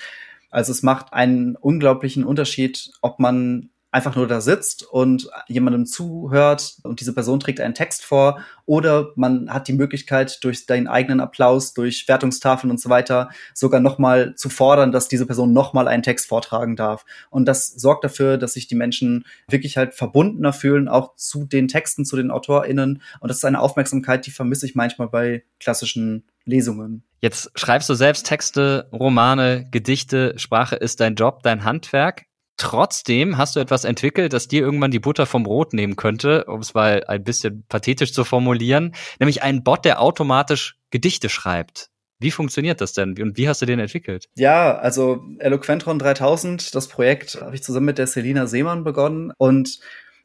also 0.50 0.70
es 0.70 0.84
macht 0.84 1.12
einen 1.12 1.56
unglaublichen 1.56 2.22
Unterschied, 2.22 2.92
ob 3.02 3.18
man 3.18 3.69
einfach 3.92 4.14
nur 4.14 4.28
da 4.28 4.40
sitzt 4.40 4.84
und 4.84 5.28
jemandem 5.48 5.84
zuhört 5.84 6.76
und 6.84 7.00
diese 7.00 7.12
Person 7.12 7.40
trägt 7.40 7.60
einen 7.60 7.74
Text 7.74 8.04
vor 8.04 8.40
oder 8.64 9.10
man 9.16 9.52
hat 9.52 9.66
die 9.66 9.72
Möglichkeit 9.72 10.44
durch 10.44 10.66
deinen 10.66 10.86
eigenen 10.86 11.20
Applaus, 11.20 11.74
durch 11.74 12.06
Wertungstafeln 12.06 12.70
und 12.70 12.80
so 12.80 12.88
weiter 12.88 13.30
sogar 13.52 13.80
nochmal 13.80 14.36
zu 14.36 14.48
fordern, 14.48 14.92
dass 14.92 15.08
diese 15.08 15.26
Person 15.26 15.52
nochmal 15.52 15.88
einen 15.88 16.04
Text 16.04 16.28
vortragen 16.28 16.76
darf. 16.76 17.04
Und 17.30 17.46
das 17.46 17.66
sorgt 17.66 18.04
dafür, 18.04 18.38
dass 18.38 18.52
sich 18.52 18.68
die 18.68 18.76
Menschen 18.76 19.24
wirklich 19.48 19.76
halt 19.76 19.94
verbundener 19.94 20.52
fühlen, 20.52 20.88
auch 20.88 21.16
zu 21.16 21.44
den 21.44 21.66
Texten, 21.66 22.04
zu 22.04 22.16
den 22.16 22.30
AutorInnen. 22.30 23.02
Und 23.18 23.28
das 23.28 23.38
ist 23.38 23.44
eine 23.44 23.60
Aufmerksamkeit, 23.60 24.24
die 24.24 24.30
vermisse 24.30 24.66
ich 24.66 24.76
manchmal 24.76 25.08
bei 25.08 25.42
klassischen 25.58 26.24
Lesungen. 26.44 27.02
Jetzt 27.20 27.50
schreibst 27.54 27.88
du 27.88 27.94
selbst 27.94 28.24
Texte, 28.24 28.88
Romane, 28.92 29.68
Gedichte, 29.70 30.34
Sprache 30.38 30.76
ist 30.76 31.00
dein 31.00 31.16
Job, 31.16 31.42
dein 31.42 31.64
Handwerk. 31.64 32.26
Trotzdem 32.60 33.38
hast 33.38 33.56
du 33.56 33.60
etwas 33.60 33.84
entwickelt, 33.84 34.34
das 34.34 34.46
dir 34.46 34.60
irgendwann 34.60 34.90
die 34.90 34.98
Butter 34.98 35.24
vom 35.24 35.44
Brot 35.44 35.72
nehmen 35.72 35.96
könnte, 35.96 36.44
um 36.44 36.60
es 36.60 36.74
mal 36.74 37.02
ein 37.04 37.24
bisschen 37.24 37.64
pathetisch 37.70 38.12
zu 38.12 38.22
formulieren, 38.22 38.94
nämlich 39.18 39.42
einen 39.42 39.64
Bot, 39.64 39.86
der 39.86 39.98
automatisch 39.98 40.76
Gedichte 40.90 41.30
schreibt. 41.30 41.88
Wie 42.18 42.30
funktioniert 42.30 42.82
das 42.82 42.92
denn 42.92 43.18
und 43.18 43.38
wie 43.38 43.48
hast 43.48 43.62
du 43.62 43.66
den 43.66 43.80
entwickelt? 43.80 44.28
Ja, 44.34 44.76
also 44.76 45.24
Eloquentron 45.38 45.98
3000, 45.98 46.74
das 46.74 46.88
Projekt 46.88 47.40
habe 47.40 47.54
ich 47.54 47.62
zusammen 47.62 47.86
mit 47.86 47.96
der 47.96 48.06
Selina 48.06 48.46
Seemann 48.46 48.84
begonnen 48.84 49.32
und 49.38 49.78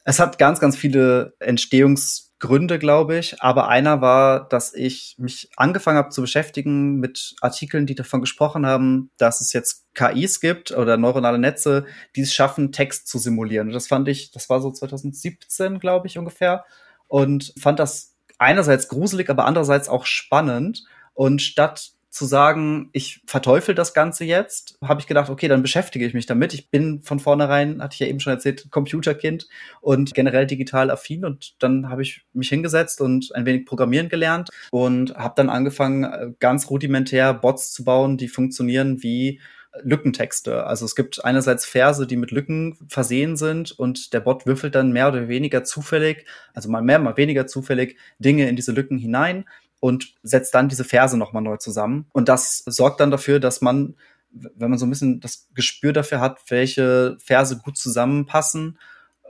es 0.03 0.19
hat 0.19 0.38
ganz, 0.38 0.59
ganz 0.59 0.75
viele 0.75 1.36
Entstehungs 1.39 2.24
Gründe, 2.39 2.79
glaube 2.79 3.17
ich. 3.17 3.41
Aber 3.41 3.67
einer 3.69 4.01
war, 4.01 4.47
dass 4.47 4.73
ich 4.73 5.15
mich 5.17 5.49
angefangen 5.55 5.97
habe 5.97 6.09
zu 6.09 6.21
beschäftigen 6.21 6.97
mit 6.99 7.36
Artikeln, 7.41 7.86
die 7.86 7.95
davon 7.95 8.21
gesprochen 8.21 8.65
haben, 8.65 9.09
dass 9.17 9.41
es 9.41 9.53
jetzt 9.53 9.86
KIs 9.93 10.41
gibt 10.41 10.71
oder 10.71 10.97
neuronale 10.97 11.39
Netze, 11.39 11.86
die 12.15 12.21
es 12.21 12.33
schaffen, 12.33 12.71
Text 12.71 13.07
zu 13.07 13.17
simulieren. 13.17 13.67
Und 13.67 13.73
das 13.73 13.88
fand 13.88 14.07
ich, 14.07 14.31
das 14.31 14.49
war 14.49 14.61
so 14.61 14.71
2017, 14.71 15.79
glaube 15.79 16.07
ich, 16.07 16.17
ungefähr. 16.17 16.65
Und 17.07 17.53
fand 17.59 17.79
das 17.79 18.15
einerseits 18.38 18.89
gruselig, 18.89 19.29
aber 19.29 19.45
andererseits 19.45 19.88
auch 19.88 20.05
spannend. 20.05 20.83
Und 21.13 21.41
statt 21.41 21.94
zu 22.16 22.24
sagen, 22.24 22.89
ich 22.93 23.22
verteufel 23.28 23.76
das 23.76 23.93
Ganze 23.93 24.24
jetzt, 24.24 24.78
habe 24.82 25.01
ich 25.01 25.07
gedacht, 25.07 25.30
okay, 25.30 25.49
dann 25.49 25.61
beschäftige 25.61 26.05
ich 26.05 26.13
mich 26.13 26.26
damit. 26.26 26.53
Ich 26.53 26.70
bin 26.70 27.01
von 27.01 27.20
vornherein, 27.20 27.82
hatte 27.84 27.95
ich 27.95 27.99
ja 27.99 28.07
eben 28.07 28.22
schon 28.22 28.32
erzählt, 28.32 28.72
Computerkind 28.72 29.49
und 29.82 30.13
generell 30.13 30.47
digital 30.47 30.91
affin 30.91 31.26
und 31.26 31.61
dann 31.61 31.89
habe 31.89 32.03
ich 32.03 32.22
mich 32.32 32.47
hingesetzt 32.47 33.01
und 33.01 33.36
ein 33.36 33.45
wenig 33.45 33.66
programmieren 33.66 34.07
gelernt 34.07 34.49
und 34.72 35.13
habe 35.16 35.34
dann 35.36 35.49
angefangen, 35.49 36.05
äh, 36.05 36.32
ganz 36.39 36.70
rudimentär 36.70 37.34
Bots 37.34 37.74
zu 37.74 37.84
bauen, 37.84 38.16
die 38.16 38.30
funktionieren 38.30 39.03
wie 39.03 39.41
Lückentexte. 39.84 40.66
Also 40.66 40.86
es 40.86 40.95
gibt 40.95 41.26
einerseits 41.26 41.66
Verse, 41.66 42.07
die 42.07 42.16
mit 42.16 42.32
Lücken 42.32 42.78
versehen 42.88 43.36
sind 43.36 43.78
und 43.78 44.13
der 44.13 44.22
Bot 44.22 44.45
würfelt 44.45 44.74
dann 44.74 44.93
mehr 44.93 45.09
oder 45.09 45.28
weniger 45.28 45.66
zufällig, 45.66 46.26
also 46.53 46.70
mal 46.70 46.82
mehr, 46.82 46.99
mal 46.99 47.18
weniger 47.18 47.45
zufällig 47.45 47.97
Dinge 48.20 48.47
in 48.47 48.55
diese 48.55 48.72
Lücken 48.72 48.97
hinein 48.97 49.43
und 49.80 50.13
setzt 50.23 50.53
dann 50.55 50.69
diese 50.69 50.84
Verse 50.84 51.17
nochmal 51.17 51.43
neu 51.43 51.57
zusammen. 51.57 52.07
Und 52.13 52.30
das 52.30 52.63
sorgt 52.65 52.99
dann 52.99 53.11
dafür, 53.11 53.39
dass 53.39 53.61
man, 53.61 53.95
wenn 54.32 54.69
man 54.69 54.80
so 54.80 54.86
ein 54.86 54.89
bisschen 54.89 55.19
das 55.19 55.47
Gespür 55.53 55.93
dafür 55.93 56.19
hat, 56.19 56.39
welche 56.49 57.17
Verse 57.19 57.57
gut 57.57 57.78
zusammenpassen, 57.78 58.78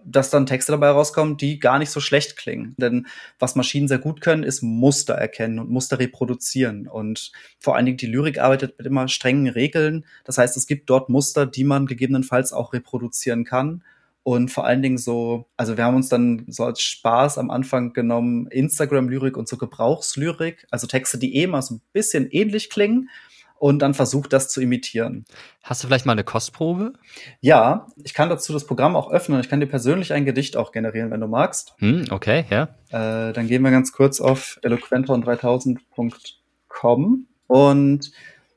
dass 0.05 0.29
dann 0.29 0.45
Texte 0.45 0.71
dabei 0.71 0.89
rauskommen, 0.89 1.35
die 1.35 1.59
gar 1.59 1.79
nicht 1.79 1.89
so 1.89 1.99
schlecht 1.99 2.37
klingen. 2.37 2.75
Denn 2.77 3.07
was 3.39 3.55
Maschinen 3.55 3.87
sehr 3.87 3.97
gut 3.97 4.21
können, 4.21 4.43
ist 4.43 4.61
Muster 4.61 5.15
erkennen 5.15 5.57
und 5.57 5.71
Muster 5.71 5.97
reproduzieren. 5.99 6.87
Und 6.87 7.31
vor 7.59 7.75
allen 7.75 7.87
Dingen 7.87 7.97
die 7.97 8.05
Lyrik 8.05 8.39
arbeitet 8.39 8.77
mit 8.77 8.85
immer 8.85 9.07
strengen 9.07 9.47
Regeln. 9.47 10.05
Das 10.23 10.37
heißt, 10.37 10.55
es 10.57 10.67
gibt 10.67 10.89
dort 10.89 11.09
Muster, 11.09 11.47
die 11.47 11.63
man 11.63 11.87
gegebenenfalls 11.87 12.53
auch 12.53 12.73
reproduzieren 12.73 13.45
kann. 13.45 13.83
Und 14.25 14.49
vor 14.49 14.65
allen 14.65 14.81
Dingen 14.81 14.97
so, 14.97 15.45
also 15.55 15.77
wir 15.77 15.85
haben 15.85 15.95
uns 15.95 16.09
dann 16.09 16.45
so 16.47 16.63
als 16.63 16.81
Spaß 16.81 17.37
am 17.37 17.51
Anfang 17.51 17.93
genommen, 17.93 18.47
Instagram-Lyrik 18.47 19.37
und 19.37 19.47
so 19.47 19.55
Gebrauchslyrik, 19.55 20.65
also 20.71 20.87
Texte, 20.87 21.19
die 21.19 21.35
eh 21.35 21.45
mal 21.45 21.61
so 21.61 21.75
ein 21.75 21.81
bisschen 21.93 22.31
ähnlich 22.31 22.71
klingen 22.71 23.11
und 23.59 23.83
dann 23.83 23.93
versucht, 23.93 24.33
das 24.33 24.49
zu 24.49 24.61
imitieren. 24.61 25.25
Hast 25.61 25.83
du 25.83 25.87
vielleicht 25.87 26.07
mal 26.07 26.13
eine 26.13 26.23
Kostprobe? 26.23 26.93
Ja, 27.39 27.85
ich 28.03 28.15
kann 28.15 28.29
dazu 28.29 28.51
das 28.51 28.65
Programm 28.65 28.95
auch 28.95 29.11
öffnen. 29.11 29.39
Ich 29.41 29.47
kann 29.47 29.59
dir 29.59 29.67
persönlich 29.67 30.11
ein 30.11 30.25
Gedicht 30.25 30.57
auch 30.57 30.71
generieren, 30.71 31.11
wenn 31.11 31.21
du 31.21 31.27
magst. 31.27 31.75
Hm, 31.77 32.07
okay, 32.09 32.45
ja. 32.49 32.69
Äh, 32.89 33.31
dann 33.31 33.47
gehen 33.47 33.61
wir 33.61 33.69
ganz 33.69 33.91
kurz 33.91 34.19
auf 34.19 34.59
eloquentron3000.com 34.63 37.27
und 37.45 38.11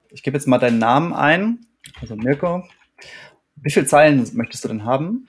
ich 0.09 0.23
gebe 0.23 0.39
jetzt 0.39 0.47
mal 0.47 0.57
deinen 0.57 0.79
Namen 0.79 1.13
ein. 1.13 1.67
Also 2.01 2.17
Mirko. 2.17 2.67
Wie 3.57 3.71
viele 3.71 3.85
Zeilen 3.85 4.27
möchtest 4.33 4.65
du 4.65 4.69
denn 4.69 4.87
haben? 4.87 5.29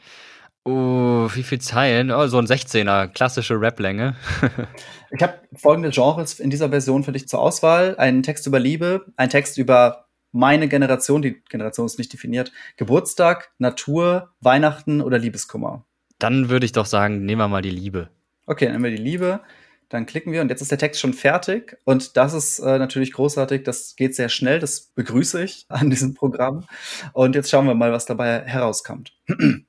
Oh, 0.69 1.27
wie 1.33 1.41
viel 1.41 1.59
Zeilen? 1.59 2.11
Oh, 2.11 2.27
so 2.27 2.37
ein 2.37 2.45
16er, 2.45 3.07
klassische 3.07 3.59
Rap-Länge. 3.59 4.15
ich 5.11 5.23
habe 5.23 5.39
folgende 5.55 5.89
Genres 5.89 6.39
in 6.39 6.51
dieser 6.51 6.69
Version 6.69 7.03
für 7.03 7.11
dich 7.11 7.27
zur 7.27 7.39
Auswahl. 7.39 7.95
Ein 7.97 8.21
Text 8.21 8.45
über 8.45 8.59
Liebe, 8.59 9.07
ein 9.15 9.31
Text 9.31 9.57
über 9.57 10.05
meine 10.31 10.67
Generation, 10.67 11.23
die 11.23 11.41
Generation 11.49 11.87
ist 11.87 11.97
nicht 11.97 12.13
definiert, 12.13 12.51
Geburtstag, 12.77 13.49
Natur, 13.57 14.29
Weihnachten 14.41 15.01
oder 15.01 15.17
Liebeskummer. 15.17 15.85
Dann 16.19 16.49
würde 16.49 16.67
ich 16.67 16.71
doch 16.71 16.85
sagen, 16.85 17.25
nehmen 17.25 17.41
wir 17.41 17.47
mal 17.47 17.63
die 17.63 17.71
Liebe. 17.71 18.09
Okay, 18.45 18.65
dann 18.65 18.73
nehmen 18.73 18.83
wir 18.83 18.95
die 18.95 19.01
Liebe. 19.01 19.39
Dann 19.87 20.05
klicken 20.05 20.31
wir 20.31 20.41
und 20.41 20.49
jetzt 20.49 20.61
ist 20.61 20.69
der 20.69 20.77
Text 20.77 21.01
schon 21.01 21.13
fertig. 21.13 21.77
Und 21.83 22.15
das 22.15 22.35
ist 22.35 22.59
äh, 22.59 22.77
natürlich 22.77 23.13
großartig. 23.13 23.63
Das 23.63 23.95
geht 23.95 24.13
sehr 24.13 24.29
schnell. 24.29 24.59
Das 24.59 24.81
begrüße 24.81 25.43
ich 25.43 25.65
an 25.69 25.89
diesem 25.89 26.13
Programm. 26.13 26.65
Und 27.13 27.33
jetzt 27.33 27.49
schauen 27.49 27.65
wir 27.65 27.73
mal, 27.73 27.91
was 27.91 28.05
dabei 28.05 28.43
herauskommt. 28.45 29.13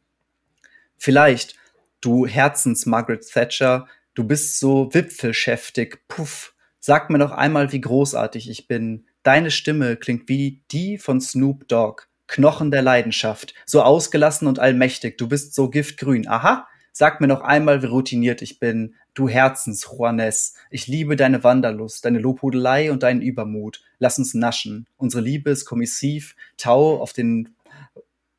Vielleicht, 1.02 1.54
du 2.02 2.26
Herzens 2.26 2.84
Margaret 2.84 3.26
Thatcher, 3.26 3.86
du 4.14 4.22
bist 4.22 4.60
so 4.60 4.92
wipfelschäftig. 4.92 6.06
Puff. 6.08 6.54
Sag 6.78 7.08
mir 7.08 7.18
doch 7.18 7.30
einmal, 7.30 7.72
wie 7.72 7.80
großartig 7.80 8.50
ich 8.50 8.68
bin. 8.68 9.06
deine 9.22 9.50
Stimme 9.50 9.96
klingt 9.96 10.28
wie 10.28 10.62
die 10.70 10.98
von 10.98 11.22
Snoop 11.22 11.66
Dogg. 11.68 12.02
Knochen 12.26 12.70
der 12.70 12.82
Leidenschaft. 12.82 13.54
So 13.64 13.82
ausgelassen 13.82 14.46
und 14.46 14.58
allmächtig. 14.58 15.16
Du 15.16 15.26
bist 15.26 15.54
so 15.54 15.70
giftgrün. 15.70 16.28
Aha. 16.28 16.68
Sag 16.92 17.22
mir 17.22 17.28
noch 17.28 17.40
einmal, 17.40 17.82
wie 17.82 17.86
routiniert 17.86 18.42
ich 18.42 18.58
bin. 18.58 18.94
Du 19.14 19.26
Herzens, 19.26 19.88
Juanes. 19.90 20.54
Ich 20.70 20.86
liebe 20.86 21.16
deine 21.16 21.42
Wanderlust, 21.42 22.04
deine 22.04 22.18
Lobhudelei 22.18 22.92
und 22.92 23.02
deinen 23.02 23.22
Übermut. 23.22 23.82
Lass 23.98 24.18
uns 24.18 24.34
naschen. 24.34 24.86
Unsere 24.98 25.22
Liebe 25.22 25.48
ist 25.48 25.64
kommissiv. 25.64 26.36
Tau 26.58 27.00
auf 27.00 27.14
den 27.14 27.54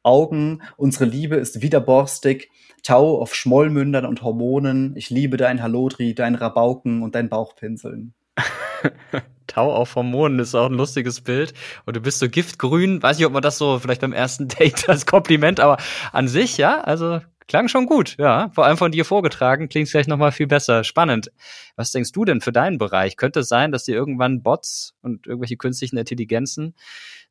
Augen. 0.03 0.61
Unsere 0.77 1.05
Liebe 1.05 1.35
ist 1.35 1.61
widerborstig. 1.61 2.49
Tau 2.83 3.21
auf 3.21 3.35
Schmollmündern 3.35 4.05
und 4.05 4.23
Hormonen. 4.23 4.95
Ich 4.95 5.09
liebe 5.09 5.37
dein 5.37 5.61
Halodri, 5.61 6.15
dein 6.15 6.35
Rabauken 6.35 7.03
und 7.03 7.15
dein 7.15 7.29
Bauchpinseln. 7.29 8.13
Tau 9.47 9.73
auf 9.73 9.95
Hormonen 9.95 10.39
ist 10.39 10.55
auch 10.55 10.67
ein 10.67 10.73
lustiges 10.73 11.21
Bild. 11.21 11.53
Und 11.85 11.95
du 11.95 12.01
bist 12.01 12.19
so 12.19 12.29
giftgrün. 12.29 13.03
Weiß 13.03 13.17
nicht, 13.17 13.27
ob 13.27 13.33
man 13.33 13.41
das 13.41 13.57
so 13.57 13.79
vielleicht 13.79 14.01
beim 14.01 14.13
ersten 14.13 14.47
Date 14.47 14.87
als 14.89 15.05
Kompliment, 15.05 15.59
aber 15.59 15.77
an 16.11 16.27
sich, 16.27 16.57
ja, 16.57 16.81
also 16.81 17.19
klang 17.47 17.67
schon 17.67 17.85
gut, 17.85 18.15
ja. 18.17 18.49
Vor 18.53 18.65
allem 18.65 18.77
von 18.77 18.93
dir 18.93 19.03
vorgetragen, 19.03 19.67
klingt 19.67 19.89
vielleicht 19.89 20.07
nochmal 20.07 20.31
viel 20.31 20.47
besser. 20.47 20.85
Spannend. 20.85 21.31
Was 21.75 21.91
denkst 21.91 22.13
du 22.13 22.23
denn 22.23 22.39
für 22.39 22.53
deinen 22.53 22.77
Bereich? 22.77 23.17
Könnte 23.17 23.41
es 23.41 23.49
sein, 23.49 23.73
dass 23.73 23.83
dir 23.83 23.95
irgendwann 23.95 24.41
Bots 24.41 24.95
und 25.01 25.27
irgendwelche 25.27 25.57
künstlichen 25.57 25.97
Intelligenzen 25.97 26.75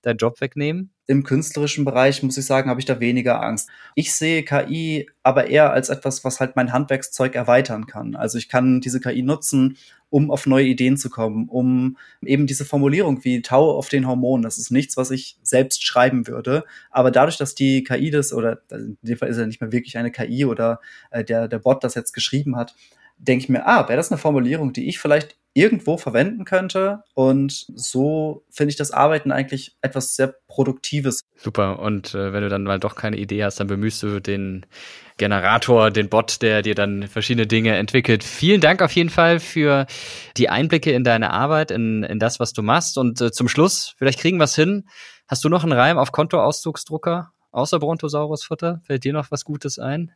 deinen 0.03 0.17
Job 0.17 0.41
wegnehmen? 0.41 0.93
Im 1.07 1.25
künstlerischen 1.25 1.85
Bereich, 1.85 2.23
muss 2.23 2.39
ich 2.39 2.47
sagen, 2.47 2.71
habe 2.71 2.81
ich 2.81 2.87
da 2.87 3.01
weniger 3.01 3.43
Angst. 3.43 3.69
Ich 3.95 4.13
sehe 4.15 4.45
KI 4.45 5.09
aber 5.23 5.49
eher 5.49 5.73
als 5.73 5.89
etwas, 5.89 6.25
was 6.25 6.41
halt 6.41 6.57
mein 6.57 6.73
Handwerkszeug 6.73 7.35
erweitern 7.35 7.87
kann. 7.87 8.15
Also 8.15 8.39
ich 8.39 8.49
kann 8.49 8.81
diese 8.81 9.01
KI 9.01 9.23
nutzen, 9.23 9.77
um 10.09 10.31
auf 10.31 10.47
neue 10.47 10.67
Ideen 10.67 10.97
zu 10.97 11.09
kommen, 11.09 11.49
um 11.49 11.97
eben 12.23 12.47
diese 12.47 12.65
Formulierung 12.65 13.25
wie 13.25 13.43
Tau 13.43 13.77
auf 13.77 13.89
den 13.89 14.07
Hormonen, 14.07 14.43
das 14.43 14.59
ist 14.59 14.71
nichts, 14.71 14.97
was 14.97 15.11
ich 15.11 15.39
selbst 15.43 15.85
schreiben 15.85 16.27
würde. 16.27 16.65
Aber 16.91 17.11
dadurch, 17.11 17.37
dass 17.37 17.55
die 17.55 17.85
KI 17.85 18.11
das, 18.11 18.33
oder 18.33 18.61
in 18.71 18.99
dem 19.03 19.17
Fall 19.17 19.29
ist 19.29 19.39
ja 19.39 19.47
nicht 19.47 19.61
mehr 19.61 19.73
wirklich 19.73 19.97
eine 19.99 20.11
KI 20.11 20.45
oder 20.45 20.81
äh, 21.11 21.25
der, 21.25 21.49
der 21.49 21.59
Bot 21.59 21.85
das 21.85 21.95
jetzt 21.95 22.13
geschrieben 22.13 22.57
hat, 22.57 22.75
denke 23.19 23.45
ich 23.45 23.49
mir, 23.49 23.67
ah, 23.67 23.89
wäre 23.89 23.97
das 23.97 24.11
eine 24.11 24.19
Formulierung, 24.19 24.73
die 24.73 24.89
ich 24.89 24.99
vielleicht 24.99 25.37
irgendwo 25.53 25.97
verwenden 25.97 26.45
könnte. 26.45 27.03
Und 27.15 27.67
so 27.75 28.45
finde 28.51 28.71
ich 28.71 28.77
das 28.77 28.93
Arbeiten 28.93 29.33
eigentlich 29.33 29.77
etwas 29.83 30.15
sehr 30.15 30.35
Produktives. 30.47 31.21
Super. 31.37 31.81
Und 31.81 32.15
äh, 32.15 32.33
wenn 32.33 32.43
du 32.43 32.49
dann 32.49 32.63
mal 32.63 32.79
doch 32.79 32.95
keine 32.95 33.17
Idee 33.17 33.45
hast, 33.45 33.59
dann 33.59 33.67
bemühst 33.67 34.03
du 34.03 34.21
den 34.21 34.67
Generator, 35.17 35.91
den 35.91 36.09
Bot, 36.09 36.41
der 36.41 36.63
dir 36.63 36.75
dann 36.75 37.09
verschiedene 37.09 37.47
Dinge 37.47 37.77
entwickelt. 37.77 38.25
Vielen 38.25 38.61
Dank 38.61 38.81
auf 38.81 38.93
jeden 38.93 39.11
Fall 39.11 39.41
für 39.41 39.87
die 40.37 40.49
Einblicke 40.49 40.93
in 40.93 41.05
deine 41.05 41.31
Arbeit, 41.31 41.71
in, 41.71 42.05
in 42.05 42.19
das, 42.19 42.41
was 42.41 42.53
du 42.53 42.63
machst. 42.63 42.97
Und 42.97 43.21
äh, 43.21 43.33
zum 43.33 43.49
Schluss, 43.49 43.95
vielleicht 43.99 44.21
kriegen 44.21 44.39
wir 44.39 44.45
es 44.45 44.55
hin. 44.55 44.89
Hast 45.27 45.45
du 45.45 45.49
noch 45.49 45.63
einen 45.63 45.73
Reim 45.73 45.99
auf 45.99 46.13
Kontoauszugsdrucker 46.13 47.33
außer 47.51 47.79
Brontosaurus-Futter? 47.79 48.81
Fällt 48.85 49.05
dir 49.05 49.13
noch 49.13 49.31
was 49.31 49.45
Gutes 49.45 49.79
ein? 49.79 50.13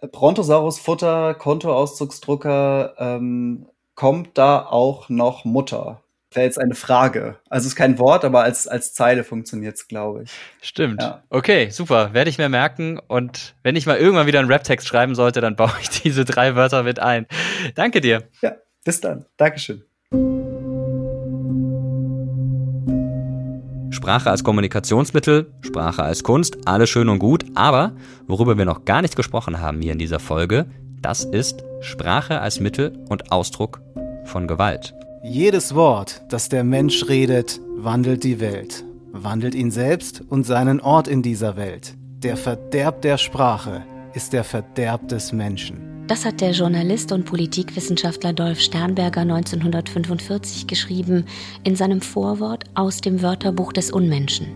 Brontosaurus-Futter, 0.00 1.34
Kontoauszugsdrucker, 1.34 2.94
ähm, 2.98 3.66
kommt 3.94 4.36
da 4.38 4.64
auch 4.64 5.08
noch 5.08 5.44
Mutter? 5.44 6.02
Wäre 6.32 6.46
jetzt 6.46 6.58
eine 6.58 6.74
Frage. 6.74 7.36
Also 7.48 7.68
ist 7.68 7.76
kein 7.76 7.98
Wort, 8.00 8.24
aber 8.24 8.42
als, 8.42 8.66
als 8.66 8.92
Zeile 8.92 9.22
funktioniert 9.22 9.76
es, 9.76 9.86
glaube 9.86 10.24
ich. 10.24 10.32
Stimmt. 10.62 11.00
Ja. 11.00 11.22
Okay, 11.30 11.70
super. 11.70 12.12
Werde 12.12 12.28
ich 12.28 12.38
mir 12.38 12.48
merken. 12.48 12.98
Und 12.98 13.54
wenn 13.62 13.76
ich 13.76 13.86
mal 13.86 13.98
irgendwann 13.98 14.26
wieder 14.26 14.40
einen 14.40 14.50
Rap-Text 14.50 14.88
schreiben 14.88 15.14
sollte, 15.14 15.40
dann 15.40 15.54
baue 15.56 15.72
ich 15.80 15.90
diese 15.90 16.24
drei 16.24 16.56
Wörter 16.56 16.82
mit 16.82 16.98
ein. 16.98 17.26
Danke 17.76 18.00
dir. 18.00 18.24
Ja, 18.42 18.56
bis 18.84 19.00
dann. 19.00 19.26
Dankeschön. 19.36 19.84
Sprache 23.90 24.28
als 24.28 24.42
Kommunikationsmittel, 24.42 25.52
Sprache 25.62 26.02
als 26.02 26.24
Kunst, 26.24 26.58
alles 26.66 26.90
schön 26.90 27.08
und 27.08 27.20
gut, 27.20 27.44
aber 27.54 27.92
worüber 28.26 28.58
wir 28.58 28.64
noch 28.64 28.84
gar 28.84 29.00
nicht 29.00 29.16
gesprochen 29.16 29.60
haben 29.60 29.80
hier 29.80 29.92
in 29.92 29.98
dieser 29.98 30.18
Folge, 30.18 30.66
das 31.04 31.24
ist 31.24 31.62
Sprache 31.80 32.40
als 32.40 32.60
Mittel 32.60 32.98
und 33.10 33.30
Ausdruck 33.30 33.82
von 34.24 34.48
Gewalt. 34.48 34.94
Jedes 35.22 35.74
Wort, 35.74 36.22
das 36.30 36.48
der 36.48 36.64
Mensch 36.64 37.08
redet, 37.08 37.60
wandelt 37.76 38.24
die 38.24 38.40
Welt, 38.40 38.84
wandelt 39.12 39.54
ihn 39.54 39.70
selbst 39.70 40.22
und 40.26 40.44
seinen 40.44 40.80
Ort 40.80 41.06
in 41.06 41.22
dieser 41.22 41.56
Welt. 41.56 41.94
Der 42.22 42.38
Verderb 42.38 43.02
der 43.02 43.18
Sprache 43.18 43.84
ist 44.14 44.32
der 44.32 44.44
Verderb 44.44 45.08
des 45.08 45.32
Menschen. 45.32 45.93
Das 46.06 46.26
hat 46.26 46.42
der 46.42 46.50
Journalist 46.50 47.12
und 47.12 47.24
Politikwissenschaftler 47.24 48.34
Dolf 48.34 48.60
Sternberger 48.60 49.22
1945 49.22 50.66
geschrieben 50.66 51.24
in 51.62 51.76
seinem 51.76 52.02
Vorwort 52.02 52.64
aus 52.74 53.00
dem 53.00 53.22
Wörterbuch 53.22 53.72
des 53.72 53.90
Unmenschen. 53.90 54.48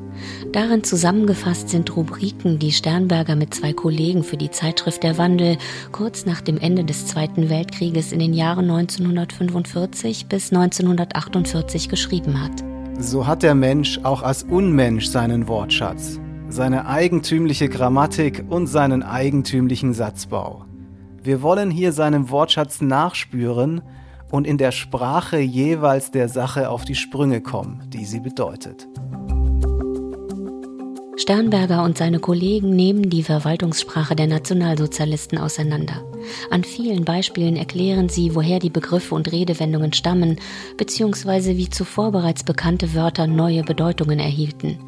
Darin 0.53 0.84
zusammengefasst 0.84 1.70
sind 1.70 1.96
Rubriken, 1.96 2.59
die 2.59 2.70
Sternberger 2.70 3.34
mit 3.34 3.55
zwei 3.55 3.72
Kollegen 3.72 4.24
für 4.24 4.36
die 4.36 4.51
Zeitschrift 4.51 5.03
Der 5.03 5.16
Wandel 5.16 5.57
kurz 5.90 6.26
nach 6.26 6.42
dem 6.42 6.59
Ende 6.59 6.84
des 6.84 7.07
Zweiten 7.07 7.49
Weltkrieges 7.49 8.12
in 8.12 8.18
den 8.18 8.34
Jahren 8.34 8.70
1945 8.70 10.26
bis 10.26 10.53
1948 10.53 11.88
geschrieben 11.88 12.42
hat. 12.42 12.62
So 12.99 13.26
hat 13.26 13.42
der 13.42 13.55
Mensch 13.55 14.01
auch 14.03 14.22
als 14.22 14.42
Unmensch 14.42 15.07
seinen 15.07 15.49
Wortschatz, 15.49 16.20
seine 16.51 16.86
eigentümliche 16.86 17.70
Grammatik 17.70 18.44
und 18.51 18.66
seinen 18.66 19.03
eigentümlichen 19.03 19.94
Satzbau. 19.94 20.67
Wir 21.22 21.42
wollen 21.42 21.70
hier 21.70 21.92
seinem 21.92 22.30
Wortschatz 22.30 22.80
nachspüren 22.80 23.82
und 24.30 24.46
in 24.46 24.58
der 24.58 24.72
Sprache 24.72 25.38
jeweils 25.38 26.10
der 26.10 26.28
Sache 26.28 26.70
auf 26.70 26.84
die 26.84 26.94
Sprünge 26.94 27.40
kommen, 27.40 27.82
die 27.88 28.04
sie 28.04 28.20
bedeutet. 28.20 28.86
Sternberger 31.16 31.82
und 31.82 31.98
seine 31.98 32.20
Kollegen 32.20 32.70
nehmen 32.70 33.10
die 33.10 33.24
Verwaltungssprache 33.24 34.14
der 34.14 34.28
Nationalsozialisten 34.28 35.36
auseinander. 35.36 36.04
An 36.50 36.62
vielen 36.62 37.04
Beispielen 37.04 37.56
erklären 37.56 38.08
sie, 38.08 38.34
woher 38.34 38.60
die 38.60 38.70
Begriffe 38.70 39.14
und 39.14 39.30
Redewendungen 39.32 39.92
stammen, 39.92 40.36
beziehungsweise 40.76 41.56
wie 41.56 41.68
zuvor 41.68 42.12
bereits 42.12 42.44
bekannte 42.44 42.94
Wörter 42.94 43.26
neue 43.26 43.62
Bedeutungen 43.64 44.20
erhielten. 44.20 44.78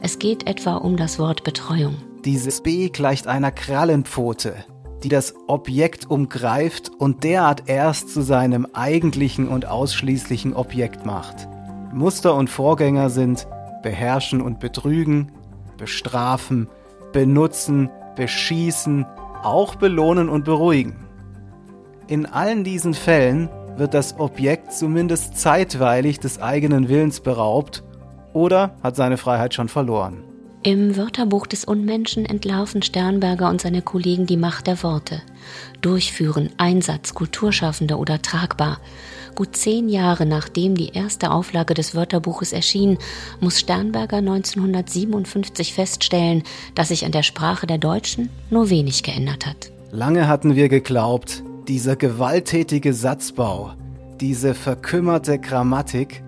Es 0.00 0.18
geht 0.20 0.46
etwa 0.46 0.76
um 0.76 0.96
das 0.96 1.18
Wort 1.18 1.42
Betreuung. 1.42 1.96
Dieses 2.24 2.62
B 2.62 2.88
gleicht 2.88 3.26
einer 3.26 3.50
Krallenpfote, 3.50 4.54
die 5.02 5.08
das 5.08 5.34
Objekt 5.46 6.10
umgreift 6.10 6.90
und 6.98 7.24
derart 7.24 7.64
erst 7.66 8.10
zu 8.10 8.22
seinem 8.22 8.66
eigentlichen 8.72 9.48
und 9.48 9.66
ausschließlichen 9.66 10.54
Objekt 10.54 11.06
macht. 11.06 11.48
Muster 11.92 12.34
und 12.34 12.50
Vorgänger 12.50 13.10
sind 13.10 13.46
beherrschen 13.82 14.40
und 14.40 14.60
betrügen, 14.60 15.32
bestrafen, 15.76 16.68
benutzen, 17.12 17.90
beschießen, 18.16 19.06
auch 19.42 19.74
belohnen 19.74 20.28
und 20.28 20.44
beruhigen. 20.44 20.96
In 22.06 22.26
allen 22.26 22.64
diesen 22.64 22.94
Fällen 22.94 23.48
wird 23.76 23.94
das 23.94 24.18
Objekt 24.18 24.72
zumindest 24.72 25.38
zeitweilig 25.38 26.20
des 26.20 26.40
eigenen 26.40 26.88
Willens 26.88 27.20
beraubt 27.20 27.82
oder 28.32 28.74
hat 28.82 28.96
seine 28.96 29.16
Freiheit 29.16 29.54
schon 29.54 29.68
verloren. 29.68 30.29
Im 30.62 30.98
Wörterbuch 30.98 31.46
des 31.46 31.64
Unmenschen 31.64 32.26
entlarven 32.26 32.82
Sternberger 32.82 33.48
und 33.48 33.62
seine 33.62 33.80
Kollegen 33.80 34.26
die 34.26 34.36
Macht 34.36 34.66
der 34.66 34.82
Worte. 34.82 35.22
Durchführen, 35.80 36.50
Einsatz, 36.58 37.14
Kulturschaffende 37.14 37.96
oder 37.96 38.20
tragbar. 38.20 38.78
Gut 39.34 39.56
zehn 39.56 39.88
Jahre 39.88 40.26
nachdem 40.26 40.74
die 40.74 40.90
erste 40.90 41.30
Auflage 41.30 41.72
des 41.72 41.94
Wörterbuches 41.94 42.52
erschien, 42.52 42.98
muss 43.40 43.58
Sternberger 43.58 44.18
1957 44.18 45.72
feststellen, 45.72 46.42
dass 46.74 46.88
sich 46.88 47.06
an 47.06 47.12
der 47.12 47.22
Sprache 47.22 47.66
der 47.66 47.78
Deutschen 47.78 48.28
nur 48.50 48.68
wenig 48.68 49.02
geändert 49.02 49.46
hat. 49.46 49.72
Lange 49.92 50.28
hatten 50.28 50.56
wir 50.56 50.68
geglaubt, 50.68 51.42
dieser 51.68 51.96
gewalttätige 51.96 52.92
Satzbau, 52.92 53.72
diese 54.20 54.52
verkümmerte 54.52 55.38
Grammatik, 55.38 56.22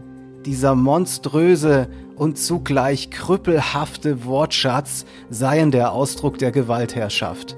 dieser 0.46 0.74
monströse 0.74 1.88
und 2.16 2.38
zugleich 2.38 3.10
krüppelhafte 3.10 4.24
Wortschatz 4.24 5.04
seien 5.30 5.70
der 5.70 5.92
Ausdruck 5.92 6.38
der 6.38 6.52
Gewaltherrschaft. 6.52 7.56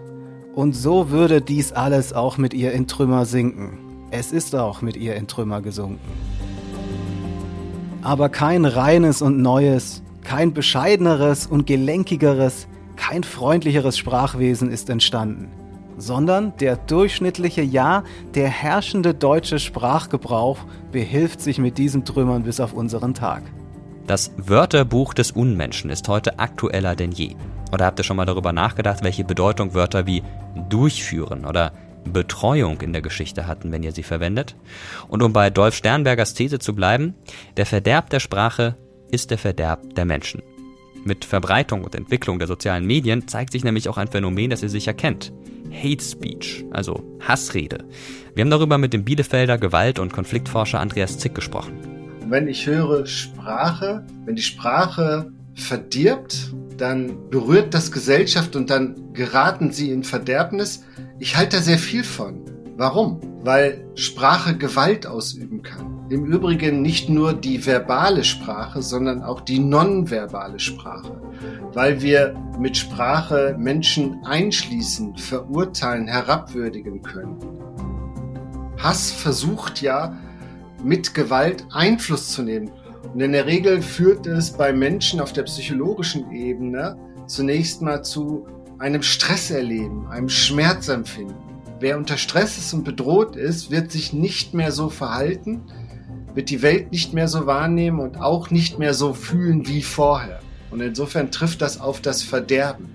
Und 0.55 0.75
so 0.75 1.11
würde 1.11 1.41
dies 1.41 1.73
alles 1.73 2.13
auch 2.13 2.39
mit 2.39 2.55
ihr 2.55 2.73
in 2.73 2.87
Trümmer 2.87 3.27
sinken. 3.27 3.79
Es 4.11 4.31
ist 4.31 4.55
auch 4.55 4.83
mit 4.83 4.97
ihr 4.97 5.17
in 5.17 5.27
Trümmer 5.27 5.61
gesunken. 5.61 6.01
Aber 8.03 8.29
kein 8.29 8.65
reines 8.65 9.23
und 9.23 9.41
neues, 9.41 10.03
kein 10.23 10.53
bescheideneres 10.53 11.47
und 11.47 11.67
gelenkigeres, 11.67 12.69
kein 12.97 13.25
freundlicheres 13.25 13.99
Sprachwesen 13.99 14.71
ist 14.71 14.91
entstanden, 14.91 15.49
sondern 15.97 16.57
der 16.59 16.77
durchschnittliche, 16.77 17.63
ja, 17.63 18.05
der 18.35 18.49
herrschende 18.49 19.15
deutsche 19.15 19.59
Sprachgebrauch 19.59 20.59
behilft 20.93 21.41
sich 21.41 21.59
mit 21.59 21.79
diesen 21.79 22.05
Trümmern 22.05 22.45
bis 22.45 22.61
auf 22.61 22.73
unseren 22.73 23.15
Tag. 23.15 23.43
Das 24.07 24.33
Wörterbuch 24.37 25.15
des 25.15 25.31
Unmenschen 25.31 25.89
ist 25.89 26.09
heute 26.09 26.39
aktueller 26.39 26.95
denn 26.95 27.11
je. 27.11 27.37
Oder 27.73 27.87
habt 27.87 27.99
ihr 27.99 28.05
schon 28.05 28.19
mal 28.19 28.27
darüber 28.27 28.53
nachgedacht, 28.53 29.03
welche 29.03 29.25
Bedeutung 29.25 29.73
Wörter 29.73 30.07
wie 30.07 30.23
durchführen 30.69 31.47
oder 31.47 31.73
Betreuung 32.05 32.83
in 32.83 32.93
der 32.93 33.01
Geschichte 33.01 33.47
hatten, 33.47 33.73
wenn 33.73 33.83
ihr 33.83 33.93
sie 33.93 34.03
verwendet? 34.03 34.57
Und 35.09 35.23
um 35.23 35.33
bei 35.33 35.49
Dolf 35.49 35.75
Sternbergers 35.75 36.35
These 36.35 36.59
zu 36.59 36.75
bleiben, 36.75 37.15
der 37.57 37.65
Verderb 37.65 38.11
der 38.11 38.21
Sprache 38.21 38.77
ist 39.11 39.31
der 39.31 39.39
Verderb 39.39 39.95
der 39.95 40.05
Menschen. 40.05 40.43
Mit 41.05 41.25
Verbreitung 41.25 41.83
und 41.83 41.95
Entwicklung 41.95 42.39
der 42.39 42.49
sozialen 42.49 42.87
Medien 42.87 43.27
zeigt 43.27 43.53
sich 43.53 43.65
nämlich 43.65 43.89
auch 43.89 43.97
ein 43.97 44.09
Phänomen, 44.09 44.51
das 44.51 44.63
ihr 44.63 44.71
sicher 44.71 44.95
kennt. 44.95 45.33
Hate 45.71 46.05
Speech, 46.05 46.65
also 46.71 47.03
Hassrede. 47.21 47.85
Wir 48.35 48.43
haben 48.43 48.51
darüber 48.51 48.77
mit 48.77 48.93
dem 48.93 49.05
Bielefelder 49.05 49.57
Gewalt- 49.57 49.99
und 49.99 50.13
Konfliktforscher 50.13 50.81
Andreas 50.81 51.19
Zick 51.19 51.35
gesprochen. 51.35 51.94
Wenn 52.27 52.49
ich 52.49 52.67
höre 52.67 53.07
Sprache, 53.07 54.05
wenn 54.25 54.37
die 54.37 54.43
Sprache 54.43 55.31
verdirbt, 55.55 56.55
dann 56.79 57.29
berührt 57.31 57.75
das 57.75 57.93
Gesellschaft 57.93 58.57
und 58.57 58.71
dann 58.71 59.13
geraten 59.13 59.73
sie 59.73 59.91
in 59.91 60.05
Verderbnis. 60.05 60.85
Ich 61.19 61.37
halte 61.37 61.57
da 61.57 61.63
sehr 61.63 61.79
viel 61.79 62.03
von. 62.03 62.41
Warum? 62.77 63.21
Weil 63.45 63.85
Sprache 63.95 64.57
Gewalt 64.57 65.07
ausüben 65.07 65.63
kann. 65.63 66.07
Im 66.09 66.25
Übrigen 66.25 66.83
nicht 66.83 67.09
nur 67.09 67.35
die 67.35 67.65
verbale 67.65 68.25
Sprache, 68.25 68.83
sondern 68.83 69.23
auch 69.23 69.43
die 69.43 69.59
nonverbale 69.59 70.59
Sprache. 70.59 71.21
Weil 71.73 72.03
wir 72.03 72.35
mit 72.59 72.77
Sprache 72.77 73.55
Menschen 73.59 74.25
einschließen, 74.25 75.17
verurteilen, 75.17 76.09
herabwürdigen 76.09 77.03
können. 77.03 77.37
Hass 78.79 79.11
versucht 79.13 79.83
ja 79.83 80.17
mit 80.85 81.15
Gewalt 81.15 81.67
Einfluss 81.73 82.31
zu 82.31 82.43
nehmen. 82.43 82.71
Und 83.13 83.21
in 83.21 83.33
der 83.33 83.47
Regel 83.47 83.83
führt 83.83 84.27
es 84.27 84.53
bei 84.53 84.73
Menschen 84.73 85.21
auf 85.21 85.33
der 85.33 85.43
psychologischen 85.45 86.31
Ebene 86.33 86.97
zunächst 87.27 87.83
mal 87.83 88.03
zu 88.03 88.47
einem 88.79 89.03
Stresserleben, 89.03 90.07
einem 90.09 90.29
Schmerzempfinden. 90.29 91.37
Wer 91.81 91.99
unter 91.99 92.17
Stress 92.17 92.59
ist 92.59 92.73
und 92.75 92.85
bedroht 92.85 93.37
ist, 93.37 93.71
wird 93.71 93.91
sich 93.91 94.13
nicht 94.13 94.55
mehr 94.55 94.73
so 94.73 94.91
verhalten, 94.91 95.63
wird 96.35 96.51
die 96.51 96.63
Welt 96.63 96.93
nicht 96.93 97.15
mehr 97.15 97.29
so 97.29 97.47
wahrnehmen 97.47 98.01
und 98.01 98.21
auch 98.21 98.51
nicht 98.51 98.79
mehr 98.79 98.95
so 98.95 99.15
fühlen 99.15 99.67
wie 99.67 99.83
vorher. 99.83 100.41
Und 100.71 100.81
insofern 100.81 101.31
trifft 101.31 101.63
das 101.63 101.81
auf 101.81 102.01
das 102.01 102.23
Verderben. 102.23 102.89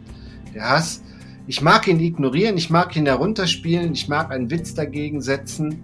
Der 0.54 0.70
Hass, 0.70 1.02
ich 1.48 1.62
mag 1.62 1.88
ihn 1.88 2.00
ignorieren, 2.00 2.58
ich 2.58 2.70
mag 2.70 2.96
ihn 2.96 3.06
herunterspielen, 3.06 3.94
ich 3.94 4.08
mag 4.08 4.32
einen 4.32 4.52
Witz 4.52 4.74
dagegen 4.74 5.22
setzen, 5.22 5.82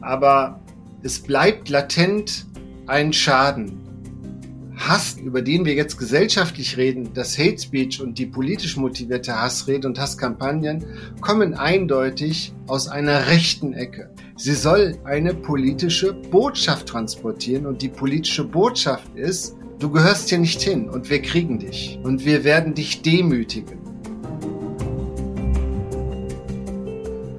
aber 0.00 0.60
es 1.06 1.20
bleibt 1.20 1.68
latent 1.68 2.46
ein 2.88 3.12
Schaden. 3.12 3.78
Hass, 4.74 5.16
über 5.16 5.40
den 5.40 5.64
wir 5.64 5.74
jetzt 5.74 5.98
gesellschaftlich 5.98 6.76
reden, 6.76 7.10
das 7.14 7.38
Hate 7.38 7.58
Speech 7.58 8.00
und 8.02 8.18
die 8.18 8.26
politisch 8.26 8.76
motivierte 8.76 9.40
Hassrede 9.40 9.86
und 9.86 10.00
Hasskampagnen 10.00 10.84
kommen 11.20 11.54
eindeutig 11.54 12.52
aus 12.66 12.88
einer 12.88 13.28
rechten 13.28 13.72
Ecke. 13.72 14.10
Sie 14.36 14.54
soll 14.54 14.98
eine 15.04 15.32
politische 15.32 16.12
Botschaft 16.12 16.88
transportieren 16.88 17.66
und 17.66 17.82
die 17.82 17.88
politische 17.88 18.42
Botschaft 18.42 19.14
ist, 19.14 19.54
du 19.78 19.88
gehörst 19.88 20.28
hier 20.28 20.38
nicht 20.38 20.60
hin 20.60 20.90
und 20.90 21.08
wir 21.08 21.22
kriegen 21.22 21.60
dich 21.60 22.00
und 22.02 22.24
wir 22.24 22.42
werden 22.42 22.74
dich 22.74 23.02
demütigen. 23.02 23.78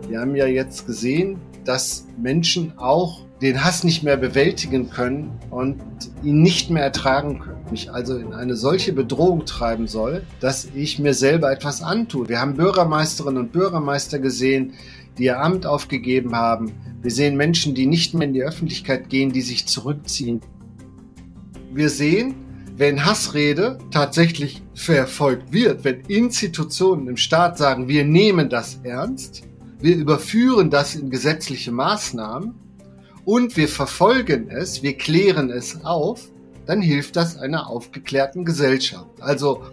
Wir 0.07 0.21
haben 0.21 0.37
ja 0.37 0.47
jetzt 0.47 0.87
gesehen, 0.87 1.41
dass 1.65 2.07
Menschen 2.17 2.77
auch 2.77 3.26
den 3.41 3.63
Hass 3.63 3.83
nicht 3.83 4.03
mehr 4.03 4.17
bewältigen 4.17 4.89
können 4.89 5.31
und 5.51 5.77
ihn 6.23 6.41
nicht 6.41 6.69
mehr 6.69 6.83
ertragen 6.83 7.39
können. 7.39 7.57
Mich 7.69 7.91
also 7.91 8.17
in 8.17 8.33
eine 8.33 8.55
solche 8.55 8.93
Bedrohung 8.93 9.45
treiben 9.45 9.87
soll, 9.87 10.23
dass 10.39 10.67
ich 10.73 10.97
mir 10.99 11.13
selber 11.13 11.51
etwas 11.51 11.83
antue. 11.83 12.29
Wir 12.29 12.39
haben 12.39 12.55
Bürgermeisterinnen 12.55 13.43
und 13.43 13.51
Bürgermeister 13.51 14.19
gesehen, 14.19 14.73
die 15.17 15.25
ihr 15.25 15.39
Amt 15.39 15.65
aufgegeben 15.65 16.35
haben. 16.35 16.71
Wir 17.01 17.11
sehen 17.11 17.37
Menschen, 17.37 17.75
die 17.75 17.85
nicht 17.85 18.13
mehr 18.13 18.27
in 18.27 18.33
die 18.33 18.43
Öffentlichkeit 18.43 19.09
gehen, 19.09 19.31
die 19.31 19.41
sich 19.41 19.67
zurückziehen. 19.67 20.41
Wir 21.73 21.89
sehen, 21.89 22.35
wenn 22.75 23.05
Hassrede 23.05 23.77
tatsächlich 23.91 24.61
verfolgt 24.73 25.51
wird, 25.51 25.83
wenn 25.83 26.01
Institutionen 26.01 27.07
im 27.07 27.17
Staat 27.17 27.57
sagen, 27.57 27.87
wir 27.87 28.05
nehmen 28.05 28.49
das 28.49 28.79
ernst, 28.83 29.43
wir 29.79 29.95
überführen 29.95 30.69
das 30.69 30.95
in 30.95 31.09
gesetzliche 31.09 31.71
Maßnahmen, 31.71 32.55
und 33.27 33.57
wir 33.57 33.67
verfolgen 33.67 34.49
es, 34.49 34.83
wir 34.83 34.95
klären 34.95 35.49
es 35.49 35.83
auf, 35.83 36.29
dann 36.65 36.81
hilft 36.81 37.17
das 37.17 37.37
einer 37.37 37.69
aufgeklärten 37.69 38.45
Gesellschaft. 38.45 39.09
Also 39.19 39.63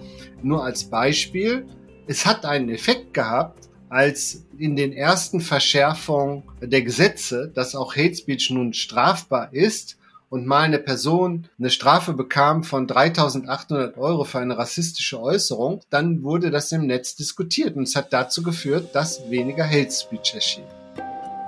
nur 0.43 0.65
als 0.65 0.83
Beispiel, 0.91 1.65
es 2.09 2.27
hat 2.27 2.47
einen 2.47 2.69
Effekt 2.69 3.15
gehabt, 3.15 3.69
als 3.89 4.45
in 4.59 4.75
den 4.75 4.93
ersten 4.93 5.41
Verschärfungen 5.41 6.43
der 6.61 6.83
Gesetze, 6.83 7.53
dass 7.55 7.77
auch 7.77 7.95
Hate 7.95 8.17
Speech 8.17 8.51
nun 8.51 8.73
strafbar 8.73 9.55
ist 9.55 9.99
und 10.31 10.49
mal 10.49 10.63
eine 10.63 10.81
Person 10.81 11.47
eine 11.57 11.71
Strafe 11.71 12.13
bekam 12.13 12.65
von 12.65 12.89
3800 12.89 13.97
Euro 13.97 14.25
für 14.25 14.41
eine 14.41 14.59
rassistische 14.59 15.23
Äußerung, 15.23 15.81
dann 15.91 16.25
wurde 16.25 16.51
das 16.51 16.73
im 16.73 16.89
Netz 16.89 17.15
diskutiert 17.15 17.77
und 17.77 17.85
es 17.85 17.95
hat 17.95 18.13
dazu 18.13 18.43
geführt, 18.43 18.97
dass 18.97 19.31
weniger 19.31 19.65
Hate 19.65 19.93
Speech 19.93 20.35
erschien. 20.35 20.65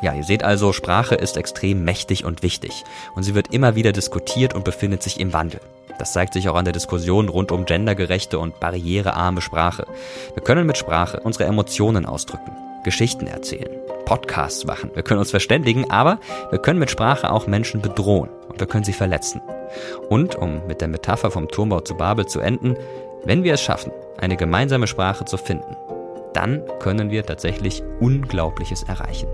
Ja, 0.03 0.12
ihr 0.12 0.24
seht 0.24 0.42
also, 0.42 0.72
Sprache 0.72 1.14
ist 1.14 1.36
extrem 1.36 1.82
mächtig 1.82 2.24
und 2.24 2.42
wichtig 2.42 2.84
und 3.14 3.22
sie 3.22 3.34
wird 3.34 3.53
immer 3.53 3.74
wieder 3.74 3.92
diskutiert 3.92 4.55
und 4.55 4.64
befindet 4.64 5.03
sich 5.03 5.18
im 5.18 5.32
Wandel. 5.32 5.61
Das 5.99 6.12
zeigt 6.12 6.34
sich 6.34 6.49
auch 6.49 6.55
an 6.55 6.66
der 6.66 6.74
Diskussion 6.74 7.30
rund 7.30 7.51
um 7.51 7.64
gendergerechte 7.64 8.38
und 8.38 8.61
barrierearme 8.61 9.40
Sprache. 9.40 9.86
Wir 10.34 10.42
können 10.42 10.66
mit 10.66 10.76
Sprache 10.76 11.20
unsere 11.20 11.44
Emotionen 11.44 12.05
ausdrücken, 12.05 12.53
Geschichten 12.84 13.26
erzählen, 13.26 13.70
Podcasts 14.05 14.66
machen, 14.66 14.90
wir 14.94 15.03
können 15.03 15.20
uns 15.20 15.30
verständigen, 15.30 15.90
aber 15.90 16.18
wir 16.51 16.59
können 16.59 16.78
mit 16.78 16.90
Sprache 16.90 17.32
auch 17.32 17.47
Menschen 17.47 17.80
bedrohen 17.80 18.28
und 18.49 18.61
wir 18.61 18.66
können 18.66 18.84
sie 18.84 18.92
verletzen. 18.92 19.40
Und, 20.11 20.36
um 20.36 20.66
mit 20.66 20.82
der 20.82 20.88
Metapher 20.88 21.30
vom 21.30 21.49
Turmbau 21.49 21.80
zu 21.80 21.94
Babel 21.97 22.26
zu 22.26 22.40
enden, 22.40 22.76
wenn 23.24 23.42
wir 23.44 23.55
es 23.55 23.62
schaffen, 23.62 23.92
eine 24.18 24.36
gemeinsame 24.36 24.86
Sprache 24.86 25.24
zu 25.24 25.38
finden, 25.38 25.76
dann 26.34 26.62
können 26.80 27.11
wir 27.11 27.24
tatsächlich 27.24 27.82
Unglaubliches 27.99 28.82
erreichen. 28.82 29.28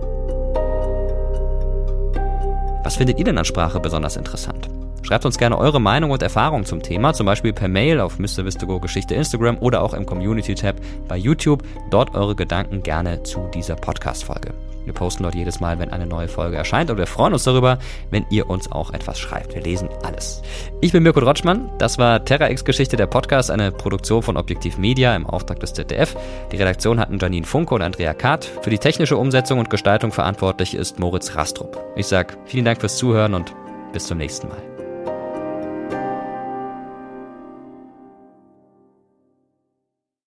Was 2.82 2.96
findet 2.96 3.18
ihr 3.18 3.24
denn 3.24 3.38
an 3.38 3.44
Sprache 3.44 3.78
besonders 3.80 4.16
interessant? 4.16 4.68
Schreibt 5.02 5.24
uns 5.24 5.38
gerne 5.38 5.58
eure 5.58 5.80
Meinung 5.80 6.10
und 6.10 6.22
Erfahrung 6.22 6.64
zum 6.64 6.82
Thema, 6.82 7.12
zum 7.12 7.26
Beispiel 7.26 7.52
per 7.52 7.68
Mail 7.68 8.00
auf 8.00 8.18
Mr. 8.18 8.44
Vistago 8.44 8.80
Geschichte 8.80 9.14
Instagram 9.14 9.58
oder 9.58 9.82
auch 9.82 9.94
im 9.94 10.06
Community-Tab 10.06 10.76
bei 11.08 11.16
YouTube. 11.16 11.62
Dort 11.90 12.14
eure 12.14 12.34
Gedanken 12.34 12.82
gerne 12.82 13.22
zu 13.22 13.48
dieser 13.52 13.76
Podcast-Folge. 13.76 14.52
Wir 14.84 14.92
posten 14.92 15.22
dort 15.22 15.34
jedes 15.34 15.60
Mal, 15.60 15.78
wenn 15.78 15.90
eine 15.90 16.06
neue 16.06 16.28
Folge 16.28 16.56
erscheint 16.56 16.90
und 16.90 16.98
wir 16.98 17.06
freuen 17.06 17.32
uns 17.32 17.44
darüber, 17.44 17.78
wenn 18.10 18.26
ihr 18.30 18.48
uns 18.48 18.70
auch 18.70 18.92
etwas 18.92 19.18
schreibt. 19.18 19.54
Wir 19.54 19.62
lesen 19.62 19.88
alles. 20.02 20.42
Ich 20.80 20.92
bin 20.92 21.02
Mirko 21.02 21.20
Drotschmann. 21.20 21.70
Das 21.78 21.98
war 21.98 22.24
Terra 22.24 22.50
X 22.50 22.64
Geschichte, 22.64 22.96
der 22.96 23.06
Podcast, 23.06 23.50
eine 23.50 23.72
Produktion 23.72 24.22
von 24.22 24.36
Objektiv 24.36 24.78
Media 24.78 25.14
im 25.14 25.26
Auftrag 25.26 25.60
des 25.60 25.72
ZDF. 25.72 26.16
Die 26.50 26.56
Redaktion 26.56 26.98
hatten 26.98 27.18
Janine 27.18 27.46
Funke 27.46 27.74
und 27.74 27.82
Andrea 27.82 28.14
Kart. 28.14 28.44
Für 28.62 28.70
die 28.70 28.78
technische 28.78 29.16
Umsetzung 29.16 29.58
und 29.58 29.70
Gestaltung 29.70 30.12
verantwortlich 30.12 30.74
ist 30.74 30.98
Moritz 30.98 31.34
Rastrup. 31.34 31.78
Ich 31.96 32.06
sage 32.06 32.34
vielen 32.44 32.64
Dank 32.64 32.80
fürs 32.80 32.96
Zuhören 32.96 33.34
und 33.34 33.54
bis 33.92 34.06
zum 34.06 34.18
nächsten 34.18 34.48
Mal. 34.48 34.71